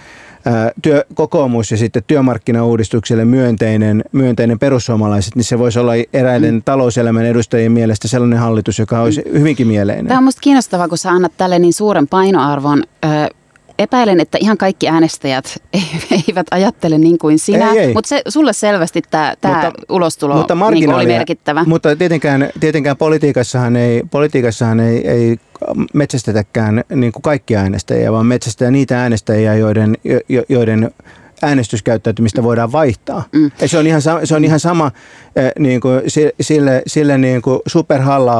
työ, 0.82 1.04
kokoomus 1.14 1.70
ja 1.70 1.76
sitten 1.76 2.02
työmarkkinauudistukselle 2.06 3.24
myönteinen, 3.24 4.04
myönteinen 4.12 4.58
perussuomalaiset, 4.58 5.36
niin 5.36 5.44
se 5.44 5.58
voisi 5.58 5.78
olla 5.78 5.92
eräiden 6.12 6.54
mm. 6.54 6.62
talouselämän 6.64 7.26
edustajien 7.26 7.72
mielestä 7.72 8.08
sellainen 8.08 8.38
hallitus, 8.38 8.78
joka 8.78 9.00
olisi 9.00 9.22
mm. 9.26 9.38
hyvinkin 9.38 9.66
mieleinen. 9.66 10.06
Tämä 10.06 10.18
on 10.18 10.24
minusta 10.24 10.40
kiinnostavaa, 10.40 10.88
kun 10.88 10.98
sä 10.98 11.10
annat 11.10 11.32
tälle 11.36 11.58
niin 11.58 11.72
suuren 11.72 12.08
painoarvon 12.08 12.82
epäilen, 13.78 14.20
että 14.20 14.38
ihan 14.40 14.58
kaikki 14.58 14.88
äänestäjät 14.88 15.62
eivät 16.28 16.46
ajattele 16.50 16.98
niin 16.98 17.18
kuin 17.18 17.38
sinä, 17.38 17.72
ei, 17.72 17.78
ei. 17.78 17.94
mutta 17.94 18.08
se, 18.08 18.22
sulle 18.28 18.52
selvästi 18.52 19.02
tämä, 19.10 19.34
tämä 19.40 19.54
mutta, 19.54 19.72
ulostulo 19.88 20.34
mutta 20.34 20.70
niin 20.70 20.94
oli 20.94 21.06
merkittävä. 21.06 21.64
Mutta 21.66 21.96
tietenkään, 21.96 22.50
tietenkään 22.60 22.96
politiikassahan 22.96 23.76
ei, 23.76 24.02
politiikassahan 24.10 24.80
ei, 24.80 25.08
ei 25.08 25.38
metsästetäkään 25.94 26.84
niin 26.94 27.12
kuin 27.12 27.22
kaikki 27.22 27.56
äänestäjiä, 27.56 28.12
vaan 28.12 28.26
metsästetään 28.26 28.72
niitä 28.72 29.02
äänestäjiä, 29.02 29.54
joiden, 29.54 29.96
jo, 30.28 30.42
joiden 30.48 30.90
äänestyskäyttäytymistä 31.42 32.42
voidaan 32.42 32.72
vaihtaa. 32.72 33.24
Mm. 33.32 33.50
se, 33.66 33.78
on 33.78 33.86
ihan, 33.86 34.02
se 34.24 34.34
on 34.34 34.44
ihan 34.44 34.60
sama 34.60 34.90
eh, 35.36 35.52
niin 35.58 35.80
kuin 35.80 36.02
sille, 36.40 36.82
sille 36.86 37.18
niin 37.18 37.42
kuin 37.42 37.60
superhalla 37.66 38.34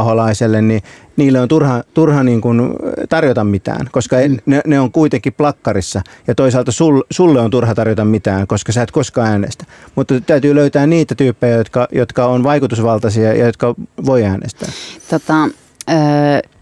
niin 0.63 0.83
niille 1.17 1.41
on 1.41 1.49
turha, 1.49 1.83
turha 1.95 2.23
niin 2.23 2.41
kuin 2.41 2.61
tarjota 3.09 3.45
mitään, 3.45 3.87
koska 3.91 4.17
mm. 4.29 4.37
ne, 4.47 4.61
ne 4.67 4.81
on 4.81 4.93
kuitenkin 4.93 5.33
plakkarissa. 5.33 6.03
Ja 6.27 6.35
toisaalta 6.35 6.73
sul, 6.73 7.03
sulle 7.11 7.41
on 7.41 7.51
turha 7.51 7.75
tarjota 7.75 8.05
mitään, 8.05 8.47
koska 8.47 8.73
sä 8.73 8.83
et 8.83 8.91
koskaan 8.91 9.29
äänestä. 9.29 9.65
Mutta 9.95 10.21
täytyy 10.21 10.55
löytää 10.55 10.87
niitä 10.87 11.15
tyyppejä, 11.15 11.57
jotka, 11.57 11.89
jotka 11.93 12.27
on 12.27 12.43
vaikutusvaltaisia 12.43 13.35
ja 13.35 13.47
jotka 13.47 13.75
voi 14.07 14.25
äänestää. 14.25 14.69
Tota, 15.11 15.49
öö 15.91 16.58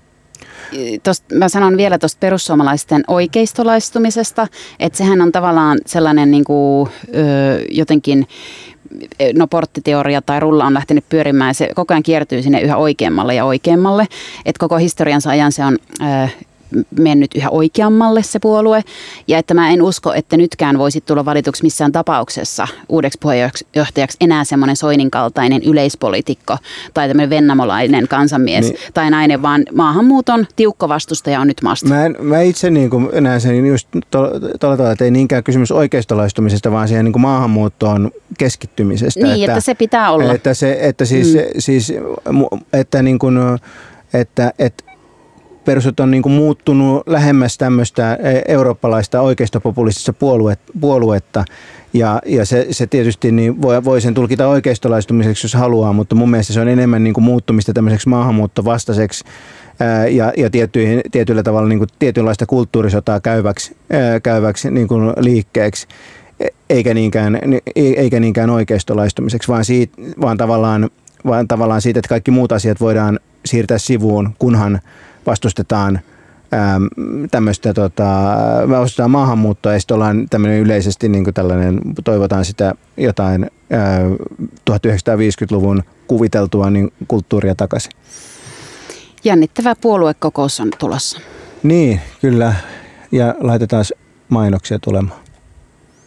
tost, 1.03 1.25
mä 1.33 1.49
sanon 1.49 1.77
vielä 1.77 1.99
tuosta 1.99 2.19
perussuomalaisten 2.21 3.05
oikeistolaistumisesta, 3.09 4.47
että 4.81 4.99
sehän 4.99 5.21
on 5.21 5.33
tavallaan 5.33 5.79
sellainen 5.87 6.31
niin 6.31 6.45
kuin, 6.45 6.91
ö, 7.15 7.65
jotenkin 7.71 8.27
no 9.35 9.47
porttiteoria 9.47 10.23
tai 10.23 10.41
rulla 10.41 10.65
on 10.65 10.75
lähtenyt 10.75 11.05
pyörimään, 11.09 11.55
se 11.55 11.69
koko 11.75 11.95
ajan 11.95 12.03
kiertyy 12.03 12.43
sinne 12.43 12.61
yhä 12.61 12.77
oikeammalle 12.77 13.35
ja 13.35 13.45
oikeammalle. 13.45 14.07
Että 14.45 14.61
koko 14.61 14.77
historiansa 14.77 15.31
ajan 15.31 15.53
se 15.53 15.65
on 15.65 15.79
ö, 16.01 16.29
mennyt 16.99 17.31
yhä 17.35 17.51
oikeammalle 17.51 18.23
se 18.23 18.39
puolue. 18.39 18.83
Ja 19.29 19.39
että 19.39 19.55
mä 19.55 19.71
en 19.71 19.83
usko, 19.83 20.15
että 20.15 20.37
nytkään 20.37 20.79
voisi 20.79 21.01
tulla 21.01 21.25
valituksi 21.25 21.63
missään 21.63 21.93
tapauksessa 21.93 22.69
uudeksi 22.89 23.19
puheenjohtajaksi 23.23 24.17
enää 24.21 24.45
semmoinen 24.45 24.77
Soinin 24.77 25.11
kaltainen 25.11 25.63
yleispolitiikko 25.63 26.57
tai 26.95 27.09
tämmöinen 27.09 27.31
vennamolainen 27.31 28.09
kansanmies 28.09 28.65
niin. 28.65 28.79
tai 28.95 29.11
nainen, 29.11 29.43
vaan 29.43 29.63
maahanmuuton 29.75 30.47
tiukko 30.57 30.89
vastustaja 30.89 31.41
on 31.41 31.47
nyt 31.47 31.63
maasta. 31.63 31.89
Mä, 31.89 32.07
en, 32.07 32.17
mä 32.21 32.41
itse 32.41 32.71
niin 32.71 32.91
kuin 32.91 33.09
näen 33.21 33.41
sen 33.41 33.67
just 33.67 33.89
tuolla 34.11 34.41
tavalla, 34.59 34.93
että 34.93 35.05
ei 35.05 35.11
niinkään 35.11 35.45
kysymys 35.45 35.73
oikeistolaistumisesta, 35.73 36.73
vaan 36.73 36.89
siihen 36.89 37.05
niin 37.05 37.13
kuin 37.13 37.23
maahanmuuttoon 37.23 38.11
keskittymisestä. 38.39 39.21
Niin, 39.21 39.41
että, 39.41 39.53
että 39.53 39.61
se 39.65 39.75
pitää 39.75 40.11
olla. 40.11 40.35
Että, 40.35 40.55
se, 40.55 40.79
että 40.81 41.05
siis, 41.05 41.35
mm. 41.35 41.41
siis 41.59 41.93
että 42.73 43.03
niin 43.03 43.19
kuin, 43.19 43.39
että, 44.13 44.53
että 44.59 44.85
perusut 45.67 46.01
on 46.01 46.11
niin 46.11 46.23
kuin 46.23 46.33
muuttunut 46.33 47.03
lähemmäs 47.07 47.59
tämmöistä 47.59 48.15
e, 48.15 48.43
eurooppalaista 48.49 49.21
oikeistopopulistista 49.21 50.15
puoluetta. 50.81 51.45
Ja, 51.93 52.21
ja 52.27 52.45
se, 52.45 52.67
se 52.71 52.87
tietysti 52.87 53.33
niin 53.33 53.63
voi, 53.63 53.85
voi 53.85 54.01
sen 54.01 54.15
tulkita 54.15 54.49
oikeistolaistumiseksi, 54.49 55.45
jos 55.45 55.55
haluaa, 55.55 55.93
mutta 55.93 56.15
mun 56.15 56.31
mielestä 56.31 56.53
se 56.53 56.61
on 56.61 56.69
enemmän 56.69 57.05
niin 57.05 57.15
kuin 57.15 57.25
muuttumista 57.25 57.73
tämmöiseksi 57.73 58.09
maahanmuuttovastaiseksi 58.09 59.25
ää, 59.81 60.07
ja, 60.07 60.33
ja 60.37 60.51
tiettyihin, 60.51 61.01
tietyllä 61.13 61.43
tavalla 61.43 61.69
niin 61.69 61.79
kuin 61.79 61.89
tietynlaista 61.99 62.47
kulttuurisotaa 62.47 63.21
käyväksi, 63.21 63.77
ää, 63.91 64.21
käyväksi 64.21 64.71
niin 64.71 64.89
kuin 64.89 65.13
liikkeeksi 65.17 65.87
e, 66.41 66.47
eikä 66.71 66.95
niinkään, 66.95 67.39
eikä 67.77 68.21
niinkään 68.21 68.51
oikeistolaistumiseksi, 68.51 69.49
vaan, 69.49 69.65
siitä, 69.65 70.03
vaan, 70.21 70.37
tavallaan, 70.37 70.91
vaan 71.27 71.49
tavallaan 71.49 71.83
siitä, 71.83 71.99
että 71.99 72.09
kaikki 72.09 72.31
muut 72.31 72.53
asiat 72.53 72.81
voidaan 72.81 73.21
siirtää 73.47 73.79
sivuun, 73.79 74.35
kunhan 74.39 74.81
vastustetaan 75.27 76.01
ähm, 76.55 76.85
tämmöistä, 77.31 77.75
tota, 77.75 78.05
vastustetaan 78.69 79.11
maahanmuuttoa 79.11 79.73
ja 79.73 79.81
sitten 79.81 79.95
ollaan 79.95 80.27
tämmöinen 80.31 80.61
yleisesti 80.61 81.09
niin 81.09 81.25
kuin 81.25 81.35
tällainen, 81.35 81.81
toivotaan 82.05 82.45
sitä 82.45 82.75
jotain 82.97 83.51
ää, 83.71 83.97
äh, 83.97 84.03
1950-luvun 84.71 85.83
kuviteltua 86.07 86.71
niin 86.71 86.93
kulttuuria 87.09 87.55
takaisin. 87.55 87.93
Jännittävä 89.25 89.75
puoluekokous 89.81 90.61
on 90.61 90.69
tulossa. 90.79 91.21
Niin, 91.63 92.01
kyllä. 92.21 92.55
Ja 93.13 93.35
laitetaan 93.41 93.85
mainoksia 94.29 94.79
tulemaan. 94.79 95.21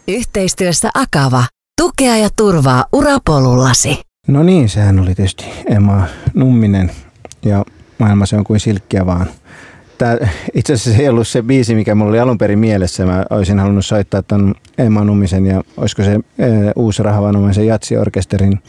Yhteistyössä 0.08 0.90
Akava. 0.94 1.44
Tukea 1.82 2.18
ja 2.18 2.30
turvaa 2.36 2.86
urapolullasi. 2.94 4.02
No 4.28 4.44
niin, 4.44 4.70
sehän 4.70 5.00
oli 5.00 5.16
tietysti 5.16 5.46
Emma 5.66 6.08
Numminen. 6.34 6.92
Ja 7.46 7.66
maailma 8.00 8.26
se 8.26 8.36
on 8.36 8.44
kuin 8.44 8.60
silkkiä 8.60 9.06
vaan. 9.06 9.28
Tää, 9.98 10.18
itse 10.54 10.74
asiassa 10.74 10.98
se 10.98 11.02
ei 11.02 11.10
ollut 11.10 11.28
se 11.28 11.42
biisi, 11.42 11.76
mikä 11.76 11.96
mulla 11.96 12.10
oli 12.10 12.20
alun 12.20 12.38
perin 12.38 12.60
mielessä. 12.60 13.06
Mä 13.06 13.26
olisin 13.30 13.60
halunnut 13.60 13.86
soittaa 13.86 14.22
ton 14.22 14.56
Emma 14.78 15.04
Nummisen 15.04 15.46
ja 15.46 15.64
olisiko 15.78 16.04
se 16.04 16.14
e, 16.14 16.48
uusi 16.76 17.04
Rahavanumaisen 17.04 17.68
jatsiorkesterin 17.68 18.60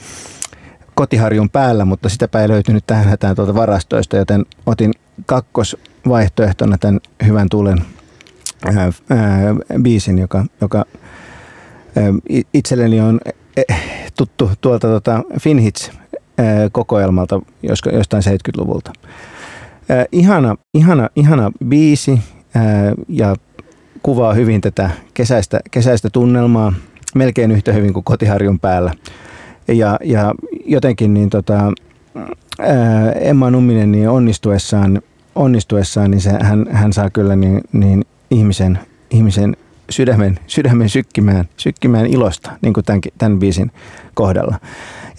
kotiharjun 0.94 1.50
päällä, 1.50 1.84
mutta 1.84 2.08
sitä 2.08 2.28
ei 2.42 2.48
löytynyt 2.48 2.86
tähän 2.86 3.08
hätään 3.08 3.36
tuolta 3.36 3.54
varastoista, 3.54 4.16
joten 4.16 4.46
otin 4.66 4.92
kakkosvaihtoehtona 5.26 6.78
tämän 6.78 7.00
hyvän 7.26 7.46
tuulen 7.50 7.78
ää, 8.64 8.92
ää, 9.10 9.54
biisin, 9.82 10.18
joka, 10.18 10.44
joka 10.60 10.84
itselleni 12.54 13.00
on 13.00 13.20
tuttu 14.16 14.50
tuolta 14.60 14.88
tuota 14.88 15.22
Finhits 15.40 15.90
kokoelmalta 16.72 17.40
jostain 17.92 18.22
70-luvulta. 18.22 18.92
Ihana, 20.12 20.56
ihana, 20.74 21.08
ihana 21.16 21.52
biisi 21.68 22.20
ja 23.08 23.36
kuvaa 24.02 24.34
hyvin 24.34 24.60
tätä 24.60 24.90
kesäistä, 25.14 25.60
kesäistä 25.70 26.10
tunnelmaa 26.10 26.72
melkein 27.14 27.50
yhtä 27.50 27.72
hyvin 27.72 27.92
kuin 27.92 28.04
kotiharjun 28.04 28.60
päällä. 28.60 28.92
Ja, 29.68 29.98
ja 30.04 30.34
jotenkin 30.66 31.14
niin 31.14 31.30
tota, 31.30 31.72
ää, 32.58 33.12
Emma 33.12 33.50
Numminen 33.50 33.92
niin 33.92 34.08
onnistuessaan, 34.08 35.02
onnistuessaan 35.34 36.10
niin 36.10 36.20
se, 36.20 36.30
hän, 36.40 36.66
hän 36.70 36.92
saa 36.92 37.10
kyllä 37.10 37.36
niin, 37.36 37.60
niin 37.72 38.04
ihmisen, 38.30 38.78
ihmisen 39.10 39.56
sydämen, 39.90 40.38
sydämen 40.46 40.88
sykkimään, 40.88 41.44
sykkimään 41.56 42.06
ilosta, 42.06 42.50
niin 42.62 42.74
kuin 42.74 42.84
tämän, 42.84 43.00
tämän 43.18 43.38
biisin 43.38 43.70
kohdalla. 44.14 44.58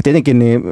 Ja 0.01 0.03
tietenkin 0.03 0.39
niin 0.39 0.63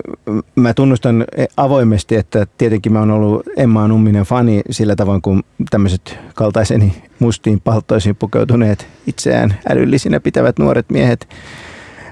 mä 0.55 0.73
tunnustan 0.73 1.25
avoimesti, 1.57 2.15
että 2.15 2.47
tietenkin 2.57 2.93
mä 2.93 2.99
oon 2.99 3.11
ollut 3.11 3.43
Emma 3.57 3.87
Numminen 3.87 4.23
fani 4.23 4.61
sillä 4.71 4.95
tavoin, 4.95 5.21
kun 5.21 5.43
tämmöiset 5.69 6.17
kaltaiseni 6.35 7.03
mustiin 7.19 7.61
palttoisiin 7.61 8.15
pukeutuneet 8.15 8.87
itseään 9.07 9.55
älyllisinä 9.69 10.19
pitävät 10.19 10.59
nuoret 10.59 10.89
miehet 10.89 11.29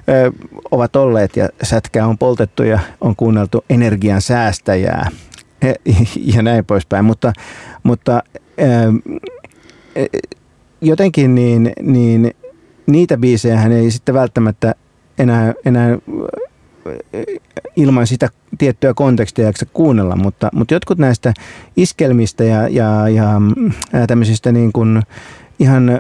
ö, 0.10 0.32
ovat 0.72 0.96
olleet 0.96 1.36
ja 1.38 1.50
sätkää 1.64 2.08
on 2.08 2.18
poltettu 2.18 2.64
ja 2.64 2.80
on 3.02 3.16
kuunneltu 3.16 3.66
energian 3.70 4.22
säästäjää 4.22 5.10
ja, 5.62 5.74
ja 6.36 6.42
näin 6.42 6.66
poispäin. 6.66 7.06
Mutta, 7.06 7.34
mutta 7.84 8.24
ö, 8.60 8.94
jotenkin 10.82 11.36
niin, 11.36 11.72
niin 11.82 12.36
niitä 12.88 13.18
biisejä 13.18 13.58
hän 13.58 13.72
ei 13.72 13.92
sitten 13.92 14.16
välttämätttä 14.16 14.76
enää, 15.20 15.54
enää 15.66 15.98
ilman 17.76 18.08
sitä 18.08 18.30
tiettyä 18.58 18.94
kontekstia 18.94 19.46
jaksa 19.46 19.66
kuunnella, 19.74 20.16
mutta, 20.16 20.50
mutta 20.54 20.74
jotkut 20.74 20.98
näistä 20.98 21.34
iskelmistä 21.78 22.44
ja, 22.44 22.68
ja, 22.68 23.10
ja 23.10 23.42
tämmöisistä 24.08 24.52
niin 24.52 24.72
kuin 24.72 25.02
ihan 25.60 26.00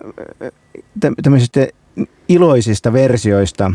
tämmöisistä 1.23 1.67
iloisista 2.29 2.93
versioista 2.93 3.71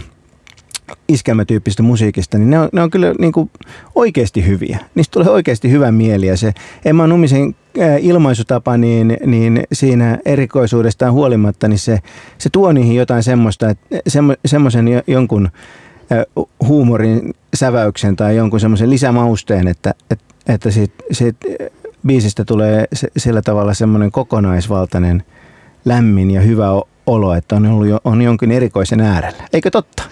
iskelmätyyppistä 1.08 1.82
musiikista, 1.82 2.38
niin 2.38 2.50
ne 2.50 2.58
on, 2.58 2.68
ne 2.72 2.82
on 2.82 2.90
kyllä 2.90 3.14
niin 3.18 3.32
kuin 3.32 3.50
oikeasti 3.94 4.46
hyviä. 4.46 4.78
Niistä 4.94 5.12
tulee 5.12 5.28
oikeasti 5.28 5.70
hyvä 5.70 5.92
mieli 5.92 6.26
ja 6.26 6.36
se 6.36 6.52
Emma 6.84 7.06
Numisen 7.06 7.54
ilmaisutapa, 8.00 8.76
niin, 8.76 9.16
niin 9.26 9.62
siinä 9.72 10.18
erikoisuudestaan 10.24 11.12
huolimatta, 11.12 11.68
niin 11.68 11.78
se, 11.78 11.98
se 12.38 12.50
tuo 12.50 12.72
niihin 12.72 12.96
jotain 12.96 13.22
semmoista, 13.22 13.70
että 13.70 13.98
semmo, 14.08 14.34
semmoisen 14.46 14.86
jonkun 15.06 15.48
huumorin 16.66 17.34
säväyksen 17.54 18.16
tai 18.16 18.36
jonkun 18.36 18.60
semmoisen 18.60 18.90
lisämausteen, 18.90 19.68
että, 19.68 19.94
että, 20.10 20.24
että 20.46 20.70
siitä, 20.70 21.04
siitä 21.12 21.46
biisistä 22.06 22.44
tulee 22.44 22.84
sillä 23.16 23.42
tavalla 23.42 23.74
semmoinen 23.74 24.12
kokonaisvaltainen 24.12 25.22
lämmin 25.84 26.30
ja 26.30 26.40
hyvä 26.40 26.66
olo, 27.06 27.34
että 27.34 27.56
on 27.56 27.66
ollut 27.66 27.86
jo, 27.86 28.00
on 28.04 28.22
jonkin 28.22 28.50
erikoisen 28.50 29.00
äärellä. 29.00 29.44
Eikö 29.52 29.70
totta? 29.70 30.02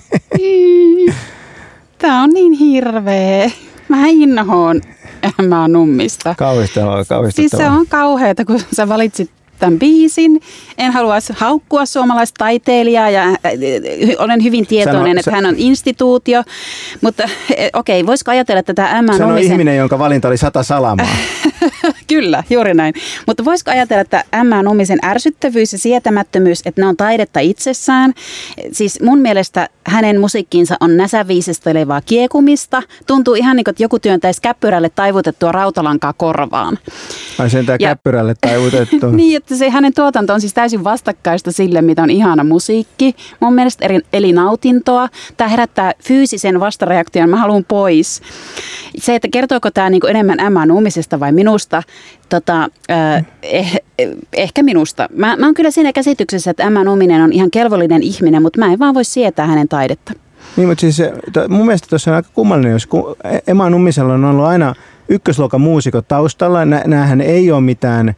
Tämä 1.98 2.22
on 2.22 2.30
niin 2.30 2.52
hirveä. 2.52 3.50
Mä 3.88 4.06
inhoon 4.06 4.80
mä 5.48 5.60
oon 5.60 5.72
nummista. 5.72 6.34
Kauhistavaa, 6.38 7.04
kauhistavaa. 7.04 7.30
Siis 7.30 7.50
se 7.50 7.70
on 7.70 7.86
kauheata, 7.86 8.44
kun 8.44 8.60
sä 8.72 8.88
valitsit 8.88 9.30
tämän 9.58 9.78
biisin. 9.78 10.40
En 10.78 10.92
halua 10.92 11.14
haukkua 11.36 11.86
suomalaista 11.86 12.38
taiteilijaa 12.38 13.10
ja 13.10 13.22
äh, 13.22 13.36
olen 14.18 14.44
hyvin 14.44 14.66
tietoinen, 14.66 15.02
Sano, 15.02 15.18
että 15.18 15.30
hän 15.30 15.46
on 15.46 15.54
instituutio. 15.56 16.42
Mutta 17.00 17.22
eh, 17.56 17.70
okei, 17.72 18.00
okay, 18.00 18.06
voisiko 18.06 18.30
ajatella, 18.30 18.60
että 18.60 18.74
tämä 18.74 18.98
Emma 18.98 19.18
Sano 19.18 19.36
ihminen, 19.36 19.76
jonka 19.76 19.98
valinta 19.98 20.28
oli 20.28 20.36
sata 20.36 20.62
salamaa. 20.62 21.06
Kyllä, 22.08 22.44
juuri 22.50 22.74
näin. 22.74 22.94
Mutta 23.26 23.44
voisiko 23.44 23.70
ajatella, 23.70 24.00
että 24.00 24.24
Emma 24.40 24.62
Nummisen 24.62 24.98
ärsyttävyys 25.04 25.72
ja 25.72 25.78
sietämättömyys, 25.78 26.62
että 26.64 26.80
ne 26.80 26.86
on 26.86 26.96
taidetta 26.96 27.40
itsessään. 27.40 28.14
Siis 28.72 29.00
mun 29.02 29.18
mielestä 29.18 29.68
hänen 29.86 30.20
musiikkiinsa 30.20 30.76
on 30.80 30.96
näsäviisistelevaa 30.96 32.00
kiekumista. 32.00 32.82
Tuntuu 33.06 33.34
ihan 33.34 33.56
niin 33.56 33.64
kuin, 33.64 33.72
että 33.72 33.82
joku 33.82 33.98
työntäisi 33.98 34.42
käppyrälle 34.42 34.88
taivutettua 34.88 35.52
rautalankaa 35.52 36.12
korvaan. 36.12 36.78
Ai 37.38 37.50
sen 37.50 37.66
tämä 37.66 37.78
käppyrälle 37.78 38.34
taivutettu. 38.40 39.10
niin, 39.16 39.36
että 39.36 39.56
se 39.56 39.70
hänen 39.70 39.94
tuotanto 39.94 40.34
on 40.34 40.40
siis 40.40 40.54
täysin 40.54 40.84
vastakkaista 40.84 41.52
sille, 41.52 41.82
mitä 41.82 42.02
on 42.02 42.10
ihana 42.10 42.44
musiikki. 42.44 43.16
Mun 43.40 43.54
mielestä 43.54 43.84
eri, 43.84 44.00
eli 44.12 44.32
nautintoa. 44.32 45.08
Tämä 45.36 45.48
herättää 45.48 45.92
fyysisen 46.02 46.60
vastareaktion, 46.60 47.30
mä 47.30 47.36
haluan 47.36 47.64
pois. 47.64 48.22
Se, 48.98 49.14
että 49.14 49.28
kertooko 49.28 49.70
tämä 49.70 49.90
niin 49.90 50.06
enemmän 50.08 50.40
Emma 50.40 50.66
Nummisesta 50.66 51.20
vai 51.20 51.32
minusta, 51.46 51.82
tota, 52.28 52.68
eh, 53.48 53.80
ehkä 54.32 54.62
minusta. 54.62 55.08
Mä, 55.16 55.36
mä 55.36 55.46
oon 55.46 55.54
kyllä 55.54 55.70
siinä 55.70 55.92
käsityksessä, 55.92 56.50
että 56.50 56.64
Emma 56.64 56.84
Numminen 56.84 57.22
on 57.22 57.32
ihan 57.32 57.50
kelvollinen 57.50 58.02
ihminen, 58.02 58.42
mutta 58.42 58.60
mä 58.60 58.72
en 58.72 58.78
vaan 58.78 58.94
voi 58.94 59.04
sietää 59.04 59.46
hänen 59.46 59.68
taidetta. 59.68 60.12
Niin, 60.56 60.68
mutta 60.68 60.80
siis 60.80 61.02
mun 61.48 61.66
mielestä 61.66 61.88
tuossa 61.90 62.10
on 62.10 62.16
aika 62.16 62.28
kummallinen, 62.34 62.72
jos 62.72 62.88
Emma 63.46 63.70
Nummisella 63.70 64.14
on 64.14 64.24
ollut 64.24 64.44
aina 64.44 64.74
ykkösluokan 65.08 65.60
muusikot 65.60 66.08
taustalla. 66.08 66.64
Näähän 66.64 67.20
ei 67.20 67.52
ole 67.52 67.60
mitään 67.60 68.14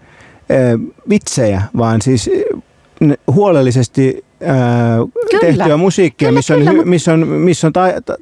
vitsejä, 1.08 1.62
vaan 1.76 2.02
siis 2.02 2.30
huolellisesti 3.32 4.24
Kyllä. 5.30 5.40
tehtyä 5.40 5.76
musiikkia, 5.76 6.28
kyllä, 6.28 6.38
missä, 6.38 6.54
on, 6.54 6.64
kyllä, 6.64 6.84
missä 6.84 7.12
on, 7.12 7.28
missä 7.28 7.66
on 7.66 7.72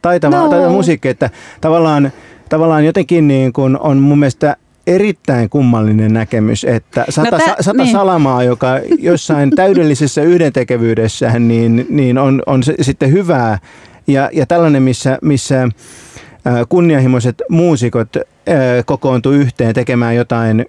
taitava, 0.02 0.36
no. 0.36 0.48
taitava 0.48 0.72
musiikki, 0.72 1.08
että 1.08 1.30
tavallaan, 1.60 2.12
tavallaan 2.48 2.84
jotenkin 2.84 3.28
niin 3.28 3.52
kuin 3.52 3.78
on 3.78 3.98
mun 3.98 4.18
mielestä 4.18 4.56
erittäin 4.86 5.50
kummallinen 5.50 6.12
näkemys, 6.12 6.64
että 6.64 7.04
sata, 7.08 7.30
no 7.30 7.38
tä, 7.38 7.56
sata 7.60 7.82
niin. 7.82 7.92
salamaa, 7.92 8.42
joka 8.42 8.68
jossain 8.98 9.50
täydellisessä 9.50 10.22
yhdentekevyydessä 10.22 11.38
niin, 11.38 11.86
niin 11.88 12.18
on, 12.18 12.42
on 12.46 12.62
se, 12.62 12.74
sitten 12.80 13.12
hyvää 13.12 13.58
ja, 14.06 14.30
ja 14.32 14.46
tällainen, 14.46 14.82
missä, 14.82 15.18
missä 15.22 15.68
kunnianhimoiset 16.68 17.42
muusikot 17.48 18.16
kokoontuu 18.86 19.32
yhteen 19.32 19.74
tekemään 19.74 20.16
jotain 20.16 20.66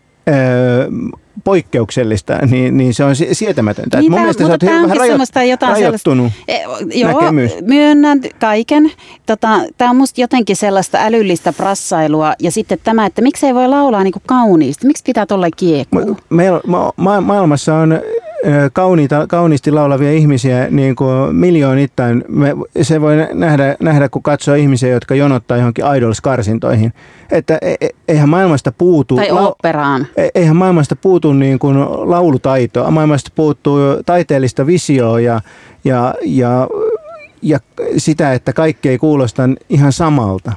poikkeuksellista, 1.44 2.38
niin, 2.52 2.78
niin 2.78 2.94
se 2.94 3.04
on 3.04 3.16
sietämätöntä. 3.32 4.00
Niin, 4.00 4.12
mun 4.12 4.20
mielestä 4.20 4.48
se 4.48 4.52
on 4.54 4.60
vähän 4.66 4.98
rajo- 4.98 5.50
jotain 5.50 5.74
rajoittunut 5.74 6.32
e, 6.48 6.58
Joo, 6.94 7.12
näkemys. 7.12 7.52
myönnän 7.62 8.20
kaiken. 8.40 8.92
Tota, 9.26 9.60
tämä 9.78 9.90
on 9.90 9.96
musta 9.96 10.22
jotenkin 10.22 10.56
sellaista 10.56 10.98
älyllistä 11.02 11.54
prassailua. 11.54 12.34
Ja 12.40 12.52
sitten 12.52 12.78
tämä, 12.84 13.06
että 13.06 13.22
miksei 13.22 13.54
voi 13.56 13.68
laulaa 13.68 14.04
niin 14.04 14.12
kuin 14.14 14.24
kauniisti. 14.26 14.88
Miksi 14.88 15.04
pitää 15.04 15.26
tuolla 15.26 15.48
kiekua? 15.58 16.02
Ma- 16.30 16.62
ma- 16.66 16.92
ma- 16.98 17.22
maailmassa 17.22 17.76
on 17.76 18.00
kauniita, 18.74 19.28
kauniisti 19.28 19.72
laulavia 19.72 20.12
ihmisiä 20.12 20.68
niin 20.70 20.96
kuin 20.96 21.36
miljoonittain. 21.36 22.24
Me, 22.28 22.56
se 22.82 23.02
voi 23.02 23.16
nähdä, 23.34 23.76
nähdä, 23.80 24.10
kun 24.10 24.24
katsoo 24.24 24.56
ihmisiä, 24.56 24.90
jotka 24.90 25.16
jonottaa 25.16 25.58
johonkin 25.58 25.86
idols-karsintoihin. 25.98 26.94
Että 27.32 27.58
e, 27.62 27.76
e, 27.82 27.90
eihän 28.08 28.30
maailmasta 28.30 28.72
puutu... 28.72 29.16
Tai 29.16 29.32
operaan. 29.32 30.08
E, 30.18 30.28
eihän 30.36 30.56
maailmasta 30.56 30.96
puutu 30.96 31.34
niin 31.34 31.60
kuin 31.60 31.78
laulutaitoa. 32.10 32.92
Maailmasta 32.92 33.32
puuttuu 33.36 33.80
taiteellista 34.06 34.66
visioa 34.66 35.20
ja, 35.20 35.42
ja, 35.84 36.14
ja 36.26 36.68
ja 37.42 37.60
sitä, 37.98 38.34
että 38.34 38.54
kaikki 38.54 38.90
ei 38.90 38.98
kuulosta 38.98 39.44
ihan 39.70 39.94
samalta. 39.94 40.52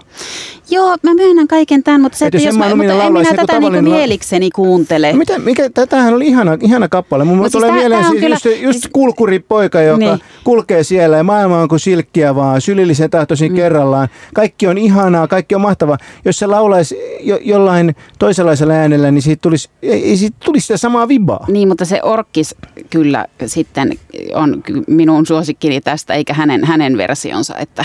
Joo, 0.70 0.96
mä 1.02 1.14
myönnän 1.14 1.48
kaiken 1.48 1.82
tämän, 1.82 2.00
mutta, 2.00 2.18
se, 2.18 2.26
että 2.26 2.38
jos 2.38 2.56
mä, 2.56 2.74
mutta 2.76 3.04
en 3.04 3.12
minä 3.12 3.34
tätä 3.36 3.60
niin 3.60 3.84
mielikseni 3.84 4.50
kuuntele. 4.50 5.12
No 5.12 5.18
mitä, 5.18 5.38
mikä, 5.38 5.70
tätähän 5.70 6.14
oli 6.14 6.26
ihana, 6.26 6.58
ihana 6.62 6.88
kappale. 6.88 7.24
Mun 7.24 7.36
no, 7.38 7.42
siis 7.42 7.52
tulee 7.52 7.72
mieleen 7.72 8.04
siis 8.04 8.20
kyllä, 8.20 8.34
just, 8.34 8.62
just 8.62 8.80
siis, 8.80 8.90
kulkuripoika, 8.92 9.80
joka 9.80 9.98
niin. 9.98 10.18
kulkee 10.44 10.84
siellä 10.84 11.16
ja 11.16 11.24
maailma 11.24 11.58
on 11.58 11.68
kuin 11.68 11.80
silkkiä 11.80 12.34
vaan, 12.34 12.60
sylillisen 12.60 13.10
tahtoisin 13.10 13.52
mm. 13.52 13.56
kerrallaan. 13.56 14.08
Kaikki 14.34 14.66
on 14.66 14.78
ihanaa, 14.78 15.28
kaikki 15.28 15.54
on 15.54 15.60
mahtavaa. 15.60 15.98
Jos 16.24 16.38
se 16.38 16.46
laulaisi 16.46 16.98
jo, 17.20 17.38
jollain 17.42 17.96
toisenlaisella 18.18 18.74
äänellä, 18.74 19.10
niin 19.10 19.22
siitä 19.22 19.40
tulisi, 19.42 19.68
ei, 19.82 20.04
ei 20.04 20.16
siitä 20.16 20.36
tulisi 20.44 20.66
sitä 20.66 20.76
samaa 20.76 21.08
vibaa. 21.08 21.44
Niin, 21.48 21.68
mutta 21.68 21.84
se 21.84 22.00
orkkis 22.02 22.54
kyllä 22.90 23.26
sitten 23.46 23.98
on 24.34 24.62
minun 24.86 25.26
suosikkini 25.26 25.80
tästä, 25.80 26.14
eikä 26.14 26.34
hänen, 26.34 26.64
hänen 26.64 26.96
versionsa. 26.96 27.56
Että 27.56 27.84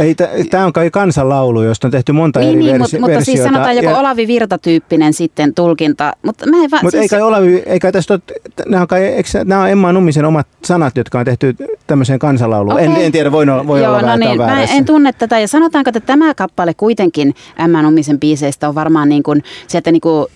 ei, 0.00 0.14
tämä 0.50 0.64
on 0.64 0.72
kai 0.72 0.90
kansanlaulu, 0.90 1.62
josta 1.62 1.86
on 1.86 1.90
tehty 1.90 2.12
monta 2.12 2.40
niin, 2.40 2.50
eri 2.50 2.58
niin, 2.58 2.72
versi- 2.72 2.98
mutta, 2.98 3.12
mutta 3.12 3.24
siis 3.24 3.42
sanotaan 3.42 3.76
joku 3.76 3.88
ja... 3.88 3.98
Olavi 3.98 4.26
Virta-tyyppinen 4.26 5.12
sitten 5.12 5.54
tulkinta. 5.54 6.12
Mutta 6.22 6.50
mä 6.50 6.56
en 6.64 6.70
va- 6.70 6.78
Mutta 6.82 6.90
siis... 6.98 7.02
ei 7.02 7.08
kai 7.08 7.22
Olavi, 7.22 7.62
ei 7.66 7.78
kai 7.78 7.92
tästä 7.92 8.14
ole, 8.14 8.20
nämä 8.66 8.80
on, 8.80 8.88
kai, 8.88 9.04
eikö, 9.04 9.28
nämä 9.44 9.62
on 9.62 9.70
Emma 9.70 9.92
Nummisen 9.92 10.24
omat 10.24 10.46
sanat, 10.64 10.96
jotka 10.96 11.18
on 11.18 11.24
tehty 11.24 11.56
tämmöiseen 11.86 12.18
kansanlauluun. 12.18 12.72
Okay. 12.72 12.84
En, 12.84 12.96
en 12.96 13.12
tiedä, 13.12 13.32
voi, 13.32 13.46
voi 13.66 13.82
Joo, 13.82 13.96
olla 13.96 14.02
no 14.02 14.16
niin, 14.16 14.36
mä 14.36 14.62
en 14.62 14.84
tunne 14.84 15.12
tätä. 15.12 15.38
Ja 15.38 15.48
sanotaanko, 15.48 15.88
että 15.88 16.00
tämä 16.00 16.34
kappale 16.34 16.74
kuitenkin 16.74 17.34
Emma 17.58 17.82
Nummisen 17.82 18.20
biiseistä 18.20 18.68
on 18.68 18.74
varmaan 18.74 19.08
niin 19.08 19.22
kuin, 19.22 19.42
sieltä 19.66 19.92
niin 19.92 20.00
kuin 20.00 20.26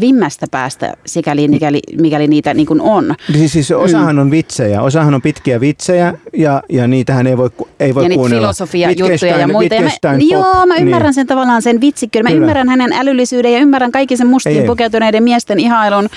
vimmästä 0.00 0.46
päästä, 0.50 0.94
sikäli 1.06 1.48
mikäli, 1.48 1.80
mikäli 2.00 2.26
niitä 2.26 2.54
niin 2.54 2.66
kuin 2.66 2.80
on. 2.80 3.14
Siis, 3.32 3.52
siis 3.52 3.70
osahan 3.70 4.16
mm. 4.16 4.22
on 4.22 4.30
vitsejä, 4.30 4.82
osahan 4.82 5.14
on 5.14 5.22
pitkiä 5.22 5.60
vitsejä 5.60 6.14
ja, 6.36 6.62
ja 6.68 6.86
niitähän 6.86 7.26
ei 7.26 7.36
voi, 7.36 7.50
ei 7.80 7.94
voi 7.94 8.04
ja 8.04 8.10
kuunnella. 8.10 8.46
filosofia, 8.46 8.88
juttuja 9.12 9.38
ja 9.38 9.48
muita. 9.48 9.74
Ja 9.74 9.80
mä, 9.80 9.90
pop, 10.02 10.12
joo, 10.20 10.66
mä 10.66 10.76
ymmärrän 10.76 11.02
niin. 11.02 11.14
sen 11.14 11.26
tavallaan 11.26 11.62
sen 11.62 11.80
vitsikkyyden. 11.80 12.24
Mä 12.24 12.30
Kyllä. 12.30 12.40
ymmärrän 12.40 12.68
hänen 12.68 12.92
älyllisyyden 12.92 13.52
ja 13.52 13.58
ymmärrän 13.58 13.92
kaikki 13.92 14.16
sen 14.16 14.26
mustiin 14.26 14.56
Ei, 14.56 14.62
ei. 14.62 14.66
pukeutuneiden 14.66 15.22
miesten 15.22 15.60
ihailun. 15.60 16.08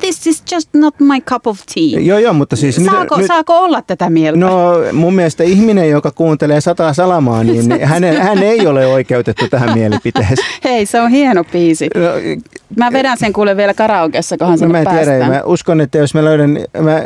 This 0.00 0.26
is 0.26 0.42
just 0.52 0.68
not 0.74 0.94
my 1.00 1.20
cup 1.20 1.46
of 1.46 1.58
tea. 1.74 2.00
Joo, 2.00 2.18
joo, 2.18 2.32
mutta 2.32 2.56
siis 2.56 2.76
saako, 2.76 3.16
nyt, 3.16 3.26
saako 3.26 3.58
olla 3.58 3.82
tätä 3.82 4.10
mieltä? 4.10 4.40
No 4.40 4.72
mun 4.92 5.14
mielestä 5.14 5.44
ihminen, 5.44 5.90
joka 5.90 6.10
kuuntelee 6.10 6.60
sataa 6.60 6.92
salamaa, 6.92 7.44
niin 7.44 7.80
hän, 7.84 8.04
hän 8.04 8.38
ei 8.38 8.66
ole 8.66 8.86
oikeutettu 8.86 9.48
tähän 9.48 9.78
mielipiteeseen. 9.78 10.48
Hei, 10.64 10.86
se 10.86 11.00
on 11.00 11.10
hieno 11.10 11.44
biisi. 11.44 11.88
No, 11.94 12.40
Mä 12.76 12.92
vedän 12.92 13.18
sen 13.18 13.32
kuule 13.32 13.56
vielä 13.56 13.74
karaokeessa, 13.74 14.38
kunhan 14.38 14.58
No 14.60 14.68
mä 14.68 14.78
en 14.78 14.88
tiedä, 14.88 15.28
mä 15.28 15.42
uskon, 15.44 15.80
että 15.80 15.98
jos 15.98 16.14
mä 16.14 16.24
löydän, 16.24 16.50
mä, 16.80 17.02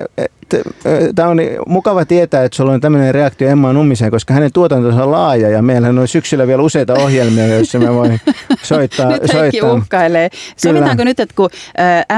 tämä 1.14 1.28
on 1.28 1.38
mukava 1.66 2.04
tietää, 2.04 2.44
että 2.44 2.56
sulla 2.56 2.72
on 2.72 2.80
tämmöinen 2.80 3.14
reaktio 3.14 3.48
Emma 3.48 3.72
Nummiseen, 3.72 4.10
koska 4.10 4.34
hänen 4.34 4.52
tuotantonsa 4.52 5.04
on 5.04 5.10
laaja 5.10 5.50
ja 5.50 5.62
meillä 5.62 5.88
on 5.88 6.08
syksyllä 6.08 6.46
vielä 6.46 6.62
useita 6.62 6.94
ohjelmia, 7.04 7.46
joissa 7.46 7.78
mä 7.78 7.94
voin 7.94 8.20
soittaa. 8.62 9.10
Nyt 9.10 9.30
soittaa. 9.32 9.72
uhkailee. 9.72 10.30
Sovitaanko 10.56 11.04
nyt, 11.04 11.20
että 11.20 11.34
kun 11.36 11.50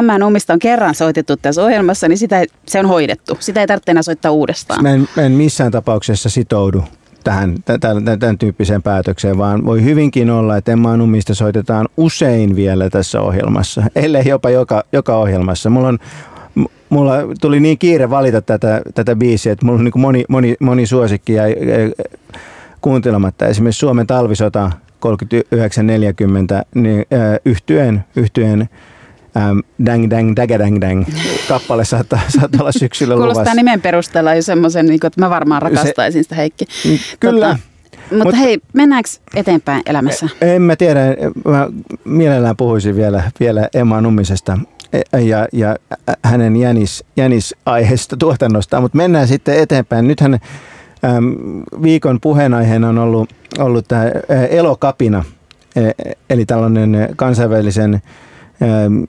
M. 0.02 0.20
Nummista 0.20 0.52
on 0.52 0.58
kerran 0.58 0.94
soitettu 0.94 1.36
tässä 1.36 1.64
ohjelmassa, 1.64 2.08
niin 2.08 2.18
sitä, 2.18 2.44
se 2.66 2.78
on 2.78 2.86
hoidettu. 2.86 3.36
Sitä 3.40 3.60
ei 3.60 3.66
tarvitse 3.66 3.90
enää 3.90 4.02
soittaa 4.02 4.30
uudestaan. 4.30 4.82
Mä 4.82 4.90
en, 4.90 5.08
mä 5.16 5.22
en 5.22 5.32
missään 5.32 5.72
tapauksessa 5.72 6.28
sitoudu 6.28 6.84
tähän, 7.24 7.54
tämän, 7.80 8.18
tämän, 8.18 8.38
tyyppiseen 8.38 8.82
päätökseen, 8.82 9.38
vaan 9.38 9.64
voi 9.64 9.82
hyvinkin 9.82 10.30
olla, 10.30 10.56
että 10.56 10.72
Emma 10.72 10.96
Nummista 10.96 11.34
soitetaan 11.34 11.88
usein 11.96 12.56
vielä 12.56 12.90
tässä 12.90 13.20
ohjelmassa, 13.20 13.82
ellei 13.96 14.28
jopa 14.28 14.50
joka, 14.50 14.84
joka 14.92 15.16
ohjelmassa. 15.16 15.70
Mulla, 15.70 15.88
on, 15.88 15.98
mulla 16.90 17.14
tuli 17.40 17.61
niin 17.61 17.79
kiire 17.79 18.11
valita 18.11 18.42
tätä, 18.42 18.83
tätä 18.94 19.16
biisiä, 19.16 19.53
että 19.53 19.66
mulla 19.66 19.79
on 19.79 19.85
niin 19.85 20.01
moni, 20.01 20.24
moni, 20.29 20.57
moni 20.61 20.87
suosikki 20.87 21.33
jäi 21.33 21.57
kuuntelematta. 22.81 23.46
Esimerkiksi 23.46 23.79
Suomen 23.79 24.07
talvisota 24.07 24.70
39-40, 25.07 25.09
niin 26.74 27.07
äh, 27.12 27.20
yhtyen, 27.44 28.05
yhtyen 28.16 28.68
ähm, 29.37 29.59
dang 29.87 30.11
dang 30.11 30.37
dagadang 30.37 30.81
dang 30.81 31.05
kappale 31.48 31.85
saattaa, 31.85 32.20
saattaa 32.38 32.61
olla 32.61 32.72
syksyllä 32.72 33.14
Kuulostaa 33.14 33.42
luvassa. 33.42 33.55
nimen 33.55 33.81
perusteella 33.81 34.35
jo 34.35 34.42
semmoisen, 34.42 34.87
niin 34.87 35.07
että 35.07 35.20
mä 35.20 35.31
varmaan 35.31 35.62
rakastaisin 35.62 36.22
sitä 36.22 36.35
Heikki. 36.35 36.64
Kyllä. 37.20 37.59
Mutta 38.11 38.24
Mut, 38.24 38.38
hei, 38.38 38.59
mennäänkö 38.72 39.11
eteenpäin 39.35 39.83
elämässä? 39.87 40.29
En 40.40 40.62
mä 40.62 40.77
tiedä, 40.77 41.01
mä 41.44 41.68
mielellään 42.05 42.57
puhuisin 42.57 42.96
vielä, 42.96 43.31
vielä 43.40 43.68
Emma 43.74 44.01
Nummisesta 44.01 44.59
ja, 45.12 45.46
ja 45.53 45.77
hänen 46.24 46.57
jänis, 46.57 47.05
jänisaiheesta 47.16 48.16
tuotannosta, 48.16 48.81
mutta 48.81 48.96
mennään 48.96 49.29
sitten 49.29 49.59
eteenpäin. 49.59 50.09
Nythän 50.09 50.35
äm, 51.05 51.37
viikon 51.83 52.18
puheenaiheena 52.20 52.88
on 52.88 52.98
ollut, 52.98 53.31
ollut 53.59 53.88
tämä 53.88 54.05
elokapina, 54.51 55.24
eli 56.31 56.46
tällainen 56.46 57.09
kansainvälisen 57.16 57.94
äm, 57.94 59.05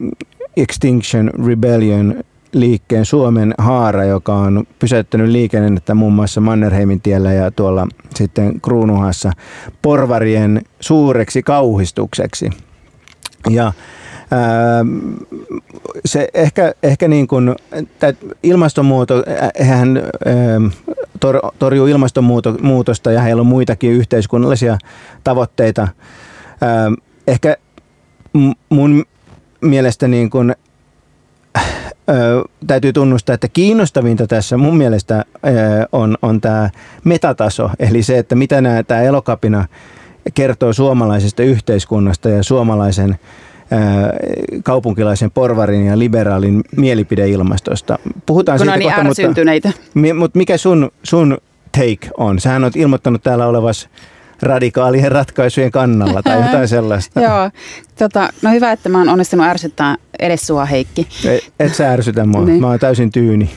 Extinction 0.58 1.32
Rebellion 1.48 2.24
liikkeen 2.54 3.06
Suomen 3.06 3.54
haara, 3.58 4.04
joka 4.04 4.34
on 4.36 4.64
pysäyttänyt 4.80 5.30
liikennettä 5.30 5.94
muun 5.94 6.14
muassa 6.14 6.42
Mannerheimin 6.42 7.02
tiellä 7.02 7.34
ja 7.34 7.52
tuolla 7.52 7.88
sitten 8.16 8.62
Kruunuhassa 8.62 9.32
porvarien 9.82 10.62
suureksi 10.80 11.44
kauhistukseksi. 11.44 12.50
Ja 13.50 13.74
se 16.06 16.28
ehkä, 16.34 16.74
ehkä 16.84 17.08
niin 17.08 17.28
kuin, 17.28 17.56
ilmastonmuuto, 18.44 19.24
hän 19.62 19.98
ää, 19.98 20.34
tor, 21.20 21.40
torjuu 21.60 21.88
ilmastonmuutosta 21.88 23.12
ja 23.12 23.22
heillä 23.22 23.40
on 23.40 23.46
muitakin 23.46 23.92
yhteiskunnallisia 23.92 24.78
tavoitteita. 25.24 25.88
Ää, 26.62 26.92
ehkä 27.28 27.58
mun 28.70 29.06
mielestä 29.62 30.08
niin 30.08 30.30
kuin, 30.30 30.56
täytyy 32.68 32.94
tunnustaa, 32.94 33.34
että 33.34 33.48
kiinnostavinta 33.48 34.28
tässä 34.28 34.58
mun 34.58 34.78
mielestä 34.78 35.26
on, 35.92 36.18
on 36.22 36.42
tämä 36.42 36.70
metataso, 37.04 37.70
eli 37.80 38.04
se, 38.04 38.18
että 38.18 38.36
mitä 38.36 38.62
tämä 38.88 39.02
elokapina 39.02 39.68
kertoo 40.34 40.74
suomalaisesta 40.74 41.44
yhteiskunnasta 41.44 42.30
ja 42.30 42.44
suomalaisen 42.44 43.20
kaupunkilaisen 44.64 45.32
porvarin 45.32 45.86
ja 45.86 46.00
liberaalin 46.00 46.64
mielipideilmastosta. 46.78 48.00
Puhutaan 48.26 48.58
Kun 48.58 48.70
on 48.70 48.74
siitä 48.74 49.04
niin 49.04 49.14
kohta, 49.16 49.74
mutta, 49.94 50.14
mutta 50.16 50.38
mikä 50.38 50.58
sun, 50.58 50.92
sun 51.04 51.38
take 51.72 52.10
on? 52.18 52.40
Sähän 52.40 52.64
on 52.64 52.72
ilmoittanut 52.76 53.24
täällä 53.24 53.48
olevas 53.48 53.90
radikaalien 54.42 55.12
ratkaisujen 55.12 55.72
kannalla 55.72 56.24
tai 56.24 56.42
jotain 56.42 56.68
sellaista. 56.78 57.22
Joo, 57.22 57.50
tota, 57.98 58.30
no 58.42 58.52
hyvä, 58.52 58.72
että 58.72 58.90
mä 58.90 58.98
oon 58.98 59.10
onnistunut 59.10 59.46
ärsyttää 59.46 59.96
edes 60.20 60.48
sua 60.48 60.66
Heikki. 60.66 61.08
Et, 61.26 61.54
et 61.60 61.76
sä 61.76 61.92
ärsytä 61.92 62.26
mua. 62.26 62.46
Niin. 62.46 62.62
Mä 62.62 62.68
oon 62.68 62.80
täysin 62.80 63.12
tyyni. 63.12 63.50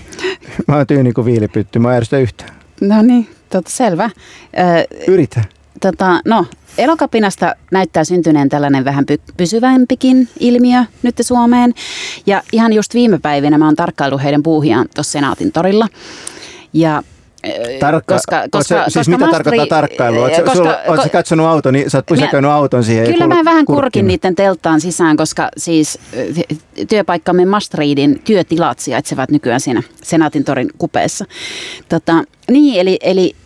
Mä 0.69 0.77
oon 0.77 0.87
tyyni 0.87 1.13
kuin 1.13 1.25
viilipytty. 1.25 1.79
Mä 1.79 1.91
en 1.91 1.97
ärsytä 1.97 2.19
yhtään. 2.19 2.51
No 2.81 3.03
niin, 3.03 3.29
tota, 3.49 3.71
selvä. 3.71 4.05
Ö, 4.05 4.97
Yritä. 5.09 5.45
Tota, 5.81 6.21
no, 6.25 6.47
elokapinasta 6.79 7.55
näyttää 7.71 8.05
syntyneen 8.05 8.49
tällainen 8.49 8.85
vähän 8.85 9.05
py- 9.13 9.33
pysyvämpikin 9.37 10.29
ilmiö 10.41 10.85
nyt 11.03 11.15
Suomeen. 11.21 11.75
Ja 12.27 12.43
ihan 12.53 12.73
just 12.73 12.95
viime 12.95 13.19
päivinä 13.19 13.59
mä 13.59 13.65
oon 13.65 13.77
tarkkaillut 13.77 14.23
heidän 14.23 14.43
puuhiaan 14.43 14.87
tuossa 14.95 15.13
Senaatin 15.13 15.53
torilla. 15.53 15.89
Ja 16.73 17.03
Tarkka, 17.81 18.15
koska, 18.15 18.37
koska, 18.37 18.49
koska, 18.59 18.91
siis 18.91 18.95
koska 18.95 19.11
mitä 19.11 19.25
Mastri- 19.25 19.33
tarkoittaa 19.33 19.67
tarkkailu? 19.67 20.23
Oletko 20.23 20.51
ko- 21.05 21.09
katsonut 21.13 21.47
auton, 21.47 21.75
niin 21.75 21.91
sä 21.91 21.99
oot 21.99 22.07
pysäköinyt 22.07 22.51
auton 22.51 22.85
siihen. 22.85 23.07
Kyllä 23.07 23.27
mä 23.27 23.45
vähän 23.45 23.65
kurkin 23.65 23.83
kurkkiin. 23.83 24.07
niiden 24.07 24.35
telttaan 24.35 24.81
sisään, 24.81 25.17
koska 25.17 25.49
siis 25.57 25.99
työpaikkamme 26.89 27.45
Mastriidin 27.45 28.21
työtilat 28.25 28.79
sijaitsevat 28.79 29.31
nykyään 29.31 29.61
siinä 29.61 29.83
Senaatin 30.03 30.45
torin 30.45 30.71
kupeessa. 30.79 31.25
Tota, 31.89 32.25
niin, 32.51 32.81
eli, 32.81 32.99
eli 33.03 33.37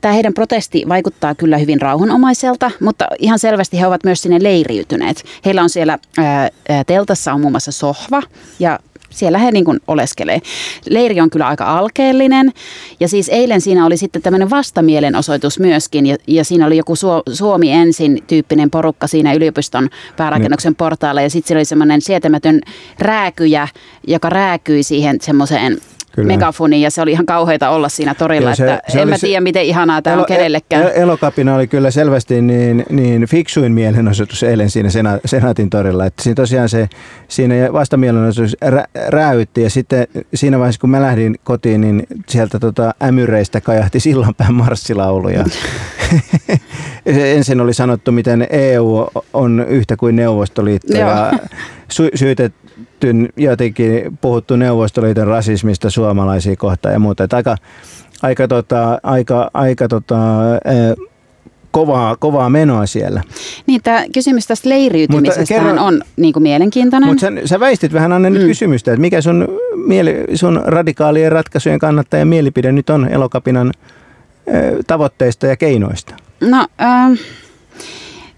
Tämä 0.00 0.14
heidän 0.14 0.34
protesti 0.34 0.84
vaikuttaa 0.88 1.34
kyllä 1.34 1.58
hyvin 1.58 1.80
rauhanomaiselta, 1.80 2.70
mutta 2.80 3.06
ihan 3.18 3.38
selvästi 3.38 3.80
he 3.80 3.86
ovat 3.86 4.04
myös 4.04 4.22
sinne 4.22 4.38
leiriytyneet. 4.42 5.24
Heillä 5.44 5.62
on 5.62 5.70
siellä 5.70 5.98
ää, 6.18 6.50
teltassa 6.86 7.32
on 7.32 7.40
muun 7.40 7.52
muassa 7.52 7.72
sohva 7.72 8.22
ja 8.58 8.78
siellä 9.10 9.38
he 9.38 9.50
niin 9.50 9.64
kuin 9.64 9.80
oleskelee. 9.86 10.40
Leiri 10.88 11.20
on 11.20 11.30
kyllä 11.30 11.48
aika 11.48 11.78
alkeellinen 11.78 12.52
ja 13.00 13.08
siis 13.08 13.28
eilen 13.28 13.60
siinä 13.60 13.86
oli 13.86 13.96
sitten 13.96 14.22
tämmöinen 14.22 14.50
vastamielenosoitus 14.50 15.58
myöskin 15.58 16.06
ja, 16.06 16.16
ja 16.26 16.44
siinä 16.44 16.66
oli 16.66 16.76
joku 16.76 16.96
Suo, 16.96 17.22
Suomi 17.32 17.72
ensin 17.72 18.22
tyyppinen 18.26 18.70
porukka 18.70 19.06
siinä 19.06 19.32
yliopiston 19.32 19.88
päärakennuksen 20.16 20.74
portailla 20.74 21.22
ja 21.22 21.30
sitten 21.30 21.48
siellä 21.48 21.58
oli 21.58 21.64
semmoinen 21.64 22.00
sietämätön 22.00 22.60
rääkyjä, 22.98 23.68
joka 24.06 24.30
rääkyi 24.30 24.82
siihen 24.82 25.16
semmoiseen 25.20 25.78
Kyllä. 26.12 26.26
megafoniin 26.26 26.82
ja 26.82 26.90
se 26.90 27.02
oli 27.02 27.12
ihan 27.12 27.26
kauheita 27.26 27.70
olla 27.70 27.88
siinä 27.88 28.14
torilla, 28.14 28.54
se- 28.54 28.72
että 28.74 28.92
se 28.92 29.02
en 29.02 29.08
mä 29.08 29.16
tiedä 29.20 29.40
miten 29.40 29.62
ihanaa 29.64 30.02
tämä 30.02 30.14
on 30.16 30.20
Elo- 30.20 30.26
kenellekään. 30.26 30.82
el- 30.82 30.90
Elokapina 30.94 31.54
oli 31.54 31.66
kyllä 31.66 31.90
selvästi 31.90 32.42
niin, 32.42 32.84
niin 32.90 33.26
fiksuin 33.26 33.72
mielenosoitus 33.72 34.42
eilen 34.42 34.70
siinä 34.70 34.90
sena, 34.90 35.18
Senaatin 35.24 35.70
torilla. 35.70 36.06
Että 36.06 36.22
siinä 36.22 36.34
tosiaan 36.34 36.68
se 36.68 36.88
siinä 37.28 37.54
vastamielenosoitus 37.72 38.56
rä, 38.62 38.84
rääytti 39.08 39.62
ja 39.62 39.70
sitten 39.70 40.06
siinä 40.34 40.58
vaiheessa 40.58 40.80
kun 40.80 40.90
mä 40.90 41.02
lähdin 41.02 41.36
kotiin, 41.44 41.80
niin 41.80 42.06
sieltä 42.28 42.58
tota 42.58 42.94
ämyreistä 43.02 43.60
kajahti 43.60 44.00
sillanpään 44.00 44.54
marssilaulu. 44.54 45.28
Ja 45.28 45.44
ensin 47.06 47.60
oli 47.60 47.74
sanottu, 47.74 48.12
miten 48.12 48.46
EU 48.50 49.06
on 49.32 49.64
yhtä 49.68 49.96
kuin 49.96 50.16
Neuvostoliitto 50.16 50.98
Joo. 50.98 51.08
ja 51.10 51.32
sy- 51.92 52.10
syytetty 52.14 53.12
jotenkin 53.36 54.18
puhuttu 54.20 54.56
Neuvostoliiton 54.56 55.26
rasismista 55.26 55.90
suomalaisia 55.90 56.56
kohtaan 56.56 56.92
ja 56.92 56.98
muuta. 56.98 57.24
Että 57.24 57.36
aika, 57.36 57.56
aika, 58.22 58.48
tota, 58.48 58.98
aika, 59.02 59.50
aika 59.54 59.88
tota, 59.88 60.16
eh, 60.64 61.06
kovaa, 61.70 62.16
kovaa 62.16 62.50
menoa 62.50 62.86
siellä. 62.86 63.22
Niin, 63.66 63.80
tämä 63.82 64.04
kysymys 64.14 64.46
tästä 64.46 64.68
leiriytymisestä 64.68 65.54
kerro- 65.54 65.80
on 65.82 66.02
niin 66.16 66.32
kuin 66.32 66.42
mielenkiintoinen. 66.42 67.08
Mutta 67.08 67.20
sä, 67.20 67.32
sä 67.44 67.60
väistit 67.60 67.92
vähän 67.92 68.12
Anne 68.12 68.30
nyt 68.30 68.42
Mm. 68.42 68.48
kysymystä, 68.48 68.90
että 68.92 69.00
mikä 69.00 69.20
sun, 69.20 69.48
mieli, 69.86 70.24
sun 70.34 70.60
radikaalien 70.64 71.32
ratkaisujen 71.32 71.78
kannattajan 71.78 72.28
mielipide 72.28 72.72
nyt 72.72 72.90
on 72.90 73.08
elokapinan 73.08 73.72
eh, 74.46 74.72
tavoitteista 74.86 75.46
ja 75.46 75.56
keinoista? 75.56 76.14
No, 76.40 76.66
ähm, 76.82 77.12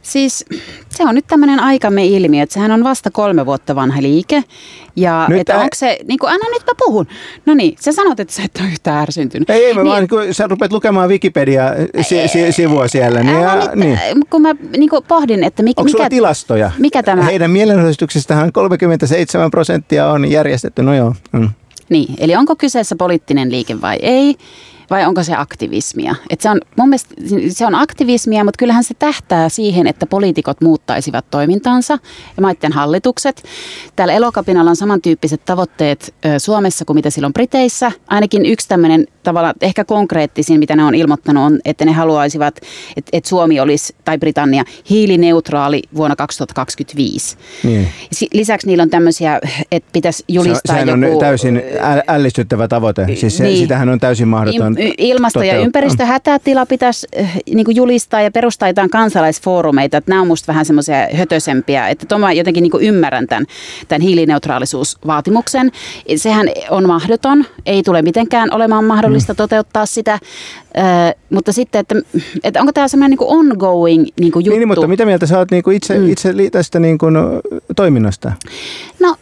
siis 0.05 0.45
se 0.89 1.03
on 1.03 1.15
nyt 1.15 1.27
tämmöinen 1.27 1.61
aikamme 1.61 2.07
ilmiö, 2.07 2.43
että 2.43 2.53
sehän 2.53 2.71
on 2.71 2.85
vasta 2.85 3.11
kolme 3.11 3.47
vuotta 3.47 3.75
vanha 3.75 4.03
liike. 4.03 4.45
Ja 4.97 5.27
Nyt 5.29 5.41
että 5.41 5.55
ä- 5.55 5.59
onko 5.59 5.75
se, 5.75 5.99
niin 6.09 6.19
kuin, 6.19 6.31
anna 6.31 6.47
nyt 6.53 6.63
mä 6.67 6.73
puhun. 6.87 7.07
No 7.47 7.55
niin, 7.55 7.77
sä 7.81 7.93
sanot, 7.93 8.21
että 8.21 8.35
sä 8.35 8.43
et 8.43 8.51
ole 8.61 8.69
yhtään 8.69 9.03
ärsyntynyt. 9.03 9.51
Ei, 9.51 9.65
ei 9.65 9.75
niin. 9.75 9.87
vaan 9.87 10.09
kun 10.09 10.35
sä 10.35 10.47
rupeat 10.47 10.73
lukemaan 10.73 11.09
Wikipedia-sivua 11.09 12.89
siellä, 12.89 13.23
niin, 13.23 13.41
ja, 13.41 13.57
nyt, 13.57 13.75
niin. 13.75 13.99
kun 14.31 14.43
mä 14.43 14.55
niin 14.77 14.91
kuin 14.91 15.05
pohdin, 15.09 15.45
että 15.45 15.63
mikä, 15.63 15.81
Onko 15.81 15.89
sulla 15.89 16.05
mikä, 16.05 16.11
tilastoja? 16.11 16.71
mikä 16.79 17.03
tämä... 17.03 17.23
Heidän 17.23 17.51
mielenosoituksistaan 17.51 18.53
37 18.53 19.51
prosenttia 19.51 20.11
on 20.11 20.31
järjestetty, 20.31 20.83
no 20.83 20.95
joo. 20.95 21.15
Mm. 21.33 21.51
Niin, 21.89 22.15
eli 22.19 22.37
onko 22.37 22.57
kyseessä 22.57 22.97
poliittinen 22.97 23.51
liike 23.51 23.81
vai 23.81 23.99
ei? 24.03 24.37
Vai 24.91 25.07
onko 25.07 25.23
se 25.23 25.35
aktivismia? 25.37 26.15
Et 26.31 26.41
se 26.41 26.51
on, 26.51 26.61
mun 26.77 26.89
mielestä 26.89 27.15
se 27.49 27.67
on 27.67 27.75
aktivismia, 27.75 28.45
mutta 28.45 28.59
kyllähän 28.59 28.85
se 28.85 28.95
tähtää 28.99 29.49
siihen, 29.49 29.87
että 29.87 30.07
poliitikot 30.07 30.61
muuttaisivat 30.61 31.25
toimintansa 31.31 31.99
ja 32.37 32.41
maiden 32.41 32.73
hallitukset. 32.73 33.43
Täällä 33.97 34.15
elokapinalla 34.15 34.71
on 34.71 34.77
samantyyppiset 34.77 35.45
tavoitteet 35.45 36.15
Suomessa 36.39 36.85
kuin 36.85 36.95
mitä 36.95 37.11
silloin 37.11 37.33
Briteissä. 37.33 37.93
Ainakin 38.09 38.47
yksi 38.47 38.69
tämmöinen 38.69 39.07
tavalla 39.25 39.55
ehkä 39.61 39.85
konkreettisin, 39.85 40.59
mitä 40.59 40.77
ne 40.77 40.85
on 40.85 40.95
ilmoittanut, 40.95 41.45
on, 41.45 41.59
että 41.65 41.85
ne 41.85 41.93
haluaisivat, 41.93 42.57
että, 42.97 43.11
että 43.13 43.29
Suomi 43.29 43.61
olisi, 43.61 43.95
tai 44.05 44.19
Britannia, 44.19 44.65
hiilineutraali 44.91 45.83
vuonna 45.97 46.17
2025. 46.17 47.37
Niin. 47.63 47.89
Lisäksi 48.33 48.67
niillä 48.67 48.83
on 48.83 48.91
tämmöisiä, 48.91 49.41
että 49.73 49.89
pitäisi 49.93 50.25
julistaa 50.29 50.77
se, 50.77 50.81
joku... 50.81 51.13
on 51.15 51.19
täysin 51.21 51.63
ällistyttävä 52.07 52.69
tavoite. 52.69 53.07
Siis 53.15 53.41
niin. 53.41 53.59
sitähän 53.59 53.89
on 53.89 54.01
täysin 54.01 54.29
mahdoton 54.29 54.77
Ilmasto- 54.99 55.39
toteuttaa. 55.39 55.59
ja 55.59 55.65
ympäristöhätätila 55.65 56.67
pitäisi 56.67 57.07
eh, 57.13 57.31
niin 57.55 57.65
kuin 57.65 57.77
julistaa 57.77 58.21
ja 58.21 58.31
perustaa 58.31 58.69
jotain 58.69 58.91
kansalaisfoorumeita. 58.91 59.97
Että 59.97 60.11
nämä 60.11 60.21
on 60.21 60.27
musta 60.27 60.47
vähän 60.47 60.65
semmoisia 60.65 61.09
hötösempiä. 61.15 61.89
Että 61.89 62.07
tuo 62.07 62.31
jotenkin 62.31 62.63
niin 62.63 62.71
kuin 62.71 62.85
ymmärrän 62.85 63.27
tämän, 63.27 63.47
tämän 63.89 64.01
hiilineutraalisuusvaatimuksen. 64.01 65.73
Sehän 66.17 66.49
on 66.71 66.87
mahdoton. 66.87 67.45
Ei 67.67 67.83
tule 67.83 68.03
mitenkään 68.03 68.55
olemaan 68.55 68.85
mahdollista 68.85 69.14
mm. 69.19 69.37
toteuttaa 69.37 69.87
sitä. 69.87 70.13
Äh, 70.13 71.15
mutta 71.31 71.53
sitten, 71.53 71.81
että, 71.81 71.95
että 72.45 72.61
onko 72.61 72.73
tämä 72.73 72.89
semmoinen 72.89 73.19
niin 73.19 73.29
ongoing 73.31 74.07
niin 74.21 74.33
kuin 74.33 74.45
juttu? 74.45 74.59
Niin, 74.59 74.69
mutta 74.69 74.87
mitä 74.87 75.07
mieltä 75.07 75.27
sä 75.27 75.39
oot 75.39 75.51
niin 75.51 75.63
kuin 75.63 75.77
itse, 75.77 75.99
mm. 75.99 76.11
itse 76.11 76.35
tästä 76.53 76.81
niin 76.81 76.99
kuin 76.99 77.15
toiminnasta? 77.77 78.33
No 79.01 79.17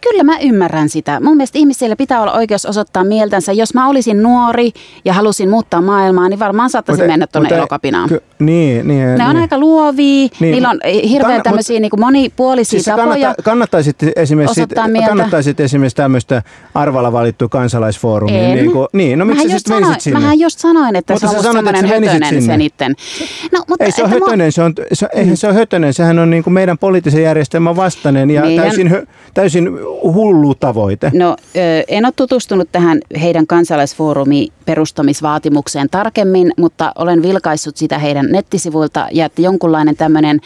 Kyllä 0.00 0.22
mä 0.22 0.38
ymmärrän 0.38 0.88
sitä. 0.88 1.20
Mun 1.20 1.36
mielestä 1.36 1.58
ihmisillä 1.58 1.96
pitää 1.96 2.22
olla 2.22 2.32
oikeus 2.32 2.66
osoittaa 2.66 3.04
mieltänsä. 3.04 3.52
Jos 3.52 3.74
mä 3.74 3.88
olisin 3.88 4.22
nuori 4.22 4.72
ja 5.04 5.12
halusin 5.12 5.50
muuttaa 5.50 5.80
maailmaa, 5.80 6.28
niin 6.28 6.38
varmaan 6.38 6.70
saattaisin 6.70 7.06
mennä 7.06 7.26
tuonne 7.26 7.56
elokapinaan. 7.56 8.08
Ky- 8.08 8.22
niin, 8.38 8.88
niin, 8.88 9.06
ne 9.06 9.16
niin. 9.16 9.28
on 9.28 9.36
aika 9.36 9.58
luovia, 9.58 10.28
niin. 10.40 10.52
niillä 10.52 10.70
on 10.70 10.80
hirveän 11.08 11.40
Kann- 11.40 11.42
tämmöisiä 11.42 11.80
niin 11.80 11.90
monipuolisia 11.98 12.70
siis 12.70 12.84
tapoja 12.84 13.06
kannatta, 13.06 13.42
kannattaisit 13.42 13.96
esimerkiksi, 14.16 14.66
kannattaisit 15.06 15.60
esimerkiksi 15.60 15.96
tämmöistä 15.96 16.42
arvalla 16.74 17.12
valittua 17.12 17.48
kansalaisfoorumia. 17.48 18.38
En. 18.38 18.56
Niin, 18.56 18.72
kuin, 18.72 18.88
niin 18.92 19.18
no 19.18 19.24
miksi 19.24 19.48
sitten 19.48 19.82
menisit 19.82 20.00
sinne? 20.00 20.20
Mähän 20.20 20.40
just 20.40 20.58
sanoin, 20.58 20.96
että 20.96 21.12
mutta 21.12 21.28
se 21.28 21.36
on 21.36 21.42
sanoit, 21.42 21.76
semmoinen 21.76 22.10
hötönen 22.10 22.42
se 22.42 22.56
niitten. 22.56 22.94
No, 23.52 23.64
mutta 23.68 23.84
Ei 23.84 23.92
se 23.92 24.02
ole 24.02 24.10
hötönen, 24.10 24.52
se 24.52 24.62
on, 24.62 24.74
se, 24.92 25.08
eihän 25.14 25.36
se 25.36 25.46
ole 25.46 25.54
hötönen, 25.54 25.94
sehän 25.94 26.18
on 26.18 26.30
niin 26.30 26.44
kuin 26.44 26.54
meidän 26.54 26.78
poliittisen 26.78 27.22
järjestelmän 27.22 27.76
vastainen 27.76 28.30
ja 28.30 28.40
meidän... 28.40 28.64
täysin, 28.64 28.90
täysin 29.34 29.70
hullu 30.02 30.54
tavoite. 30.54 31.10
No 31.14 31.36
en 31.88 32.04
ole 32.04 32.12
tutustunut 32.16 32.68
tähän 32.72 33.00
heidän 33.20 33.46
kansalaisfoorumiin 33.46 34.52
perustamisvaatimukseen 34.64 35.88
tarkemmin, 35.90 36.52
mutta 36.58 36.92
olen 36.98 37.22
vilkaissut 37.22 37.76
sitä 37.76 37.98
heidän 37.98 38.26
nettisivuilta 38.26 39.08
ja 39.12 39.26
että 39.26 39.42
jonkunlainen 39.42 39.96
tämmöinen 39.96 40.40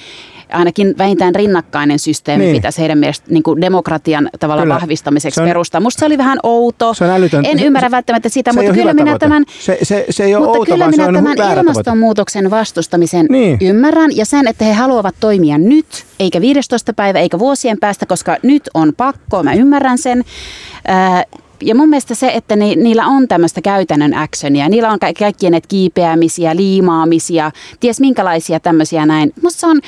ainakin 0.55 0.95
vähintään 0.99 1.35
rinnakkainen 1.35 1.99
systeemi 1.99 2.45
niin. 2.45 2.57
pitäisi 2.57 2.81
heidän 2.81 2.99
mielestä 2.99 3.27
niin 3.31 3.43
kuin 3.43 3.61
demokratian 3.61 4.31
tavalla 4.41 4.63
Kyllä. 4.63 4.75
vahvistamiseksi 4.75 5.41
on, 5.41 5.47
perustaa. 5.49 5.81
Musta 5.81 5.99
se 5.99 6.07
oli 6.07 6.19
vähän 6.19 6.39
outo. 6.43 6.95
Se 6.95 7.05
on 7.05 7.11
älytön. 7.11 7.45
En 7.47 7.61
ymmärrä 7.61 7.91
välttämättä 7.91 8.29
sitä, 8.29 8.53
mutta 8.53 8.73
kyllä 8.73 8.95
minä 8.95 9.05
tavoite. 9.05 9.27
tämän, 9.27 9.45
se, 9.59 9.79
se, 9.83 10.07
se 10.11 10.25
ei 10.25 10.35
ole 10.35 10.47
mutta 10.47 10.59
outo, 10.59 10.73
kyllä 10.73 10.89
minä 10.89 11.05
tämän 11.05 11.59
ilmastonmuutoksen 11.59 12.51
vastustamisen 12.51 13.27
niin. 13.31 13.59
ymmärrän 13.61 14.17
ja 14.17 14.27
sen, 14.27 14.49
että 14.49 14.65
he 14.65 14.73
haluavat 14.73 15.15
toimia 15.21 15.59
nyt, 15.59 15.87
eikä 16.21 16.41
15. 16.41 16.93
päivä, 16.93 17.19
eikä 17.19 17.39
vuosien 17.39 17.79
päästä, 17.79 18.07
koska 18.07 18.37
nyt 18.43 18.71
on 18.75 18.93
pakko, 18.97 19.43
mä 19.43 19.55
ymmärrän 19.55 19.99
sen. 19.99 20.25
Äh, 20.91 21.25
ja 21.63 21.75
mun 21.75 21.89
mielestä 21.89 22.15
se, 22.15 22.33
että 22.35 22.57
ni, 22.57 22.77
niillä 22.77 23.07
on 23.07 23.29
tämmöistä 23.29 23.61
käytännön 23.61 24.15
actionia, 24.15 24.69
niillä 24.69 24.91
on 24.91 24.99
ka- 24.99 25.13
kaikkia 25.19 25.51
näitä 25.51 25.69
kiipeämisiä, 25.69 26.57
liimaamisia, 26.57 27.51
ties 27.81 28.01
minkälaisia 28.01 28.61
tämmöisiä 28.61 29.07
näin. 29.07 29.33
Musta 29.43 29.61
se 29.61 29.67
on, 29.67 29.81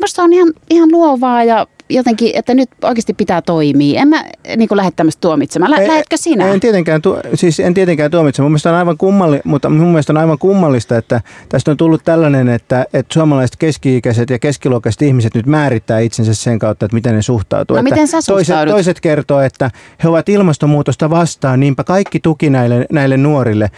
musta 0.00 0.22
on 0.22 0.32
ihan, 0.32 0.52
ihan 0.70 0.92
luovaa 0.92 1.44
ja 1.44 1.66
jotenkin, 1.90 2.30
että 2.34 2.54
nyt 2.54 2.70
oikeasti 2.82 3.14
pitää 3.14 3.42
toimia. 3.42 4.00
En 4.00 4.08
mä 4.08 4.24
niin 4.56 4.68
lähde 4.70 4.90
tämmöistä 4.96 5.20
tuomitsemaan. 5.20 5.70
Lä, 5.70 5.88
lähetkö 5.88 6.16
sinä? 6.16 6.48
En 6.48 6.60
tietenkään, 6.60 7.02
tu, 7.02 7.16
siis 7.34 7.60
en 7.60 7.74
tietenkään 7.74 8.10
tuomitse. 8.10 8.42
Mun 8.42 8.50
mielestä 8.50 8.70
on 8.70 8.76
aivan 8.76 8.98
kummalli, 8.98 9.40
mutta 9.44 9.70
mun 9.70 9.88
mielestä 9.88 10.12
on 10.12 10.16
aivan 10.16 10.38
kummallista, 10.38 10.96
että 10.96 11.20
tästä 11.48 11.70
on 11.70 11.76
tullut 11.76 12.04
tällainen, 12.04 12.48
että, 12.48 12.86
että 12.92 13.14
suomalaiset 13.14 13.56
keski-ikäiset 13.56 14.30
ja 14.30 14.38
keskiluokkaiset 14.38 15.02
ihmiset 15.02 15.34
nyt 15.34 15.46
määrittää 15.46 15.98
itsensä 15.98 16.34
sen 16.34 16.58
kautta, 16.58 16.86
että 16.86 16.94
miten 16.94 17.14
ne 17.14 17.22
suhtautuu. 17.22 17.74
No 17.74 17.78
että 17.80 17.94
miten 17.94 18.08
sä 18.08 18.18
toiset, 18.26 18.56
toiset 18.68 19.00
kertoo, 19.00 19.40
että 19.40 19.70
he 20.02 20.08
ovat 20.08 20.28
ilmastonmuutosta 20.28 21.10
vastaan, 21.10 21.60
niinpä 21.60 21.84
kaikki 21.84 22.20
tuki 22.20 22.50
näille, 22.50 22.86
näille 22.92 23.16
nuorille 23.16 23.70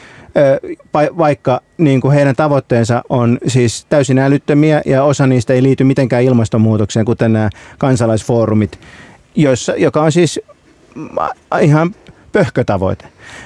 vaikka 0.94 1.61
niin 1.79 2.01
kuin 2.01 2.14
heidän 2.14 2.37
tavoitteensa 2.37 3.03
on 3.09 3.38
siis 3.46 3.87
täysin 3.88 4.18
älyttömiä 4.18 4.83
ja 4.87 5.05
osa 5.05 5.27
niistä 5.27 5.53
ei 5.53 5.62
liity 5.62 5.85
mitenkään 5.85 6.22
ilmastonmuutokseen, 6.22 7.07
kuten 7.07 7.33
nämä 7.33 7.51
kansalaisfoorumit, 7.79 8.79
joissa, 9.35 9.72
joka 9.77 10.03
on 10.03 10.12
siis 10.12 10.40
ihan 11.61 11.94
pöhkötavoite. 12.37 13.05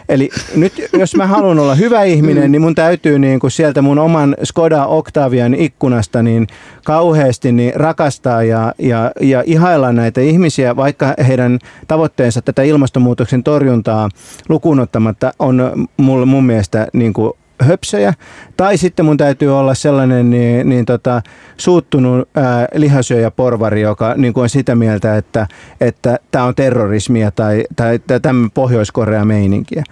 Eli 0.08 0.30
nyt 0.56 0.72
jos 0.92 1.16
mä 1.16 1.26
haluan 1.26 1.58
olla 1.58 1.74
hyvä 1.74 2.02
ihminen, 2.02 2.44
mm. 2.44 2.52
niin 2.52 2.62
mun 2.62 2.74
täytyy 2.74 3.18
niin 3.18 3.40
kuin 3.40 3.50
sieltä 3.50 3.82
mun 3.82 3.98
oman 3.98 4.36
Skoda 4.44 4.86
Octavian 4.86 5.54
ikkunasta 5.54 6.22
niin 6.22 6.46
kauheasti 6.84 7.52
niin 7.52 7.72
rakastaa 7.74 8.42
ja, 8.42 8.74
ja, 8.78 9.10
ja 9.20 9.42
ihailla 9.46 9.92
näitä 9.92 10.20
ihmisiä, 10.20 10.76
vaikka 10.76 11.14
heidän 11.26 11.58
tavoitteensa 11.88 12.42
tätä 12.42 12.62
ilmastonmuutoksen 12.62 13.42
torjuntaa 13.42 14.08
lukunottamatta 14.48 15.32
on 15.38 15.86
mulle 15.96 16.26
mun 16.26 16.44
mielestä 16.44 16.86
niin 16.92 17.12
kuin 17.12 17.32
höpsöjä, 17.60 18.14
tai 18.56 18.76
sitten 18.76 19.04
mun 19.04 19.16
täytyy 19.16 19.58
olla 19.58 19.74
sellainen 19.74 20.30
niin, 20.30 20.68
niin 20.68 20.84
tota, 20.84 21.22
suuttunut 21.56 22.28
ää, 22.34 22.68
lihasyöjä 22.74 23.30
porvari, 23.30 23.80
joka 23.80 24.14
niin 24.16 24.32
kuin 24.32 24.42
on 24.42 24.48
sitä 24.48 24.74
mieltä, 24.74 25.16
että 25.16 25.46
tämä 25.80 26.16
että 26.30 26.44
on 26.44 26.54
terrorismia 26.54 27.30
tai, 27.30 27.64
tai, 27.76 27.98
tai 27.98 28.20
tämmöinen 28.20 28.50
Pohjois-Korea 28.50 29.24
meininkiä. 29.24 29.84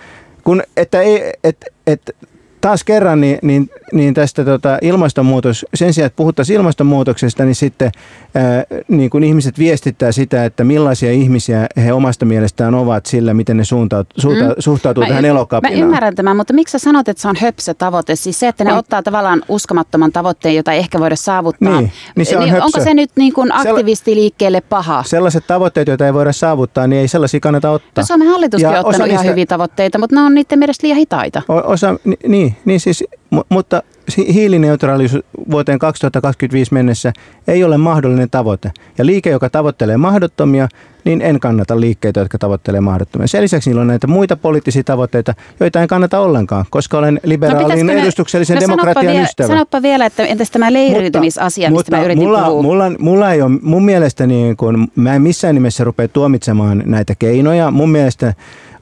Kun, 0.45 0.63
että 0.77 1.01
ei, 1.01 1.33
et, 1.45 1.65
et, 1.87 2.17
taas 2.61 2.85
kerran 2.85 3.21
niin, 3.21 3.39
niin, 3.43 3.71
niin 3.93 4.15
tästä 4.15 4.45
tota 4.45 4.79
ilmastonmuutos, 4.83 5.67
sen 5.75 5.95
sijaan, 5.95 6.07
että 6.07 6.17
puhuttaisiin 6.17 6.57
ilmastonmuutoksesta, 6.57 7.45
niin 7.45 7.55
sitten 7.55 7.91
ää, 8.35 8.65
niin 8.89 9.11
kun 9.11 9.25
ihmiset 9.25 9.59
viestittää 9.59 10.13
sitä, 10.13 10.45
että 10.45 10.65
millaisia 10.65 11.13
ihmisiä 11.13 11.67
he 11.77 11.93
omasta 11.93 12.25
mielestään 12.25 12.75
ovat 12.75 13.07
sillä, 13.07 13.35
miten 13.35 13.57
ne 13.57 13.65
suuntaut, 13.65 14.07
suuta, 14.19 14.45
mm. 14.45 14.55
suhtautuu 14.59 15.03
mä 15.03 15.09
tähän 15.09 15.25
y- 15.25 15.29
elokapinaan. 15.29 15.79
Mä 15.79 15.85
ymmärrän 15.85 16.15
tämän, 16.15 16.37
mutta 16.37 16.53
miksi 16.53 16.73
sä 16.73 16.79
sanot, 16.79 17.09
että 17.09 17.23
se 17.23 17.29
on 17.29 17.37
höpsö 17.41 17.75
tavoite? 17.75 18.17
Siis 18.17 18.41
se, 18.41 18.49
että 18.49 18.65
ne 18.65 18.73
on. 18.73 18.79
ottaa 18.79 19.03
tavallaan 19.03 19.43
uskomattoman 19.49 20.13
tavoitteen, 20.13 20.57
jota 20.57 20.73
ei 20.73 20.79
ehkä 20.79 21.01
voida 21.01 21.17
saavuttaa. 21.17 21.81
Niin, 21.81 21.93
niin 22.17 22.27
se 22.27 22.39
on 22.39 22.45
niin 22.45 22.63
onko 22.63 22.81
se 22.85 22.95
nyt 22.95 23.11
niin 23.17 23.33
kuin 23.33 23.53
aktivistiliikkeelle 23.53 24.61
paha? 24.61 25.03
Sellaiset 25.07 25.47
tavoitteet, 25.47 25.89
joita 25.89 26.07
ei 26.07 26.15
voida 26.15 26.33
saavuttaa, 26.33 26.87
niin 26.87 27.01
ei 27.01 27.09
sellaisia 27.09 27.41
kannata 27.41 27.71
ottaa. 27.71 28.03
No 28.03 28.07
Suomen 28.07 28.29
hallituskin 28.29 28.69
on 28.69 28.75
ottanut 28.75 28.97
ihan 28.97 29.09
niistä, 29.09 29.31
hyviä 29.31 29.47
tavoitteita, 29.47 29.99
mutta 29.99 30.17
ne 30.17 30.23
on 30.23 30.35
niiden 30.35 30.59
mielestä 30.59 30.87
liian 30.87 30.99
hitaita. 30.99 31.43
Osa, 31.49 31.97
niin, 32.05 32.19
niin, 32.29 32.57
niin 32.65 32.81
siis, 33.31 33.45
mutta 33.49 33.83
hiilineutraalisuus 34.17 35.25
vuoteen 35.51 35.79
2025 35.79 36.75
mennessä 36.75 37.13
ei 37.49 37.65
ole 37.65 37.77
mahdollinen 37.77 38.31
tavoite. 38.31 38.73
Ja 38.99 39.07
liike, 39.07 39.31
joka 39.31 39.51
tavoittelee 39.51 39.97
mahdottomia, 39.97 40.69
niin 41.05 41.23
en 41.23 41.41
kannata 41.41 41.81
liikkeitä, 41.81 42.21
jotka 42.21 42.39
tavoittelee 42.39 42.81
mahdottomia. 42.81 43.27
Sen 43.27 43.43
lisäksi 43.43 43.71
niillä 43.71 43.81
on 43.81 43.87
näitä 43.87 44.07
muita 44.07 44.37
poliittisia 44.37 44.85
tavoitteita, 44.85 45.35
joita 45.61 45.83
en 45.83 45.89
kannata 45.89 46.21
ollenkaan, 46.21 46.65
koska 46.71 46.99
olen 46.99 47.21
liberaalin 47.25 47.87
no 47.87 47.93
edustuksellisen 47.93 48.55
no 48.55 48.61
demokratian 48.61 49.13
vielä, 49.13 49.25
ystävä. 49.25 49.49
Sanoppa 49.49 49.83
vielä, 49.83 50.07
että 50.07 50.23
entäs 50.23 50.51
tämä 50.51 50.73
leiriytymisasia, 50.73 51.71
mistä 51.71 51.79
mutta 51.79 51.97
mä 51.97 52.03
yritin 52.05 52.25
mulla, 52.25 52.45
puhua? 52.45 52.63
Mulla, 52.63 52.91
mulla 52.99 53.33
ei 53.33 53.43
ole, 53.43 53.59
mun 53.63 53.85
mielestä 53.85 54.27
niin 54.27 54.57
kun, 54.57 54.89
mä 54.95 55.15
en 55.15 55.23
missään 55.23 55.55
nimessä 55.55 55.85
rupea 55.85 56.09
tuomitsemaan 56.09 56.83
näitä 56.87 57.15
keinoja. 57.15 57.71
Mun 57.71 57.91
mielestä 57.91 58.35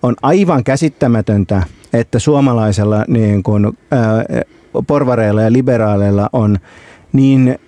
on 0.02 0.14
aivan 0.22 0.64
käsittämätöntä, 0.64 1.62
että 1.98 2.18
suomalaisella 2.18 3.04
niin 3.08 3.42
kun, 3.42 3.78
ää, 3.90 4.24
porvareilla 4.86 5.42
ja 5.42 5.52
liberaaleilla 5.52 6.30
on 6.32 6.58
niin, 7.12 7.58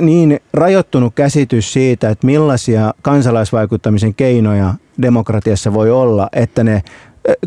niin 0.00 0.40
rajoittunut 0.52 1.14
käsitys 1.14 1.72
siitä, 1.72 2.10
että 2.10 2.26
millaisia 2.26 2.94
kansalaisvaikuttamisen 3.02 4.14
keinoja 4.14 4.74
demokratiassa 5.02 5.72
voi 5.72 5.90
olla, 5.90 6.28
että 6.32 6.64
ne 6.64 6.82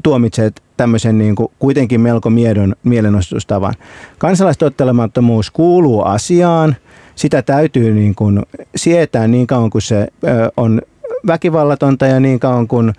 tuomitsee 0.03 0.51
tämmöisen 0.77 1.17
niin 1.17 1.35
kuin 1.35 1.51
kuitenkin 1.59 2.01
melko 2.01 2.29
miedon 2.29 2.75
mielenostustavan. 2.83 3.73
Kansalaistottelemattomuus 4.17 5.51
kuuluu 5.51 6.01
asiaan, 6.01 6.75
sitä 7.15 7.41
täytyy 7.41 7.93
niin 7.93 8.15
kuin 8.15 8.41
sietää 8.75 9.27
niin 9.27 9.47
kauan 9.47 9.69
kuin 9.69 9.81
se 9.81 10.07
on 10.57 10.81
väkivallatonta 11.27 12.05
ja 12.05 12.19
niin 12.19 12.39
kauan 12.39 12.67
kuin 12.67 12.87
ää, 12.87 12.93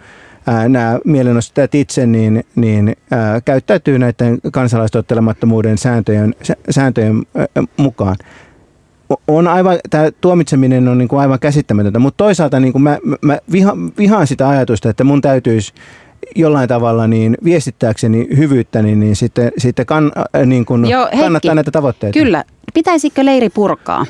nämä 0.68 0.98
mielenostajat 1.04 1.74
itse 1.74 2.06
niin, 2.06 2.44
niin 2.54 2.96
ää, 3.10 3.40
käyttäytyy 3.40 3.98
näiden 3.98 4.38
kansalaistottelemattomuuden 4.52 5.78
sääntöjen, 5.78 6.34
sääntöjen 6.70 7.22
ää, 7.36 7.46
mukaan. 7.76 8.16
On 9.28 9.48
aivan, 9.48 9.78
tämä 9.90 10.10
tuomitseminen 10.20 10.88
on 10.88 10.98
niin 10.98 11.08
kuin 11.08 11.20
aivan 11.20 11.38
käsittämätöntä, 11.40 11.98
mutta 11.98 12.24
toisaalta 12.24 12.60
niin 12.60 12.72
kuin 12.72 12.82
mä, 12.82 12.98
mä 13.20 13.38
viha, 13.52 13.76
vihaan 13.98 14.26
sitä 14.26 14.48
ajatusta, 14.48 14.90
että 14.90 15.04
mun 15.04 15.20
täytyisi 15.20 15.72
jollain 16.36 16.68
tavalla 16.68 17.06
niin 17.06 17.36
viestittääkseni 17.44 18.28
hyvyyttäni, 18.36 18.94
niin 18.94 19.16
sitten, 19.16 19.52
sitten 19.58 19.86
kann, 19.86 20.10
äh, 20.36 20.46
niin 20.46 20.64
kuin 20.64 20.84
Joo, 20.88 21.02
Heikki, 21.04 21.20
kannattaa 21.20 21.54
näitä 21.54 21.70
tavoitteita. 21.70 22.18
Kyllä. 22.18 22.44
Pitäisikö 22.74 23.24
leiri 23.24 23.50
purkaa? 23.50 24.06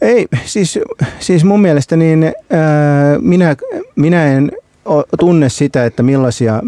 Ei, 0.00 0.26
siis, 0.44 0.78
siis 1.18 1.44
mun 1.44 1.60
mielestä 1.60 1.96
niin 1.96 2.24
ää, 2.24 3.18
minä, 3.20 3.56
minä 3.96 4.26
en 4.26 4.52
tunne 5.20 5.48
sitä, 5.48 5.84
että 5.84 6.02
millaisia, 6.02 6.60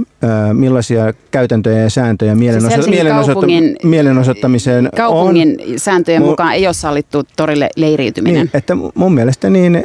millaisia 0.52 1.12
käytäntöjä 1.30 1.78
ja 1.78 1.90
sääntöjä 1.90 2.34
mielenoso- 2.34 2.74
Siis 2.74 2.86
mielenosoitta- 2.88 3.86
mielenosoittamiseen 3.86 4.88
kaupungin 4.96 5.58
on. 5.72 5.78
sääntöjen 5.78 6.22
mun, 6.22 6.30
mukaan 6.30 6.52
ei 6.54 6.66
ole 6.66 6.74
sallittu 6.74 7.22
torille 7.36 7.68
leiriytyminen. 7.76 8.40
Niin, 8.40 8.50
että 8.54 8.74
mun 8.94 9.14
mielestä, 9.14 9.50
niin, 9.50 9.84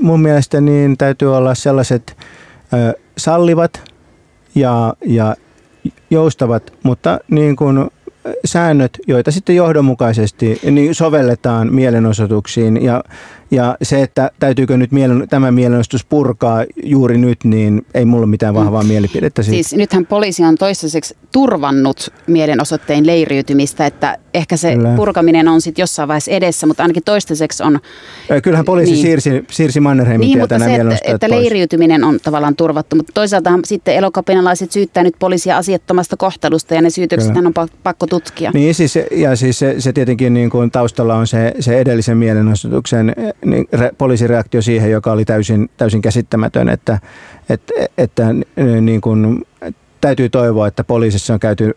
mun 0.00 0.20
mielestä 0.20 0.60
niin 0.60 0.96
täytyy 0.96 1.36
olla 1.36 1.54
sellaiset 1.54 2.16
sallivat 3.18 3.82
ja, 4.54 4.94
ja 5.06 5.36
joustavat, 6.10 6.72
mutta 6.82 7.18
niin 7.30 7.56
kuin 7.56 7.90
säännöt, 8.44 8.98
joita 9.06 9.30
sitten 9.30 9.56
johdonmukaisesti 9.56 10.60
niin 10.70 10.94
sovelletaan 10.94 11.74
mielenosoituksiin 11.74 12.82
ja 12.84 13.04
ja 13.50 13.76
se, 13.82 14.02
että 14.02 14.30
täytyykö 14.40 14.76
nyt 14.76 14.92
mielen, 14.92 15.28
tämä 15.28 15.50
mielenosoitus 15.50 16.04
purkaa 16.04 16.64
juuri 16.82 17.18
nyt, 17.18 17.44
niin 17.44 17.86
ei 17.94 18.04
mulla 18.04 18.26
mitään 18.26 18.54
mm. 18.54 18.58
vahvaa 18.58 18.82
mm. 18.82 18.88
mielipidettä 18.88 19.42
siitä. 19.42 19.54
Siis 19.54 19.74
nythän 19.74 20.06
poliisi 20.06 20.44
on 20.44 20.56
toistaiseksi 20.56 21.16
turvannut 21.32 22.12
mielenosoitteen 22.26 23.06
leiriytymistä, 23.06 23.86
että 23.86 24.18
ehkä 24.34 24.56
se 24.56 24.74
Kyllä. 24.74 24.96
purkaminen 24.96 25.48
on 25.48 25.60
sitten 25.60 25.82
jossain 25.82 26.08
vaiheessa 26.08 26.30
edessä, 26.30 26.66
mutta 26.66 26.82
ainakin 26.82 27.02
toistaiseksi 27.04 27.62
on... 27.62 27.78
Kyllähän 28.42 28.64
poliisi 28.64 28.92
niin, 28.92 29.02
siirsi, 29.02 29.44
siirsi 29.50 29.80
Mannerheimin 29.80 30.26
niin, 30.26 30.38
mutta 30.38 30.58
se, 30.58 30.74
että, 30.74 30.96
että 31.04 31.30
leiriytyminen 31.30 32.04
on 32.04 32.18
tavallaan 32.22 32.56
turvattu, 32.56 32.96
mutta 32.96 33.12
toisaalta 33.12 33.50
sitten 33.64 33.94
elokapinalaiset 33.94 34.72
syyttää 34.72 35.02
nyt 35.02 35.14
poliisia 35.18 35.56
asiattomasta 35.56 36.16
kohtelusta 36.16 36.74
ja 36.74 36.82
ne 36.82 36.90
syytökset 36.90 37.36
on 37.36 37.52
pakko 37.82 38.06
tutkia. 38.06 38.50
Niin 38.54 38.74
siis, 38.74 38.98
ja 39.10 39.36
siis 39.36 39.58
se, 39.58 39.74
se 39.78 39.92
tietenkin 39.92 40.34
niin 40.34 40.50
kuin 40.50 40.70
taustalla 40.70 41.14
on 41.14 41.26
se, 41.26 41.54
se 41.60 41.78
edellisen 41.80 42.16
mielenosoituksen 42.16 43.14
niin 43.44 43.68
re, 43.72 43.90
poliisin 43.98 44.30
reaktio 44.30 44.62
siihen, 44.62 44.90
joka 44.90 45.12
oli 45.12 45.24
täysin, 45.24 45.70
täysin 45.76 46.02
käsittämätön, 46.02 46.68
että, 46.68 46.98
että, 47.48 47.72
että 47.98 48.26
niin 48.80 49.00
kuin, 49.00 49.46
täytyy 50.00 50.28
toivoa, 50.28 50.66
että 50.66 50.84
poliisissa 50.84 51.34
on 51.34 51.40
käyty 51.40 51.76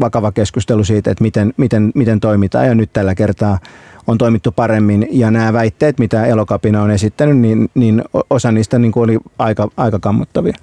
vakava 0.00 0.32
keskustelu 0.32 0.84
siitä, 0.84 1.10
että 1.10 1.22
miten, 1.24 1.54
miten, 1.56 1.92
miten 1.94 2.20
toimitaan 2.20 2.66
ja 2.66 2.74
nyt 2.74 2.92
tällä 2.92 3.14
kertaa 3.14 3.58
on 4.06 4.18
toimittu 4.18 4.52
paremmin 4.52 5.08
ja 5.10 5.30
nämä 5.30 5.52
väitteet, 5.52 5.98
mitä 5.98 6.26
Elokapina 6.26 6.82
on 6.82 6.90
esittänyt, 6.90 7.38
niin, 7.38 7.70
niin 7.74 8.04
osa 8.30 8.52
niistä 8.52 8.78
niin 8.78 8.92
kuin 8.92 9.04
oli 9.04 9.18
aika, 9.38 9.68
aika 9.76 9.98
kammottavia. 9.98 10.56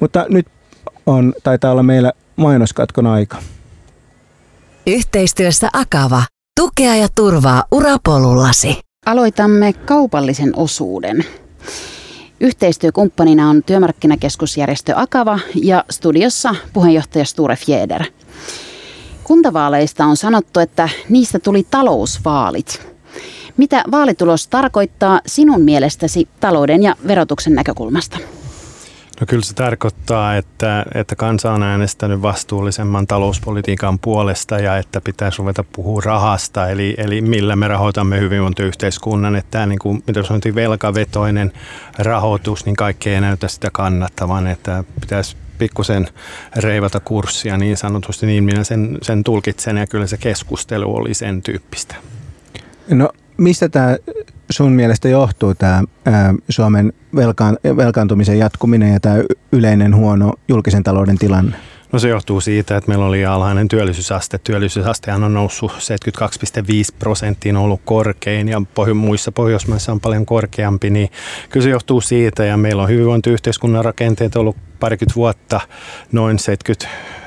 Mutta 0.00 0.26
nyt 0.28 0.46
on, 1.06 1.34
taitaa 1.42 1.72
olla 1.72 1.82
meillä 1.82 2.12
mainoskatkon 2.36 3.06
aika. 3.06 3.36
Yhteistyössä 4.86 5.68
Akava. 5.72 6.22
Tukea 6.60 6.96
ja 6.96 7.08
turvaa 7.14 7.64
urapolullasi. 7.72 8.80
Aloitamme 9.06 9.72
kaupallisen 9.72 10.52
osuuden. 10.56 11.24
Yhteistyökumppanina 12.40 13.50
on 13.50 13.62
työmarkkinakeskusjärjestö 13.62 14.92
Akava 14.96 15.38
ja 15.54 15.84
studiossa 15.90 16.54
puheenjohtaja 16.72 17.24
Sture 17.24 17.56
Fjeder. 17.56 18.04
Kuntavaaleista 19.24 20.04
on 20.04 20.16
sanottu, 20.16 20.60
että 20.60 20.88
niistä 21.08 21.38
tuli 21.38 21.66
talousvaalit. 21.70 22.86
Mitä 23.56 23.84
vaalitulos 23.90 24.48
tarkoittaa 24.48 25.20
sinun 25.26 25.60
mielestäsi 25.60 26.28
talouden 26.40 26.82
ja 26.82 26.96
verotuksen 27.08 27.54
näkökulmasta? 27.54 28.18
No 29.24 29.28
kyllä 29.28 29.44
se 29.44 29.54
tarkoittaa, 29.54 30.36
että, 30.36 30.84
että 30.94 31.16
kansa 31.16 31.52
on 31.52 31.62
äänestänyt 31.62 32.22
vastuullisemman 32.22 33.06
talouspolitiikan 33.06 33.98
puolesta 33.98 34.58
ja 34.58 34.78
että 34.78 35.00
pitäisi 35.00 35.38
ruveta 35.38 35.64
puhua 35.72 36.02
rahasta, 36.04 36.68
eli, 36.68 36.94
eli 36.98 37.20
millä 37.20 37.56
me 37.56 37.68
rahoitamme 37.68 38.20
hyvinvointiyhteiskunnan. 38.20 39.36
Että 39.36 39.50
tämä 39.50 39.66
niin 39.66 39.78
kuin, 39.78 40.02
mitä 40.06 40.22
sanottiin, 40.22 40.54
velkavetoinen 40.54 41.52
rahoitus, 41.98 42.66
niin 42.66 42.76
kaikki 42.76 43.10
ei 43.10 43.20
näytä 43.20 43.48
sitä 43.48 43.68
kannattavan, 43.72 44.46
että 44.46 44.84
pitäisi 45.00 45.36
pikkusen 45.58 46.08
reivata 46.56 47.00
kurssia 47.00 47.56
niin 47.56 47.76
sanotusti, 47.76 48.26
niin 48.26 48.44
minä 48.44 48.64
sen, 48.64 48.98
sen 49.02 49.24
tulkitsen 49.24 49.76
ja 49.76 49.86
kyllä 49.86 50.06
se 50.06 50.16
keskustelu 50.16 50.96
oli 50.96 51.14
sen 51.14 51.42
tyyppistä. 51.42 51.94
No 52.88 53.08
mistä 53.36 53.68
tämä 53.68 53.96
sun 54.50 54.72
mielestä 54.72 55.08
johtuu 55.08 55.54
tämä 55.54 55.82
Suomen 56.48 56.92
velkaan, 57.16 57.58
velkaantumisen 57.76 58.38
jatkuminen 58.38 58.92
ja 58.92 59.00
tämä 59.00 59.16
yleinen 59.52 59.96
huono 59.96 60.32
julkisen 60.48 60.82
talouden 60.82 61.18
tilanne? 61.18 61.56
No 61.92 61.98
se 61.98 62.08
johtuu 62.08 62.40
siitä, 62.40 62.76
että 62.76 62.88
meillä 62.88 63.04
oli 63.04 63.26
alhainen 63.26 63.68
työllisyysaste. 63.68 64.38
Työllisyysastehan 64.38 65.24
on 65.24 65.34
noussut 65.34 65.72
72,5 65.72 65.78
prosenttiin, 66.98 67.56
ollut 67.56 67.80
korkein 67.84 68.48
ja 68.48 68.62
muissa 68.94 69.32
Pohjoismaissa 69.32 69.92
on 69.92 70.00
paljon 70.00 70.26
korkeampi. 70.26 70.90
Niin 70.90 71.08
kyllä 71.50 71.64
se 71.64 71.70
johtuu 71.70 72.00
siitä 72.00 72.44
ja 72.44 72.56
meillä 72.56 72.82
on 72.82 72.88
hyvinvointiyhteiskunnan 72.88 73.84
rakenteet 73.84 74.36
ollut 74.36 74.56
parikymmentä 74.80 75.16
vuotta 75.16 75.60
noin 76.12 76.38
70 76.38 76.86
6-77 76.88 77.23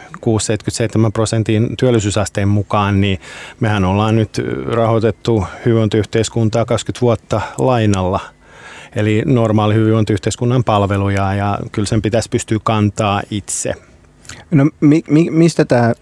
prosentin 1.14 1.78
työllisyysasteen 1.78 2.48
mukaan, 2.48 3.02
niin 3.02 3.20
mehän 3.60 3.86
ollaan 3.86 4.16
nyt 4.16 4.42
rahoitettu 4.72 5.44
hyvinvointiyhteiskuntaa 5.66 6.66
20 6.66 7.02
vuotta 7.02 7.42
lainalla. 7.58 8.20
Eli 8.96 9.24
normaali 9.26 9.74
hyvinvointiyhteiskunnan 9.74 10.64
palveluja 10.64 11.34
ja 11.34 11.60
kyllä 11.72 11.86
sen 11.86 12.02
pitäisi 12.02 12.30
pystyä 12.30 12.60
kantaa 12.64 13.22
itse. 13.32 13.74
No 14.52 14.70
mi, 14.80 15.04
mi, 15.10 15.30
mistä 15.32 15.66
tämä, 15.66 15.94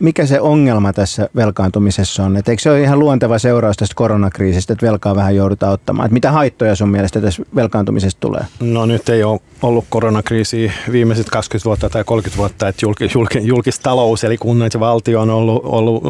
mikä 0.00 0.26
se 0.26 0.40
ongelma 0.40 0.92
tässä 0.92 1.28
velkaantumisessa 1.36 2.24
on? 2.24 2.36
Et 2.36 2.48
eikö 2.48 2.62
se 2.62 2.70
ole 2.70 2.82
ihan 2.82 2.98
luonteva 2.98 3.38
seuraus 3.38 3.76
tästä 3.76 3.94
koronakriisistä, 3.94 4.72
että 4.72 4.86
velkaa 4.86 5.16
vähän 5.16 5.36
joudutaan 5.36 5.72
ottamaan? 5.72 6.06
Et 6.06 6.12
mitä 6.12 6.32
haittoja 6.32 6.74
sun 6.74 6.88
mielestä 6.88 7.20
tässä 7.20 7.42
velkaantumisesta 7.54 8.20
tulee? 8.20 8.44
No 8.60 8.86
nyt 8.86 9.08
ei 9.08 9.24
ole 9.24 9.40
ollut 9.62 9.84
koronakriisi 9.88 10.72
viimeiset 10.92 11.30
20 11.30 11.64
vuotta 11.64 11.90
tai 11.90 12.04
30 12.04 12.38
vuotta, 12.38 12.68
että 12.68 12.86
julk, 12.86 12.96
julk, 13.14 13.30
julkistalous 13.40 14.24
eli 14.24 14.36
kunnat 14.36 14.74
ja 14.74 14.80
valtio 14.80 15.20
on 15.20 15.30
ollut, 15.30 15.62
ollut 15.64 16.02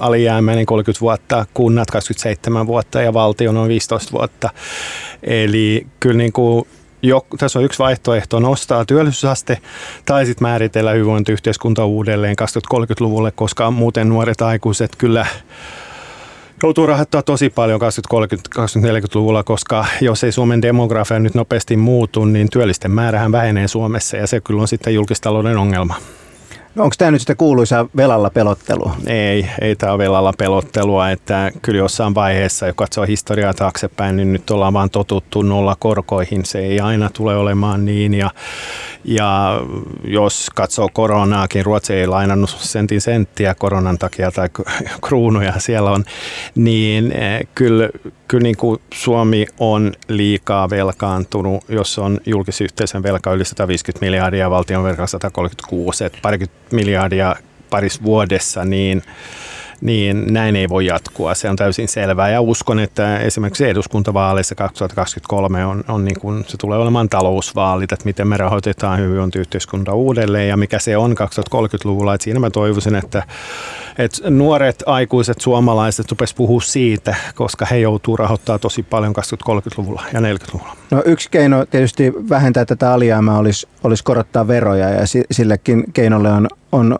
alijäämäinen 0.00 0.66
30 0.66 1.00
vuotta, 1.00 1.46
kunnat 1.54 1.90
27 1.90 2.66
vuotta 2.66 3.02
ja 3.02 3.14
valtio 3.14 3.50
on 3.50 3.68
15 3.68 4.12
vuotta. 4.12 4.50
Eli 5.22 5.86
kyllä 6.00 6.16
niin 6.16 6.32
kuin 6.32 6.66
jo, 7.02 7.26
tässä 7.38 7.58
on 7.58 7.64
yksi 7.64 7.78
vaihtoehto 7.78 8.40
nostaa 8.40 8.84
työllisyysaste 8.84 9.58
tai 10.04 10.26
sitten 10.26 10.48
määritellä 10.48 10.92
hyvinvointiyhteiskunta 10.92 11.84
uudelleen 11.84 12.36
2030-luvulle, 12.42 13.32
koska 13.32 13.70
muuten 13.70 14.08
nuoret 14.08 14.42
aikuiset 14.42 14.96
kyllä 14.98 15.26
joutuu 16.62 16.86
rahoittaa 16.86 17.22
tosi 17.22 17.50
paljon 17.50 17.80
2030-2040-luvulla, 17.80 19.42
koska 19.42 19.86
jos 20.00 20.24
ei 20.24 20.32
Suomen 20.32 20.62
demografia 20.62 21.18
nyt 21.18 21.34
nopeasti 21.34 21.76
muutu, 21.76 22.24
niin 22.24 22.50
työllisten 22.50 22.90
määrähän 22.90 23.32
vähenee 23.32 23.68
Suomessa 23.68 24.16
ja 24.16 24.26
se 24.26 24.40
kyllä 24.40 24.60
on 24.60 24.68
sitten 24.68 24.94
julkistalouden 24.94 25.56
ongelma. 25.56 25.94
No 26.76 26.84
onko 26.84 26.94
tämä 26.98 27.10
nyt 27.10 27.20
sitä 27.20 27.34
kuuluisaa 27.34 27.88
velalla 27.96 28.30
pelottelua? 28.30 28.96
Ei, 29.06 29.46
ei 29.60 29.76
tämä 29.76 29.92
ole 29.92 29.98
velalla 29.98 30.32
pelottelua, 30.38 31.10
että 31.10 31.52
kyllä 31.62 31.78
jossain 31.78 32.14
vaiheessa, 32.14 32.66
jos 32.66 32.76
katsoo 32.76 33.06
historiaa 33.06 33.54
taaksepäin, 33.54 34.16
niin 34.16 34.32
nyt 34.32 34.50
ollaan 34.50 34.72
vaan 34.72 34.90
totuttu 34.90 35.42
nolla 35.42 35.76
korkoihin. 35.78 36.44
Se 36.44 36.58
ei 36.58 36.80
aina 36.80 37.10
tule 37.10 37.36
olemaan 37.36 37.84
niin 37.84 38.14
ja, 38.14 38.30
ja 39.04 39.60
jos 40.04 40.50
katsoo 40.54 40.88
koronaakin, 40.92 41.64
Ruotsi 41.64 41.94
ei 41.94 42.06
lainannut 42.06 42.50
sentin 42.50 43.00
senttiä 43.00 43.54
koronan 43.54 43.98
takia 43.98 44.30
tai 44.30 44.48
kruunuja 45.06 45.52
siellä 45.58 45.90
on, 45.90 46.04
niin 46.54 47.12
eh, 47.12 47.46
kyllä, 47.54 47.88
kyllä 48.28 48.42
niin 48.42 48.56
kuin 48.56 48.80
Suomi 48.94 49.46
on 49.58 49.92
liikaa 50.08 50.70
velkaantunut, 50.70 51.64
jos 51.68 51.98
on 51.98 52.20
julkisyhteisön 52.26 53.02
velka 53.02 53.32
yli 53.32 53.44
150 53.44 54.06
miljardia 54.06 54.40
ja 54.40 54.50
valtion 54.50 54.84
velka 54.84 55.06
136, 55.06 56.04
että 56.04 56.18
miljardia 56.72 57.36
parissa 57.70 58.02
vuodessa, 58.02 58.64
niin 58.64 59.02
niin 59.80 60.24
näin 60.30 60.56
ei 60.56 60.68
voi 60.68 60.86
jatkua. 60.86 61.34
Se 61.34 61.50
on 61.50 61.56
täysin 61.56 61.88
selvää 61.88 62.30
ja 62.30 62.40
uskon, 62.40 62.78
että 62.78 63.18
esimerkiksi 63.18 63.68
eduskuntavaaleissa 63.68 64.54
2023 64.54 65.64
on, 65.64 65.84
on 65.88 66.04
niin 66.04 66.20
kuin, 66.20 66.44
se 66.46 66.56
tulee 66.56 66.78
olemaan 66.78 67.08
talousvaalit, 67.08 67.92
että 67.92 68.04
miten 68.04 68.28
me 68.28 68.36
rahoitetaan 68.36 68.98
hyvinvointiyhteiskunta 68.98 69.94
uudelleen 69.94 70.48
ja 70.48 70.56
mikä 70.56 70.78
se 70.78 70.96
on 70.96 71.12
2030-luvulla. 71.12 72.14
Että 72.14 72.24
siinä 72.24 72.40
mä 72.40 72.50
toivoisin, 72.50 72.94
että, 72.94 73.22
että 73.98 74.30
nuoret 74.30 74.82
aikuiset 74.86 75.40
suomalaiset 75.40 76.10
rupes 76.10 76.34
puhua 76.34 76.60
siitä, 76.60 77.14
koska 77.34 77.66
he 77.66 77.78
joutuu 77.78 78.16
rahoittamaan 78.16 78.60
tosi 78.60 78.82
paljon 78.82 79.14
2030-luvulla 79.44 80.02
ja 80.12 80.20
40-luvulla. 80.20 80.76
No 80.90 81.02
yksi 81.04 81.30
keino 81.30 81.66
tietysti 81.66 82.12
vähentää 82.28 82.64
tätä 82.64 82.92
alijäämää 82.92 83.38
olisi, 83.38 83.68
olisi 83.84 84.04
korottaa 84.04 84.48
veroja 84.48 84.90
ja 84.90 85.02
sillekin 85.30 85.84
keinolle 85.92 86.32
on 86.32 86.48
on 86.76 86.96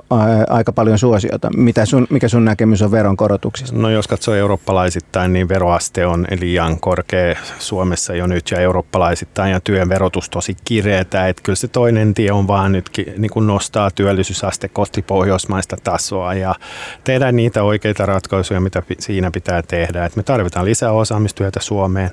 aika 0.49 0.73
paljon 0.73 0.99
suosiota. 0.99 1.51
Mitä 1.57 1.87
sun, 1.87 2.07
mikä 2.11 2.29
sun 2.29 2.45
näkemys 2.45 2.83
on 2.83 2.91
veronkorotuksista? 2.91 3.79
No 3.79 3.91
jos 3.91 4.09
katsoo 4.09 4.35
eurooppalaisittain, 4.35 5.33
niin 5.33 5.49
veroaste 5.49 6.07
on 6.07 6.27
liian 6.41 6.81
korkea 6.81 7.37
Suomessa 7.59 8.15
jo 8.15 8.27
nyt 8.27 8.51
ja 8.51 8.61
eurooppalaisittain 8.61 9.53
ja 9.53 9.61
työn 9.61 9.89
verotus 9.89 10.31
tosi 10.31 10.57
kireetä. 10.65 11.29
Että 11.29 11.43
kyllä 11.43 11.57
se 11.57 11.69
toinen 11.69 12.15
tie 12.15 12.33
on 12.33 12.49
vaan 12.49 12.73
nyt 12.73 12.91
niin 13.19 13.31
kuin 13.31 13.47
nostaa 13.47 13.91
työllisyysaste 13.91 14.69
kohti 14.69 15.03
pohjoismaista 15.03 15.77
tasoa 15.85 16.35
ja 16.35 16.55
tehdä 17.05 17.33
niitä 17.33 17.63
oikeita 17.63 18.07
ratkaisuja, 18.07 18.61
mitä 18.61 18.83
siinä 18.99 19.31
pitää 19.31 19.63
tehdä. 19.63 20.05
Et 20.05 20.17
me 20.17 20.23
tarvitaan 20.23 20.65
lisää 20.65 20.93
osaamistyötä 20.93 21.61
Suomeen, 21.63 22.11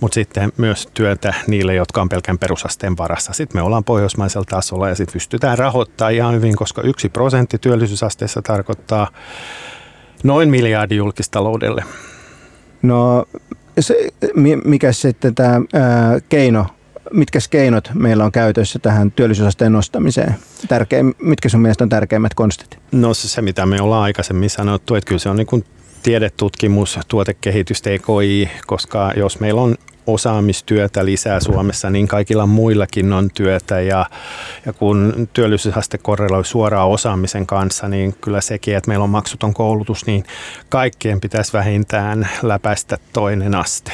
mutta 0.00 0.14
sitten 0.14 0.52
myös 0.56 0.88
työtä 0.94 1.34
niille, 1.46 1.74
jotka 1.74 2.00
on 2.00 2.08
pelkän 2.08 2.38
perusasteen 2.38 2.96
varassa. 2.96 3.32
Sitten 3.32 3.58
me 3.58 3.62
ollaan 3.62 3.84
pohjoismaisella 3.84 4.46
tasolla 4.50 4.88
ja 4.88 4.94
sitten 4.94 5.12
pystytään 5.12 5.58
rahoittamaan 5.58 6.14
ihan 6.14 6.34
hyvin, 6.34 6.56
koska 6.56 6.82
yksi 6.82 7.05
prosentti 7.08 7.58
työllisyysasteessa 7.58 8.42
tarkoittaa 8.42 9.10
noin 10.24 10.48
miljardi 10.48 10.96
julkistaloudelle. 10.96 11.84
No 12.82 13.24
se, 13.80 14.08
mikä 14.64 14.92
sitten 14.92 15.34
tämä 15.34 15.60
keino, 16.28 16.66
mitkä 17.12 17.38
keinot 17.50 17.90
meillä 17.94 18.24
on 18.24 18.32
käytössä 18.32 18.78
tähän 18.78 19.10
työllisyysasteen 19.10 19.72
nostamiseen? 19.72 20.34
Tärkein, 20.68 21.14
mitkä 21.18 21.48
sun 21.48 21.60
mielestä 21.60 21.84
on 21.84 21.88
tärkeimmät 21.88 22.34
konstit? 22.34 22.78
No 22.92 23.14
se, 23.14 23.28
se 23.28 23.42
mitä 23.42 23.66
me 23.66 23.80
ollaan 23.80 24.02
aikaisemmin 24.02 24.50
sanottu, 24.50 24.94
että 24.94 25.08
kyllä 25.08 25.18
se 25.18 25.28
on 25.28 25.36
niin 25.36 25.46
kuin 25.46 25.64
tiedetutkimus, 26.02 26.98
tuotekehitys, 27.08 27.82
TKI, 27.82 28.50
koska 28.66 29.12
jos 29.16 29.40
meillä 29.40 29.60
on 29.60 29.74
osaamistyötä 30.06 31.04
lisää 31.04 31.40
Suomessa, 31.40 31.90
niin 31.90 32.08
kaikilla 32.08 32.46
muillakin 32.46 33.12
on 33.12 33.30
työtä 33.34 33.80
ja, 33.80 34.06
ja 34.66 34.72
kun 34.72 35.28
työllisyysaste 35.32 35.98
korreloi 35.98 36.44
suoraan 36.44 36.88
osaamisen 36.88 37.46
kanssa, 37.46 37.88
niin 37.88 38.14
kyllä 38.20 38.40
sekin, 38.40 38.76
että 38.76 38.88
meillä 38.88 39.04
on 39.04 39.10
maksuton 39.10 39.54
koulutus, 39.54 40.06
niin 40.06 40.24
kaikkien 40.68 41.20
pitäisi 41.20 41.52
vähintään 41.52 42.28
läpäistä 42.42 42.98
toinen 43.12 43.54
aste. 43.54 43.92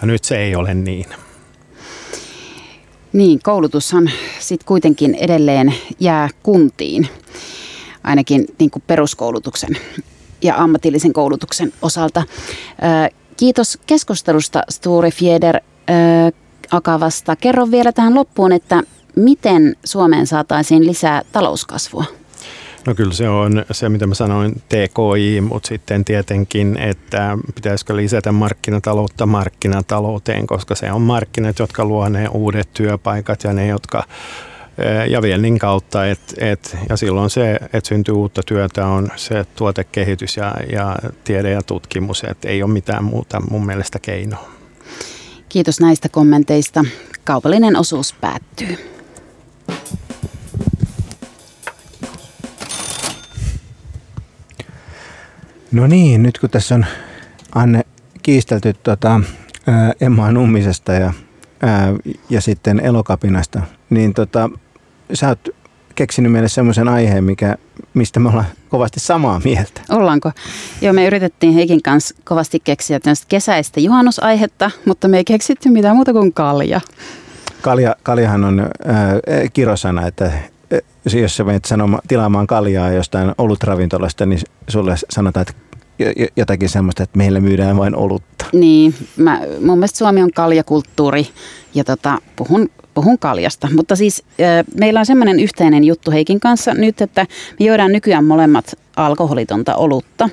Ja 0.00 0.06
nyt 0.06 0.24
se 0.24 0.36
ei 0.36 0.56
ole 0.56 0.74
niin. 0.74 1.06
Niin, 3.12 3.40
koulutushan 3.42 4.10
sitten 4.38 4.66
kuitenkin 4.66 5.14
edelleen 5.14 5.74
jää 6.00 6.28
kuntiin, 6.42 7.08
ainakin 8.04 8.46
niin 8.58 8.70
kuin 8.70 8.82
peruskoulutuksen 8.86 9.76
ja 10.42 10.56
ammatillisen 10.56 11.12
koulutuksen 11.12 11.72
osalta. 11.82 12.22
Kiitos 13.36 13.78
keskustelusta 13.86 14.62
Sture 14.70 15.10
Fieder 15.10 15.60
Akavasta. 16.70 17.36
Kerro 17.36 17.70
vielä 17.70 17.92
tähän 17.92 18.14
loppuun, 18.14 18.52
että 18.52 18.82
miten 19.16 19.76
Suomeen 19.84 20.26
saataisiin 20.26 20.86
lisää 20.86 21.22
talouskasvua? 21.32 22.04
No 22.86 22.94
kyllä 22.94 23.12
se 23.12 23.28
on 23.28 23.64
se, 23.70 23.88
mitä 23.88 24.06
mä 24.06 24.14
sanoin, 24.14 24.62
TKI, 24.68 25.40
mutta 25.40 25.68
sitten 25.68 26.04
tietenkin, 26.04 26.78
että 26.78 27.38
pitäisikö 27.54 27.96
lisätä 27.96 28.32
markkinataloutta 28.32 29.26
markkinatalouteen, 29.26 30.46
koska 30.46 30.74
se 30.74 30.92
on 30.92 31.02
markkinat, 31.02 31.58
jotka 31.58 31.84
luo 31.84 32.08
ne 32.08 32.28
uudet 32.28 32.68
työpaikat 32.74 33.44
ja 33.44 33.52
ne, 33.52 33.66
jotka 33.66 34.04
ja 35.08 35.22
viennin 35.22 35.58
kautta. 35.58 36.06
Et, 36.06 36.34
et, 36.38 36.76
ja 36.88 36.96
silloin 36.96 37.30
se, 37.30 37.54
että 37.54 37.88
syntyy 37.88 38.14
uutta 38.14 38.42
työtä, 38.46 38.86
on 38.86 39.08
se 39.16 39.44
tuotekehitys 39.56 40.36
ja, 40.36 40.54
ja 40.72 40.96
tiede 41.24 41.50
ja 41.50 41.62
tutkimus. 41.62 42.24
Et 42.24 42.44
ei 42.44 42.62
ole 42.62 42.72
mitään 42.72 43.04
muuta 43.04 43.42
mun 43.50 43.66
mielestä 43.66 43.98
keinoa. 43.98 44.50
Kiitos 45.48 45.80
näistä 45.80 46.08
kommenteista. 46.08 46.84
Kaupallinen 47.24 47.76
osuus 47.76 48.14
päättyy. 48.20 48.94
No 55.72 55.86
niin, 55.86 56.22
nyt 56.22 56.38
kun 56.38 56.50
tässä 56.50 56.74
on 56.74 56.86
Anne 57.54 57.84
kiistelty 58.22 58.72
tota, 58.72 59.20
Emma 60.00 60.32
Nummisesta 60.32 60.92
ja, 60.92 61.12
ää, 61.62 61.94
ja 62.30 62.40
sitten 62.40 62.80
Elokapinasta, 62.80 63.60
niin 63.90 64.14
tota, 64.14 64.50
sä 65.12 65.28
oot 65.28 65.48
keksinyt 65.94 66.32
meille 66.32 66.48
semmoisen 66.48 66.88
aiheen, 66.88 67.24
mikä, 67.24 67.56
mistä 67.94 68.20
me 68.20 68.28
ollaan 68.28 68.46
kovasti 68.68 69.00
samaa 69.00 69.40
mieltä. 69.44 69.80
Ollaanko? 69.90 70.32
Joo, 70.80 70.92
me 70.92 71.06
yritettiin 71.06 71.52
Heikin 71.52 71.82
kanssa 71.82 72.14
kovasti 72.24 72.60
keksiä 72.60 73.00
kesäistä 73.28 73.80
juhannusaihetta, 73.80 74.70
mutta 74.84 75.08
me 75.08 75.16
ei 75.16 75.24
keksitty 75.24 75.68
mitään 75.68 75.96
muuta 75.96 76.12
kuin 76.12 76.32
kalja. 76.32 76.80
Kalja, 77.62 77.96
kaljahan 78.02 78.44
on 78.44 78.60
äh, 78.60 78.66
kirosana, 79.52 80.06
että 80.06 80.24
äh, 80.24 80.42
jos 81.22 81.36
sä 81.36 81.44
menet 81.44 81.64
sanoma, 81.64 81.98
tilaamaan 82.08 82.46
kaljaa 82.46 82.90
jostain 82.90 83.32
olutravintolasta, 83.38 84.26
niin 84.26 84.40
sulle 84.68 84.94
sanotaan, 85.10 85.46
että 85.48 85.64
jotakin 86.36 86.68
semmoista, 86.68 87.02
että 87.02 87.18
meillä 87.18 87.40
myydään 87.40 87.76
vain 87.76 87.96
olutta. 88.44 88.58
Niin, 88.58 88.94
mä, 89.16 89.40
mun 89.60 89.78
mielestä 89.78 89.98
Suomi 89.98 90.22
on 90.22 90.30
kaljakulttuuri 90.32 91.28
ja 91.74 91.84
tota, 91.84 92.18
puhun 92.36 92.68
puhun 92.94 93.18
kaljasta. 93.18 93.68
Mutta 93.76 93.96
siis 93.96 94.22
meillä 94.74 95.00
on 95.00 95.06
semmoinen 95.06 95.40
yhteinen 95.40 95.84
juttu 95.84 96.10
Heikin 96.10 96.40
kanssa 96.40 96.74
nyt, 96.74 97.00
että 97.00 97.26
me 97.60 97.66
juodaan 97.66 97.92
nykyään 97.92 98.24
molemmat 98.24 98.74
alkoholitonta 98.96 99.74
olutta. 99.74 100.28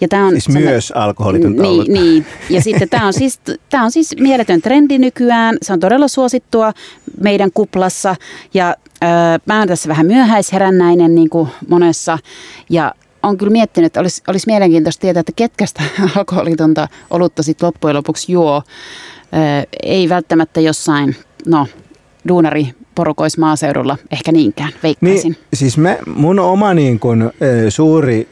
Ja 0.00 0.08
tää 0.08 0.24
on 0.24 0.40
siis 0.40 0.48
myös 0.48 0.92
alkoholitonta 0.96 1.62
niin, 1.62 1.74
olutta. 1.74 1.92
Niin, 1.92 2.26
ja 2.50 2.60
sitten 2.60 2.88
tämä 2.88 3.06
on, 3.06 3.12
siis, 3.12 3.40
tää 3.70 3.82
on 3.82 3.90
siis 3.90 4.14
mieletön 4.20 4.62
trendi 4.62 4.98
nykyään. 4.98 5.56
Se 5.62 5.72
on 5.72 5.80
todella 5.80 6.08
suosittua 6.08 6.72
meidän 7.20 7.50
kuplassa 7.54 8.16
ja 8.54 8.76
äh, 9.04 9.08
mä 9.46 9.58
oon 9.58 9.68
tässä 9.68 9.88
vähän 9.88 10.06
myöhäisherännäinen 10.06 11.14
niin 11.14 11.30
kuin 11.30 11.48
monessa 11.68 12.18
ja 12.70 12.94
on 13.24 13.38
kyllä 13.38 13.52
miettinyt, 13.52 13.86
että 13.86 14.00
olisi, 14.00 14.22
olisi 14.28 14.46
mielenkiintoista 14.46 15.00
tietää, 15.00 15.20
että 15.20 15.32
ketkä 15.36 15.66
sitä 15.66 15.82
alkoholitonta 16.16 16.88
olutta 17.10 17.42
sitten 17.42 17.66
loppujen 17.66 17.96
lopuksi 17.96 18.32
juo. 18.32 18.62
Ei 19.82 20.08
välttämättä 20.08 20.60
jossain, 20.60 21.16
no 21.46 21.66
duunari 22.28 22.74
porukois 22.94 23.38
maaseudulla 23.38 23.98
ehkä 24.12 24.32
niinkään, 24.32 24.72
veikkaisin. 24.82 25.32
Niin, 25.32 25.44
siis 25.54 25.78
me, 25.78 25.98
mun 26.14 26.38
oma 26.38 26.74
niin 26.74 27.00
kun, 27.00 27.32
suuri 27.68 28.28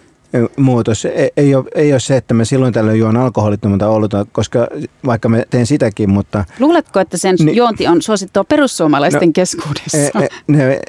muutos 0.56 1.04
ei, 1.04 1.30
ei, 1.36 1.54
ole, 1.54 1.64
ei 1.74 1.92
ole 1.92 2.00
se, 2.00 2.16
että 2.16 2.34
mä 2.34 2.44
silloin 2.44 2.72
tällöin 2.72 2.98
juon 2.98 3.16
alkoholittomalta 3.16 3.88
oluta, 3.88 4.26
koska 4.32 4.66
vaikka 5.06 5.28
mä 5.28 5.42
teen 5.50 5.66
sitäkin, 5.66 6.10
mutta... 6.10 6.44
Luuletko, 6.58 7.00
että 7.00 7.16
sen 7.16 7.36
niin, 7.38 7.56
juonti 7.56 7.86
on 7.86 8.02
suosittua 8.02 8.44
perussuomalaisten 8.44 9.28
no, 9.28 9.32
keskuudessa? 9.34 9.98
E, 9.98 10.24
e, 10.24 10.28
ne, 10.46 10.80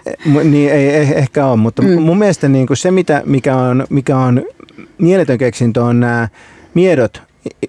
niin 0.43 0.71
ei, 0.71 0.89
ei 0.89 1.17
ehkä 1.17 1.45
ole, 1.45 1.57
mutta 1.57 1.81
mm. 1.81 2.01
mun 2.01 2.17
mielestä 2.17 2.47
niin 2.47 2.67
kuin 2.67 2.77
se, 2.77 2.91
mitä, 2.91 3.23
mikä, 3.25 3.57
on, 3.57 3.85
mikä 3.89 4.17
on 4.17 4.43
mieletön 4.97 5.37
keksintö, 5.37 5.83
on 5.83 5.99
nämä 5.99 6.27
miedot, 6.73 7.21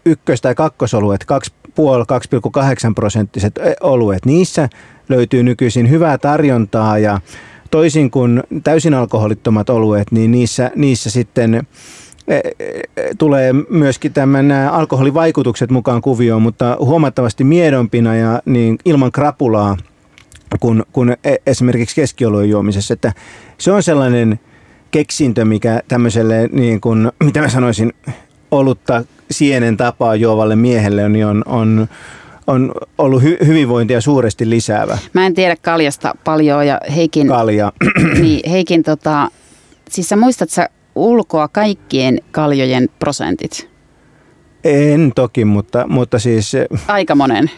ykkös- 0.06 0.40
tai 0.40 0.54
kakkosoluet, 0.54 1.24
2,5-2,8 1.24 2.94
prosenttiset 2.94 3.54
oluet. 3.80 4.26
Niissä 4.26 4.68
löytyy 5.08 5.42
nykyisin 5.42 5.90
hyvää 5.90 6.18
tarjontaa 6.18 6.98
ja 6.98 7.20
toisin 7.74 8.10
kuin 8.10 8.42
täysin 8.64 8.94
alkoholittomat 8.94 9.70
oluet, 9.70 10.12
niin 10.12 10.30
niissä, 10.30 10.70
niissä 10.76 11.10
sitten 11.10 11.54
e, 11.54 12.36
e, 12.36 12.42
tulee 13.18 13.52
myöskin 13.70 14.12
tämän 14.12 14.52
alkoholivaikutukset 14.52 15.70
mukaan 15.70 16.02
kuvioon, 16.02 16.42
mutta 16.42 16.76
huomattavasti 16.80 17.44
miedompina 17.44 18.16
ja 18.16 18.42
niin 18.44 18.78
ilman 18.84 19.12
krapulaa 19.12 19.76
kuin, 20.60 20.82
kuin 20.92 21.16
e, 21.24 21.34
esimerkiksi 21.46 21.96
keskioluen 21.96 22.50
juomisessa. 22.50 22.94
Että 22.94 23.12
se 23.58 23.72
on 23.72 23.82
sellainen 23.82 24.40
keksintö, 24.90 25.44
mikä 25.44 25.80
tämmöiselle, 25.88 26.48
niin 26.52 26.80
kuin, 26.80 27.12
mitä 27.24 27.40
mä 27.40 27.48
sanoisin, 27.48 27.92
olutta 28.50 29.04
sienen 29.30 29.76
tapaa 29.76 30.14
juovalle 30.14 30.56
miehelle 30.56 31.08
niin 31.08 31.26
on, 31.26 31.42
on 31.46 31.88
on 32.46 32.72
ollut 32.98 33.22
hy- 33.22 33.46
hyvinvointia 33.46 34.00
suuresti 34.00 34.50
lisäävä. 34.50 34.98
Mä 35.12 35.26
en 35.26 35.34
tiedä 35.34 35.56
kaljasta 35.62 36.14
paljon 36.24 36.66
ja 36.66 36.80
Heikin, 36.96 37.28
Kalja. 37.28 37.72
niin, 38.22 38.50
Heikin 38.50 38.82
tota, 38.82 39.28
siis 39.90 40.08
sä 40.08 40.16
muistat 40.16 40.50
sä 40.50 40.68
ulkoa 40.94 41.48
kaikkien 41.48 42.18
kaljojen 42.30 42.88
prosentit? 42.98 43.70
En 44.64 45.12
toki, 45.14 45.44
mutta, 45.44 45.84
mutta 45.88 46.18
siis... 46.18 46.52
Aika 46.88 47.14
monen. 47.14 47.50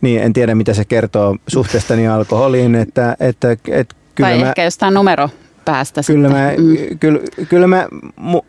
Niin, 0.00 0.22
en 0.22 0.32
tiedä 0.32 0.54
mitä 0.54 0.74
se 0.74 0.84
kertoo 0.84 1.36
suhteestani 1.48 2.08
alkoholiin, 2.08 2.74
että, 2.74 3.16
että, 3.20 3.52
että 3.52 3.94
kyllä 4.14 4.30
Tai 4.30 4.38
mä, 4.38 4.48
ehkä 4.48 4.64
jostain 4.64 4.94
numero 4.94 5.28
päästä 5.64 6.00
kyllä 6.06 6.28
sitten. 6.28 6.66
Mä, 6.66 6.70
mm. 6.90 6.98
kyllä, 6.98 7.20
kyllä 7.48 7.66
mä, 7.66 7.88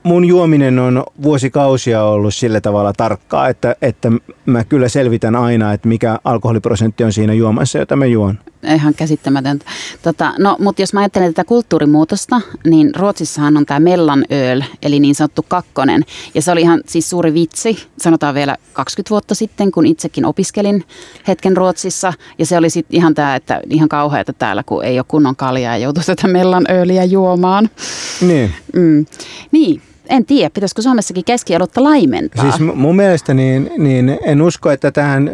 mun 0.03 0.26
juominen 0.26 0.80
on 0.80 1.03
vuosikausia 1.24 2.03
ollut 2.03 2.34
sillä 2.34 2.61
tavalla 2.61 2.93
tarkkaa, 2.93 3.49
että, 3.49 3.76
että 3.82 4.11
mä 4.45 4.63
kyllä 4.63 4.89
selvitän 4.89 5.36
aina, 5.36 5.74
että 5.74 5.88
mikä 5.88 6.20
alkoholiprosentti 6.24 7.03
on 7.03 7.13
siinä 7.13 7.34
juomassa, 7.34 7.80
jota 7.80 7.95
mä 7.95 8.05
juon. 8.05 8.39
Ihan 8.74 8.93
käsittämätöntä. 8.93 9.66
Tota, 10.01 10.34
no, 10.39 10.55
mutta 10.59 10.82
jos 10.82 10.93
mä 10.93 10.99
ajattelen 10.99 11.34
tätä 11.34 11.47
kulttuurimuutosta, 11.47 12.41
niin 12.66 12.95
Ruotsissahan 12.95 13.57
on 13.57 13.66
tämä 13.66 13.80
Mellanöl, 13.80 14.61
eli 14.82 14.99
niin 14.99 15.16
sanottu 15.16 15.45
kakkonen. 15.47 16.05
Ja 16.34 16.41
se 16.41 16.51
oli 16.51 16.61
ihan 16.61 16.82
siis 16.86 17.09
suuri 17.09 17.34
vitsi, 17.34 17.88
sanotaan 17.97 18.36
vielä 18.36 18.57
20 18.74 19.09
vuotta 19.09 19.36
sitten, 19.36 19.72
kun 19.72 19.86
itsekin 19.86 20.26
opiskelin 20.26 20.84
hetken 21.28 21.57
Ruotsissa. 21.57 22.13
Ja 22.39 22.45
se 22.45 22.57
oli 22.57 22.70
sitten 22.70 22.97
ihan 22.97 23.13
tämä, 23.13 23.36
että 23.36 23.61
ihan 23.70 23.89
kauheata 23.89 24.34
täällä, 24.34 24.63
kun 24.63 24.84
ei 24.86 24.99
ole 24.99 25.05
kunnon 25.07 25.36
kaljaa 25.36 25.78
ja 25.78 25.84
joutuu 25.84 26.03
tätä 26.05 26.28
Mellanöliä 26.28 27.03
juomaan. 27.03 27.70
Niin. 28.22 28.53
Mm. 28.74 29.05
Niin, 29.51 29.82
en 30.09 30.26
tiedä, 30.26 30.49
pitäisikö 30.49 30.82
Suomessakin 30.82 31.26
keskiolutta 31.26 31.84
laimentaa? 31.84 32.51
Siis 32.51 32.59
mun 32.76 32.95
mielestä 32.95 33.34
niin, 33.34 33.72
niin 33.78 34.20
en 34.24 34.41
usko, 34.41 34.72
että 34.72 34.91
tähän, 34.91 35.32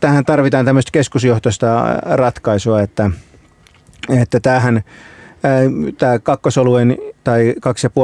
tähän 0.00 0.24
tarvitaan 0.24 0.64
tämmöistä 0.64 0.90
keskusjohtoista 0.92 1.84
ratkaisua, 2.02 2.80
että, 2.80 3.10
että 4.08 4.40
tähän 4.40 4.82
tämä 5.98 6.18
kakkosoluen 6.18 6.98
tai 7.24 7.54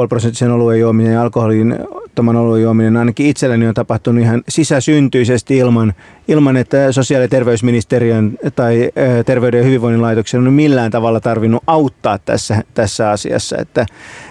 2,5 0.03 0.07
prosenttisen 0.09 0.51
oluen 0.51 0.79
juominen 0.79 1.13
ja 1.13 1.21
alkoholin 1.21 1.75
oluen 2.19 2.61
juominen 2.61 2.97
ainakin 2.97 3.25
itselleni 3.25 3.67
on 3.67 3.73
tapahtunut 3.73 4.23
ihan 4.23 4.43
sisäsyntyisesti 4.49 5.57
ilman, 5.57 5.93
ilman 6.27 6.57
että 6.57 6.91
sosiaali- 6.91 7.23
ja 7.23 7.29
terveysministeriön 7.29 8.37
tai 8.55 8.91
terveyden 9.25 9.57
ja 9.57 9.63
hyvinvoinnin 9.63 10.01
laitoksen 10.01 10.47
on 10.47 10.53
millään 10.53 10.91
tavalla 10.91 11.19
tarvinnut 11.19 11.63
auttaa 11.67 12.17
tässä, 12.19 12.63
tässä 12.73 13.09
asiassa. 13.09 13.57
Että, 13.57 13.85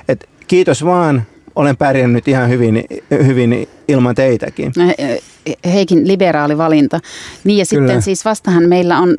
että 0.08 0.26
kiitos 0.48 0.84
vaan, 0.84 1.22
olen 1.56 1.76
pärjännyt 1.76 2.28
ihan 2.28 2.48
hyvin, 2.48 2.84
hyvin 3.10 3.68
ilman 3.88 4.14
teitäkin. 4.14 4.72
Heikin 5.64 6.08
liberaali 6.08 6.58
valinta. 6.58 7.00
Niin 7.44 7.58
ja 7.58 7.64
sitten 7.64 7.88
Kyllä. 7.88 8.00
siis 8.00 8.24
vastahan 8.24 8.68
meillä 8.68 8.98
on 8.98 9.14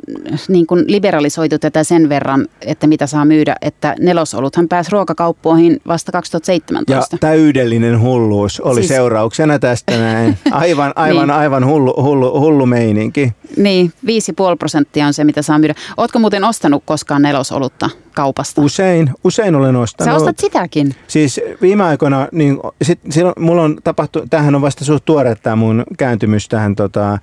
niin 0.48 0.68
kuin 0.68 0.84
liberalisoitu 0.88 1.60
tätä 1.60 1.84
sen 1.84 2.10
verran, 2.10 2.48
että 2.62 2.88
mitä 2.88 3.08
saa 3.08 3.26
myydä, 3.26 3.56
että 3.62 3.96
nelosoluthan 4.00 4.68
pääsi 4.68 4.92
ruokakauppoihin 4.92 5.82
vasta 5.88 6.12
2017. 6.12 7.16
Ja 7.16 7.20
täydellinen 7.20 8.02
hulluus 8.02 8.60
oli 8.60 8.76
siis, 8.76 8.88
seurauksena 8.88 9.60
tästä 9.60 9.98
näin. 9.98 10.38
Aivan, 10.52 10.94
aivan, 10.96 11.28
niin. 11.28 11.38
aivan 11.38 11.66
hullu, 11.66 11.94
hullu, 12.02 12.40
hullu 12.40 12.66
meininki. 12.66 13.34
Niin, 13.58 13.94
5,5 14.06 14.12
prosenttia 14.60 15.08
on 15.08 15.14
se, 15.14 15.24
mitä 15.24 15.42
saa 15.42 15.60
myydä. 15.60 15.76
Ootko 15.98 16.20
muuten 16.20 16.44
ostanut 16.44 16.84
koskaan 16.86 17.22
nelosolutta 17.22 17.90
kaupasta? 18.16 18.62
Usein, 18.62 19.12
usein 19.24 19.56
olen 19.56 19.76
ostanut. 19.76 20.12
Sä 20.12 20.16
ostat 20.16 20.40
sitäkin? 20.40 20.96
Siis 21.08 21.42
viime 21.62 21.84
aikoina, 21.84 22.28
niin 22.32 22.60
sit, 22.82 23.00
silloin, 23.10 23.36
mulla 23.40 23.62
on 23.62 23.78
tapahtu, 23.84 24.24
tähän 24.30 24.56
on 24.56 24.62
vasta 24.62 24.86
suht 24.86 25.06
tuore 25.06 25.36
tämä 25.36 25.56
mun 25.56 25.84
kääntymys 26.18 26.50
tähän 26.50 26.76
tota, 26.76 27.10
ää, 27.10 27.20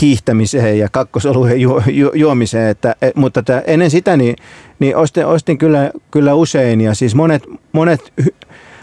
hiihtämiseen 0.00 0.78
ja 0.78 0.88
kakkosoluen 0.92 1.60
ju, 1.60 1.82
ju, 1.86 2.10
juomiseen, 2.14 2.70
että, 2.70 2.94
et, 3.02 3.16
mutta 3.16 3.42
tää, 3.42 3.62
ennen 3.66 3.90
sitä 3.90 4.16
niin, 4.16 4.36
niin 4.78 4.96
ostin, 4.96 5.26
ostin 5.26 5.58
kyllä, 5.58 5.90
kyllä 6.10 6.34
usein 6.34 6.80
ja 6.80 6.94
siis 6.94 7.14
monet, 7.14 7.42
monet 7.72 8.12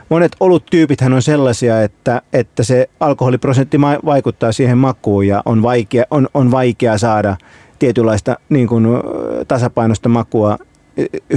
monet 0.09 0.31
oluttyypithän 0.39 1.13
on 1.13 1.21
sellaisia, 1.21 1.83
että, 1.83 2.21
että 2.33 2.63
se 2.63 2.89
alkoholiprosentti 2.99 3.81
vaikuttaa 3.81 4.51
siihen 4.51 4.77
makuun 4.77 5.27
ja 5.27 5.41
on 5.45 5.61
vaikea, 5.61 6.03
on, 6.11 6.27
on 6.33 6.51
vaikea 6.51 6.97
saada 6.97 7.37
tietynlaista 7.79 8.37
niin 8.49 8.67
kuin, 8.67 8.85
tasapainosta 9.47 10.09
makua 10.09 10.57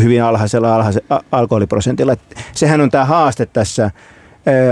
hyvin 0.00 0.22
alhaisella 0.22 0.76
alhaisella 0.76 1.24
alkoholiprosentilla. 1.32 2.16
Sehän 2.52 2.80
on 2.80 2.90
tämä 2.90 3.04
haaste 3.04 3.46
tässä 3.46 3.90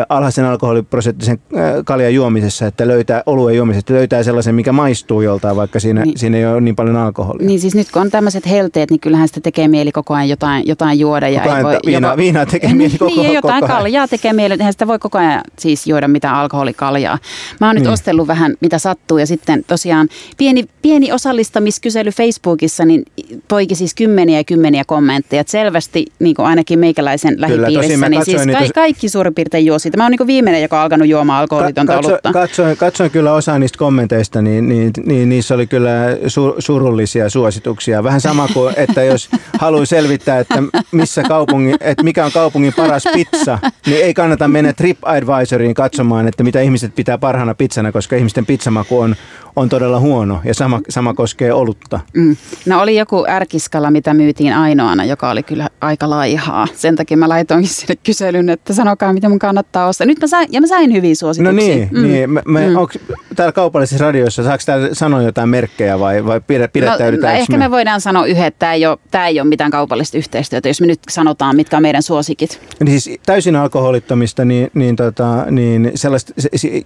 alhaisen 0.09 0.45
alkoholiprosenttisen 0.45 1.39
kaljan 1.85 2.15
juomisessa, 2.15 2.67
että 2.67 2.89
löytää 2.89 3.23
oluen 3.27 3.57
juomisesta, 3.57 3.81
että 3.81 3.95
löytää 3.95 4.23
sellaisen, 4.23 4.55
mikä 4.55 4.73
maistuu 4.73 5.21
joltain, 5.21 5.57
vaikka 5.57 5.81
siinä, 5.81 6.03
niin, 6.03 6.19
siinä 6.19 6.39
ei 6.39 6.47
ole 6.47 6.61
niin 6.61 6.77
paljon 6.77 6.97
alkoholia. 6.97 7.47
Niin 7.47 7.61
siis 7.61 7.75
nyt 7.75 7.91
kun 7.91 8.03
on 8.03 8.11
tämmöiset 8.11 8.49
helteet, 8.49 8.91
niin 8.91 9.01
kyllähän 9.01 9.29
sitä 9.29 9.41
tekee 9.41 9.69
mieli 9.69 9.93
koko 9.93 10.15
ajan 10.15 10.29
jotain, 10.29 10.67
jotain 10.67 10.99
juoda. 10.99 11.29
Ja 11.29 11.41
koko 11.41 11.55
ajan 11.55 11.65
voi, 11.65 11.79
viina, 11.87 12.09
joko, 12.09 12.17
viinaa 12.17 12.47
tekee 12.47 12.69
niin, 12.69 12.77
mieli 12.77 12.99
koko, 12.99 13.23
niin, 13.23 13.33
jotain 13.33 13.61
koko 13.61 13.73
kaljaa 13.73 14.09
tekee 14.09 14.33
mieli, 14.33 14.55
eihän 14.55 14.73
sitä 14.73 14.87
voi 14.87 14.99
koko 14.99 15.19
ajan 15.19 15.41
siis 15.59 15.87
juoda 15.87 16.09
mitään 16.09 16.35
alkoholikaljaa. 16.35 17.19
Mä 17.61 17.67
oon 17.67 17.75
nyt 17.77 17.85
niin. 17.85 17.93
ostellut 17.93 18.29
vähän 18.29 18.55
mitä 18.61 18.79
sattuu 18.79 19.19
ja 19.19 19.27
sitten 19.27 19.65
tosiaan 19.67 20.09
pieni, 20.37 20.65
pieni 20.83 21.13
osallistamiskysely 21.13 22.11
Facebookissa, 22.11 22.85
niin 22.85 23.03
poiki 23.49 23.75
siis 23.75 23.95
kymmeniä 23.95 24.39
ja 24.39 24.45
kymmeniä 24.45 24.83
kommentteja. 24.87 25.41
Että 25.41 25.51
selvästi 25.51 26.07
niin 26.19 26.35
kuin 26.37 26.47
ainakin 26.47 26.79
meikäläisen 26.79 27.41
lähipiirissä, 27.41 28.09
niin 28.09 28.25
siis 28.25 28.43
ka- 28.47 28.73
kaikki 28.75 29.09
suurin 29.09 29.35
piirtein 29.35 29.64
juo 29.67 29.79
siitä. 29.79 29.97
Mä 29.97 30.05
oon 30.05 30.11
niin 30.11 30.27
viimeinen, 30.27 30.63
joka 30.63 30.77
on 30.77 30.83
alkanut 30.83 31.09
juomaan 31.09 31.41
alkoholitonta 31.41 31.93
Ka- 31.93 31.97
katso, 31.97 32.11
olutta. 32.11 32.33
Katsoin, 32.33 32.77
katsoin 32.77 33.11
kyllä 33.11 33.33
osa 33.33 33.59
niistä 33.59 33.79
kommenteista, 33.79 34.43
niin, 34.43 34.69
niin, 34.69 34.93
niin 35.07 35.29
niissä 35.29 35.55
oli 35.55 35.67
kyllä 35.67 35.91
su, 36.27 36.55
surullisia 36.59 37.31
suosituksia. 37.31 38.05
Vähän 38.05 38.21
sama 38.21 38.49
kuin, 38.55 38.75
että 38.89 39.03
jos 39.03 39.29
haluaa 39.59 39.87
selvittää, 39.87 40.39
että, 40.39 40.63
missä 40.93 41.23
kaupungin, 41.23 41.77
että 41.81 42.03
mikä 42.03 42.25
on 42.25 42.33
kaupungin 42.33 42.73
paras 42.77 43.05
pizza, 43.15 43.59
niin 43.87 44.05
ei 44.05 44.15
kannata 44.15 44.49
mennä 44.49 44.73
TripAdvisoriin 44.73 45.75
katsomaan, 45.75 46.29
että 46.29 46.45
mitä 46.45 46.61
ihmiset 46.61 46.95
pitää 46.95 47.19
parhaana 47.19 47.55
pizzana, 47.55 47.93
koska 47.93 48.17
ihmisten 48.17 48.47
pizzamaku 48.47 49.01
on, 49.01 49.17
on 49.57 49.69
todella 49.69 50.01
huono 50.01 50.41
ja 50.45 50.55
sama, 50.55 50.81
sama 50.89 51.15
koskee 51.15 51.53
olutta. 51.53 52.01
Mm. 52.15 52.37
No 52.67 52.83
oli 52.83 52.97
joku 52.97 53.25
ärkiskala, 53.29 53.91
mitä 53.91 54.15
myytiin 54.15 54.55
ainoana, 54.55 55.05
joka 55.05 55.31
oli 55.31 55.43
kyllä 55.43 55.69
aika 55.81 56.11
laihaa. 56.11 56.67
Sen 56.75 56.97
takia 56.97 57.17
mä 57.17 57.29
laitoinkin 57.29 57.71
sinne 57.71 57.97
kyselyn, 57.97 58.51
että 58.51 58.75
sanokaa 58.75 59.13
mitä 59.13 59.29
mun 59.29 59.39
kannattaa 59.39 59.87
ostaa. 59.87 60.07
Nyt 60.07 60.21
mä 60.21 60.27
sain, 60.27 60.49
ja 60.51 60.61
mä 60.61 60.67
sain 60.67 60.93
hyviä 60.93 61.15
suosituksia. 61.15 61.53
No 61.53 61.57
niin, 61.57 61.89
mm. 61.93 62.03
niin. 62.03 62.31
Me, 62.31 62.43
me, 62.47 62.69
mm. 62.69 62.77
onko 62.77 62.93
täällä 63.37 63.53
kaupallisessa 63.53 64.05
radiossa, 64.05 64.45
saako 64.45 64.63
täällä 64.67 64.89
sanoa 64.93 65.23
jotain 65.23 65.49
merkkejä 65.49 66.01
vai, 66.01 66.27
vai 66.27 66.41
pidättäydytään? 66.73 67.35
No, 67.35 67.41
ehkä 67.41 67.53
me? 67.53 67.59
me 67.59 67.71
voidaan 67.71 68.01
sanoa 68.01 68.27
yhden, 68.27 68.47
että 68.47 68.59
tämä 68.59 68.73
ei, 68.73 68.87
ole, 68.87 68.99
tämä 69.11 69.27
ei 69.27 69.41
ole 69.41 69.49
mitään 69.49 69.71
kaupallista 69.71 70.19
yhteistyötä, 70.19 70.69
jos 70.69 70.81
me 70.81 70.87
nyt 70.87 71.01
sanotaan, 71.09 71.57
mitkä 71.57 71.77
on 71.77 71.83
meidän 71.83 72.03
suosikit. 72.03 72.61
Niin 72.85 73.01
siis 73.01 73.21
täysin 73.27 73.57
alkoholittomista, 73.57 74.45
niin, 74.45 74.71
niin, 74.75 74.97
tota, 74.97 75.47
niin 75.51 75.93
sellaista, 75.95 76.33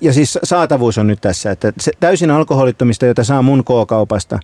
ja 0.01 0.13
siis 0.13 0.39
saatavuus 0.45 0.99
on 0.99 1.07
nyt 1.07 1.21
tässä, 1.21 1.51
että 1.51 1.73
se 1.81 1.93
täysin 2.01 2.31
alkoholittomista, 2.31 2.58
jota 3.07 3.25
saa 3.25 3.43
mun 3.43 3.65
K-kaupasta, 3.65 4.39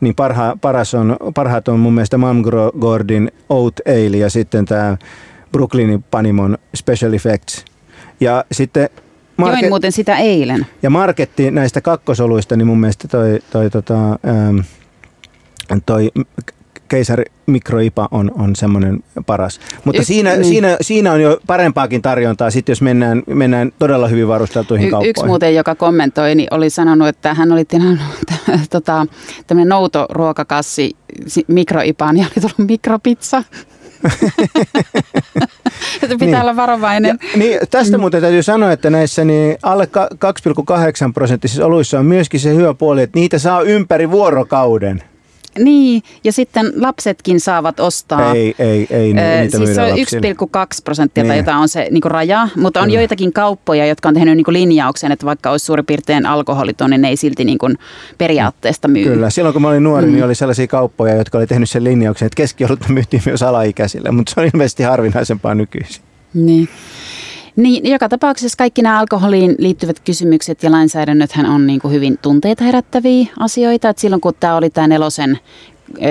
niin 0.00 0.14
parha, 0.14 0.56
paras 0.60 0.94
on, 0.94 1.16
parhaat 1.34 1.68
on 1.68 1.78
mun 1.78 1.94
mielestä 1.94 2.18
Mamgordin 2.18 3.32
Oat 3.48 3.74
Ale 3.86 4.16
ja 4.16 4.30
sitten 4.30 4.64
tämä 4.64 4.96
Brooklynin 5.52 6.04
Panimon 6.10 6.58
Special 6.74 7.12
Effects. 7.12 7.64
Ja 8.20 8.44
sitten 8.52 8.88
Market, 9.36 9.60
Join 9.60 9.72
muuten 9.72 9.92
sitä 9.92 10.16
eilen. 10.16 10.66
Ja 10.82 10.90
marketti 10.90 11.50
näistä 11.50 11.80
kakkosoluista, 11.80 12.56
niin 12.56 12.66
mun 12.66 12.80
mielestä 12.80 13.08
toi, 13.08 13.38
toi, 13.50 13.70
tota, 13.70 14.08
ähm, 14.10 14.58
toi 15.86 16.10
keisari 16.90 17.24
mikroipa 17.46 18.08
on, 18.10 18.30
on 18.38 18.56
semmoinen 18.56 19.04
paras. 19.26 19.60
Mutta 19.84 20.02
y- 20.02 20.04
siinä, 20.04 20.36
niin. 20.36 20.44
siinä, 20.44 20.76
siinä 20.80 21.12
on 21.12 21.20
jo 21.20 21.40
parempaakin 21.46 22.02
tarjontaa, 22.02 22.50
sitten 22.50 22.72
jos 22.72 22.82
mennään, 22.82 23.22
mennään 23.26 23.72
todella 23.78 24.08
hyvin 24.08 24.28
varusteltuihin 24.28 24.88
y- 24.88 24.90
kauppoihin. 24.90 25.10
Yksi 25.10 25.26
muuten, 25.26 25.54
joka 25.54 25.74
kommentoi, 25.74 26.34
niin 26.34 26.48
oli 26.50 26.70
sanonut, 26.70 27.08
että 27.08 27.34
hän 27.34 27.52
oli 27.52 27.64
tilannut 27.64 28.00
tota, 28.70 29.06
tämmöinen 29.46 29.68
noutoruokakassi 29.68 30.96
mikroipaan 31.46 32.16
ja 32.16 32.24
oli 32.24 32.40
tullut 32.40 32.68
mikropizza. 32.68 33.42
että 36.02 36.08
pitää 36.08 36.26
niin. 36.26 36.40
olla 36.40 36.56
varovainen. 36.56 37.18
Ja, 37.22 37.38
niin, 37.38 37.58
tästä 37.70 37.96
mm. 37.96 38.00
muuten 38.00 38.20
täytyy 38.20 38.42
sanoa, 38.42 38.72
että 38.72 38.90
näissä 38.90 39.24
niin 39.24 39.58
alle 39.62 39.88
2,8 39.94 41.12
prosenttisissa 41.14 41.66
oluissa 41.66 41.98
on 41.98 42.06
myöskin 42.06 42.40
se 42.40 42.54
hyvä 42.54 42.74
puoli, 42.74 43.02
että 43.02 43.18
niitä 43.18 43.38
saa 43.38 43.62
ympäri 43.62 44.10
vuorokauden. 44.10 45.02
Niin, 45.64 46.02
ja 46.24 46.32
sitten 46.32 46.72
lapsetkin 46.76 47.40
saavat 47.40 47.80
ostaa. 47.80 48.34
Ei, 48.34 48.54
ei, 48.58 48.86
ei 48.90 49.14
öö, 49.18 49.40
niitä 49.40 49.56
Siis 49.56 49.74
se 49.74 49.82
on 49.82 49.98
1,2 49.98 50.54
prosenttia 50.84 51.24
niin. 51.24 51.44
tai 51.44 51.54
on 51.54 51.68
se 51.68 51.88
niin 51.90 52.02
raja, 52.04 52.48
mutta 52.56 52.80
on 52.80 52.86
Kyllä. 52.86 53.00
joitakin 53.00 53.32
kauppoja, 53.32 53.86
jotka 53.86 54.08
on 54.08 54.14
tehnyt 54.14 54.36
niin 54.36 54.44
linjauksen, 54.48 55.12
että 55.12 55.26
vaikka 55.26 55.50
olisi 55.50 55.66
suurin 55.66 55.86
piirtein 55.86 56.26
alkoholiton, 56.26 56.90
niin 56.90 57.02
ne 57.02 57.08
ei 57.08 57.16
silti 57.16 57.44
niin 57.44 57.58
periaatteesta 58.18 58.88
myy. 58.88 59.04
Kyllä, 59.04 59.30
silloin 59.30 59.52
kun 59.52 59.62
mä 59.62 59.68
olin 59.68 59.82
nuori, 59.82 60.06
niin 60.06 60.12
mm. 60.12 60.14
niin 60.14 60.24
oli 60.24 60.34
sellaisia 60.34 60.66
kauppoja, 60.66 61.14
jotka 61.14 61.38
oli 61.38 61.46
tehnyt 61.46 61.70
sen 61.70 61.84
linjauksen, 61.84 62.26
että 62.26 62.36
keskiolutta 62.36 62.88
myytiin 62.88 63.22
myös 63.26 63.42
alaikäisille, 63.42 64.10
mutta 64.10 64.34
se 64.34 64.40
on 64.40 64.46
ilmeisesti 64.54 64.82
harvinaisempaa 64.82 65.54
nykyisin. 65.54 66.02
Niin. 66.34 66.68
Niin, 67.56 67.90
joka 67.90 68.08
tapauksessa 68.08 68.58
kaikki 68.58 68.82
nämä 68.82 68.98
alkoholiin 68.98 69.54
liittyvät 69.58 70.00
kysymykset 70.00 70.62
ja 70.62 70.70
lainsäädännöthän 70.70 71.46
on 71.46 71.66
niin 71.66 71.80
kuin 71.80 71.94
hyvin 71.94 72.18
tunteita 72.22 72.64
herättäviä 72.64 73.26
asioita. 73.38 73.88
Et 73.88 73.98
silloin 73.98 74.20
kun 74.20 74.34
tämä 74.40 74.56
oli 74.56 74.70
tämä 74.70 74.88
nelosen 74.88 75.38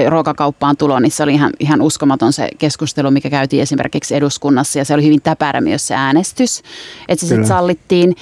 ruokakauppaan 0.08 0.78
tulo, 0.78 1.00
niin 1.00 1.12
se 1.12 1.24
oli 1.24 1.34
ihan, 1.34 1.52
ihan 1.60 1.82
uskomaton 1.82 2.34
se 2.34 2.50
keskustelu, 2.58 3.12
mikä 3.12 3.30
käytiin 3.30 3.62
esimerkiksi 3.62 4.16
eduskunnassa 4.16 4.80
ja 4.80 4.86
se 4.86 4.94
oli 4.94 5.04
hyvin 5.04 5.22
täpärä 5.22 5.62
myös 5.62 5.88
se 5.88 5.96
äänestys, 5.96 6.62
että 7.08 7.26
se 7.26 7.28
sitten 7.28 7.48
sallittiin. 7.48 8.16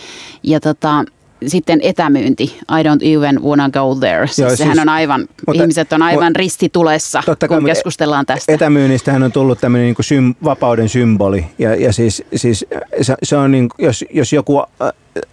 Ja 0.43 0.59
tota, 0.59 1.05
sitten 1.45 1.79
etämyynti, 1.83 2.43
I 2.43 2.83
don't 2.83 3.17
even 3.17 3.43
wanna 3.43 3.69
go 3.69 3.95
there. 3.99 4.27
Siis 4.27 4.37
Joo, 4.37 4.55
sehän 4.55 4.75
siis, 4.75 4.81
on 4.81 4.89
aivan, 4.89 5.27
mutta, 5.47 5.63
ihmiset 5.63 5.93
on 5.93 6.01
aivan 6.01 6.23
mutta, 6.23 6.39
ristitulessa, 6.39 7.23
totta 7.25 7.47
kun 7.47 7.65
keskustellaan 7.65 8.25
tästä. 8.25 8.53
Etämyynnistähän 8.53 9.23
on 9.23 9.31
tullut 9.31 9.59
tämmöinen 9.59 9.85
niin 9.85 9.95
sym, 10.01 10.35
vapauden 10.43 10.89
symboli. 10.89 11.45
Ja, 11.59 11.75
ja 11.75 11.93
siis, 11.93 12.23
siis 12.35 12.65
se, 13.01 13.15
se 13.23 13.37
on 13.37 13.51
niin, 13.51 13.69
jos, 13.79 14.05
jos 14.13 14.33
joku 14.33 14.63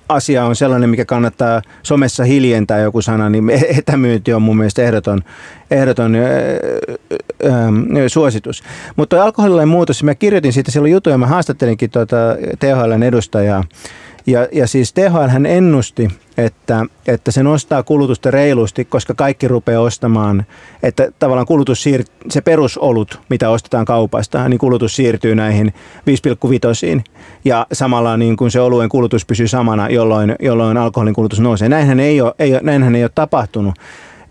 asia 0.09 0.45
on 0.45 0.57
sellainen, 0.57 0.91
mikä 0.91 1.05
kannattaa 1.05 1.63
somessa 1.83 2.25
hiljentää 2.25 2.79
joku 2.79 3.03
sana, 3.03 3.31
niin 3.31 3.51
etämyynti 3.79 4.33
on 4.33 4.43
mun 4.43 4.57
mielestä 4.57 4.83
ehdoton, 4.83 5.21
ehdoton 5.71 6.15
ää, 6.15 6.23
ää, 7.45 8.09
suositus. 8.09 8.63
Mutta 8.97 9.25
alkoholilain 9.25 9.69
muutos, 9.69 10.03
mä 10.03 10.15
kirjoitin 10.15 10.53
siitä 10.53 10.71
silloin 10.71 10.93
jutuja, 10.93 11.19
mä 11.19 11.27
haastattelinkin 11.27 11.91
tuota 11.91 12.17
THLn 12.59 13.03
edustajaa, 13.03 13.65
ja, 14.27 14.49
ja 14.53 14.67
siis 14.67 14.93
THL 14.93 15.29
hän 15.29 15.47
ennusti, 15.47 16.09
että, 16.37 16.87
että 17.07 17.31
se 17.31 17.43
nostaa 17.43 17.83
kulutusta 17.83 18.31
reilusti, 18.31 18.85
koska 18.85 19.15
kaikki 19.15 19.49
rupeaa 19.49 19.83
ostamaan, 19.83 20.45
että 20.83 21.09
tavallaan 21.19 21.47
kulutus 21.47 21.85
siir- 21.87 22.29
se 22.31 22.41
perusolut, 22.41 23.21
mitä 23.29 23.51
ostetaan 23.51 23.85
kaupasta, 23.85 24.49
niin 24.49 24.59
kulutus 24.59 24.97
siirtyy 24.97 25.35
näihin 25.35 25.75
5,5 26.97 27.03
ja 27.45 27.67
samalla 27.73 28.17
niin 28.17 28.37
kuin 28.37 28.51
se 28.51 28.61
oluen 28.61 28.89
kulutus 28.89 29.27
pysyy 29.27 29.49
samana, 29.49 29.89
jolloin, 29.89 30.37
jolloin 30.41 30.77
alkoholin 30.77 31.15
kulutus 31.15 31.41
nousee. 31.41 31.69
Näinhän 31.69 32.01
ei 32.01 32.21
ole, 32.21 32.35
ei, 32.39 32.53
näinhän 32.63 32.95
ei 32.95 33.05
ole 33.05 33.11
tapahtunut. 33.15 33.75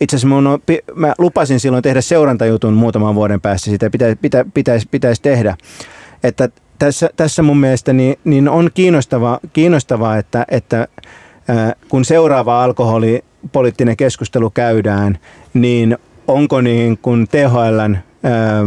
Itse 0.01 0.15
asiassa 0.15 0.35
on, 0.35 0.59
mä 0.95 1.13
lupasin 1.17 1.59
silloin 1.59 1.83
tehdä 1.83 2.01
seurantajutun 2.01 2.73
muutaman 2.73 3.15
vuoden 3.15 3.41
päästä, 3.41 3.65
sitä 3.69 3.89
pitäisi, 3.89 4.15
pitä, 4.15 4.45
pitäisi, 4.53 4.87
pitäisi 4.91 5.21
tehdä. 5.21 5.57
Että 6.23 6.49
tässä, 6.86 7.09
tässä 7.15 7.43
mun 7.43 7.57
mielestä 7.57 7.93
niin, 7.93 8.15
niin 8.23 8.49
on 8.49 8.69
kiinnostava, 8.73 9.39
kiinnostavaa, 9.53 10.17
että, 10.17 10.45
että 10.51 10.88
ää, 11.47 11.73
kun 11.89 12.05
seuraava 12.05 12.63
alkoholipoliittinen 12.63 13.97
keskustelu 13.97 14.49
käydään, 14.49 15.17
niin 15.53 15.97
onko 16.27 16.61
niin 16.61 16.97
kuin 16.97 17.27
THLn 17.27 17.97
ää, 18.23 18.63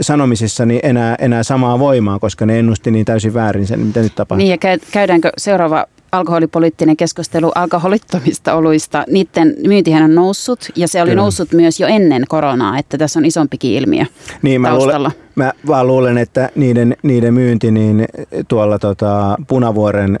sanomisissa 0.00 0.66
niin 0.66 0.80
enää, 0.82 1.16
enää 1.18 1.42
samaa 1.42 1.78
voimaa, 1.78 2.18
koska 2.18 2.46
ne 2.46 2.58
ennusti 2.58 2.90
niin 2.90 3.04
täysin 3.04 3.34
väärin 3.34 3.66
sen, 3.66 3.80
mitä 3.80 4.00
nyt 4.00 4.14
tapahtuu. 4.14 4.46
Niin 4.46 4.58
ja 4.62 4.78
käydäänkö 4.92 5.30
seuraava 5.38 5.86
alkoholipoliittinen 6.12 6.96
keskustelu 6.96 7.52
alkoholittomista 7.54 8.54
oluista, 8.54 9.04
niiden 9.10 9.54
myyntihän 9.66 10.02
on 10.02 10.14
noussut 10.14 10.68
ja 10.76 10.88
se 10.88 11.02
oli 11.02 11.10
Kyllä. 11.10 11.22
noussut 11.22 11.52
myös 11.52 11.80
jo 11.80 11.86
ennen 11.86 12.22
koronaa, 12.28 12.78
että 12.78 12.98
tässä 12.98 13.18
on 13.18 13.24
isompikin 13.24 13.72
ilmiö 13.72 14.04
niin, 14.42 14.60
mä 14.60 14.68
taustalla. 14.68 15.10
Luulen, 15.14 15.25
mä 15.36 15.52
vaan 15.66 15.86
luulen, 15.86 16.18
että 16.18 16.50
niiden, 16.54 16.96
niiden 17.02 17.34
myynti 17.34 17.70
niin 17.70 18.04
tuolla 18.48 18.78
tota, 18.78 19.36
Punavuoren 19.48 20.18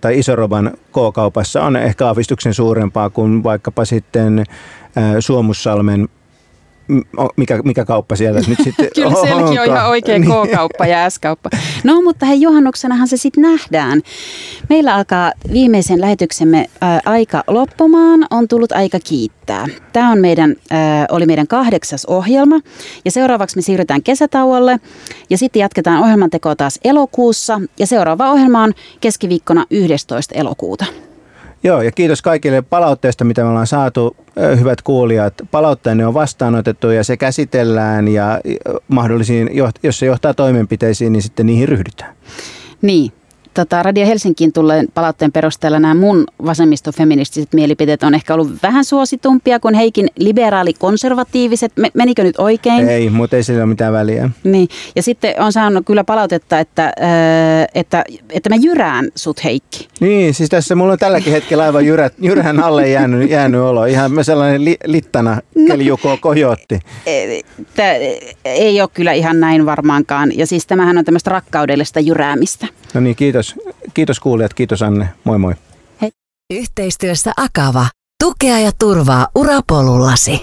tai 0.00 0.18
Isoroban 0.18 0.70
K-kaupassa 0.92 1.62
on 1.62 1.76
ehkä 1.76 2.08
avistuksen 2.08 2.54
suurempaa 2.54 3.10
kuin 3.10 3.42
vaikkapa 3.42 3.84
sitten 3.84 4.44
Suomussalmen 5.20 6.08
mikä, 7.36 7.60
mikä 7.64 7.84
kauppa 7.84 8.16
siellä 8.16 8.40
nyt 8.48 8.58
sitten 8.64 8.88
Kyllä 8.94 9.14
sielläkin 9.20 9.60
on 9.60 9.66
ihan 9.66 9.88
oikea 9.88 10.18
niin. 10.18 10.30
K-kauppa 10.30 10.86
ja 10.86 11.10
S-kauppa. 11.10 11.50
No 11.84 12.02
mutta 12.02 12.26
hei, 12.26 12.40
juhannuksenahan 12.40 13.08
se 13.08 13.16
sitten 13.16 13.42
nähdään. 13.42 14.00
Meillä 14.68 14.94
alkaa 14.94 15.32
viimeisen 15.52 16.00
lähetyksemme 16.00 16.66
ää, 16.80 17.00
aika 17.04 17.44
loppumaan. 17.46 18.26
On 18.30 18.48
tullut 18.48 18.72
aika 18.72 18.98
kiittää. 19.04 19.66
Tämä 19.92 20.12
on 20.12 20.18
meidän, 20.18 20.56
ää, 20.70 21.06
oli 21.10 21.26
meidän 21.26 21.46
kahdeksas 21.46 22.04
ohjelma 22.06 22.60
ja 23.04 23.10
seuraavaksi 23.10 23.56
me 23.56 23.62
siirrytään 23.62 24.02
kesätauolle 24.02 24.80
ja 25.30 25.38
sitten 25.38 25.60
jatketaan 25.60 26.02
ohjelmantekoa 26.02 26.56
taas 26.56 26.80
elokuussa 26.84 27.60
ja 27.78 27.86
seuraava 27.86 28.30
ohjelma 28.30 28.62
on 28.62 28.72
keskiviikkona 29.00 29.66
11. 29.70 30.34
elokuuta. 30.34 30.84
Joo, 31.62 31.82
ja 31.82 31.92
kiitos 31.92 32.22
kaikille 32.22 32.62
palautteesta, 32.62 33.24
mitä 33.24 33.42
me 33.42 33.48
ollaan 33.48 33.66
saatu, 33.66 34.16
hyvät 34.58 34.82
kuulijat. 34.82 35.34
Palautteenne 35.50 36.06
on 36.06 36.14
vastaanotettu 36.14 36.90
ja 36.90 37.04
se 37.04 37.16
käsitellään 37.16 38.08
ja 38.08 38.40
mahdollisiin, 38.88 39.50
jos 39.82 39.98
se 39.98 40.06
johtaa 40.06 40.34
toimenpiteisiin, 40.34 41.12
niin 41.12 41.22
sitten 41.22 41.46
niihin 41.46 41.68
ryhdytään. 41.68 42.14
Niin, 42.82 43.12
tota, 43.60 43.82
Radio 43.82 44.06
Helsinkiin 44.06 44.52
tulleen 44.52 44.88
palautteen 44.94 45.32
perusteella 45.32 45.78
nämä 45.78 45.94
mun 45.94 46.24
vasemmistofeministiset 46.44 47.52
mielipiteet 47.52 48.02
on 48.02 48.14
ehkä 48.14 48.34
ollut 48.34 48.50
vähän 48.62 48.84
suositumpia 48.84 49.60
kuin 49.60 49.74
Heikin 49.74 50.08
liberaali-konservatiiviset. 50.18 51.72
Menikö 51.94 52.22
nyt 52.22 52.38
oikein? 52.38 52.88
Ei, 52.88 53.10
mutta 53.10 53.36
ei 53.36 53.42
sillä 53.42 53.58
ole 53.58 53.66
mitään 53.66 53.92
väliä. 53.92 54.30
Niin. 54.44 54.68
Ja 54.96 55.02
sitten 55.02 55.34
on 55.38 55.52
saanut 55.52 55.86
kyllä 55.86 56.04
palautetta, 56.04 56.58
että, 56.58 56.92
että, 57.74 58.04
että 58.30 58.48
mä 58.50 58.56
jyrään 58.56 59.08
sut 59.14 59.44
Heikki. 59.44 59.88
Niin, 60.00 60.34
siis 60.34 60.48
tässä 60.48 60.74
mulla 60.74 60.92
on 60.92 60.98
tälläkin 60.98 61.32
hetkellä 61.32 61.64
aivan 61.64 61.86
jyrä, 61.86 62.10
jyrän 62.18 62.60
alle 62.60 62.88
jäänyt, 62.88 63.30
jäänyt 63.30 63.60
olo. 63.60 63.84
Ihan 63.84 64.24
sellainen 64.24 64.64
li, 64.64 64.76
littana 64.84 65.30
no, 65.34 65.66
keljuko 65.66 66.18
kojotti. 66.20 66.78
Tämä 67.74 67.92
ei 68.44 68.80
ole 68.80 68.88
kyllä 68.94 69.12
ihan 69.12 69.40
näin 69.40 69.66
varmaankaan. 69.66 70.38
Ja 70.38 70.46
siis 70.46 70.66
tämähän 70.66 70.98
on 70.98 71.04
tämmöistä 71.04 71.30
rakkaudellista 71.30 72.00
jyräämistä. 72.00 72.66
No 72.94 73.00
niin, 73.00 73.16
kiitos. 73.94 74.20
Kuulijat, 74.20 74.54
kiitos 74.54 74.82
Anne. 74.82 75.08
Moi 75.24 75.38
moi. 75.38 75.54
Hei. 76.02 76.10
Yhteistyössä 76.52 77.32
Akava. 77.36 77.86
Tukea 78.24 78.58
ja 78.58 78.70
turvaa 78.78 79.28
urapolullasi. 79.34 80.42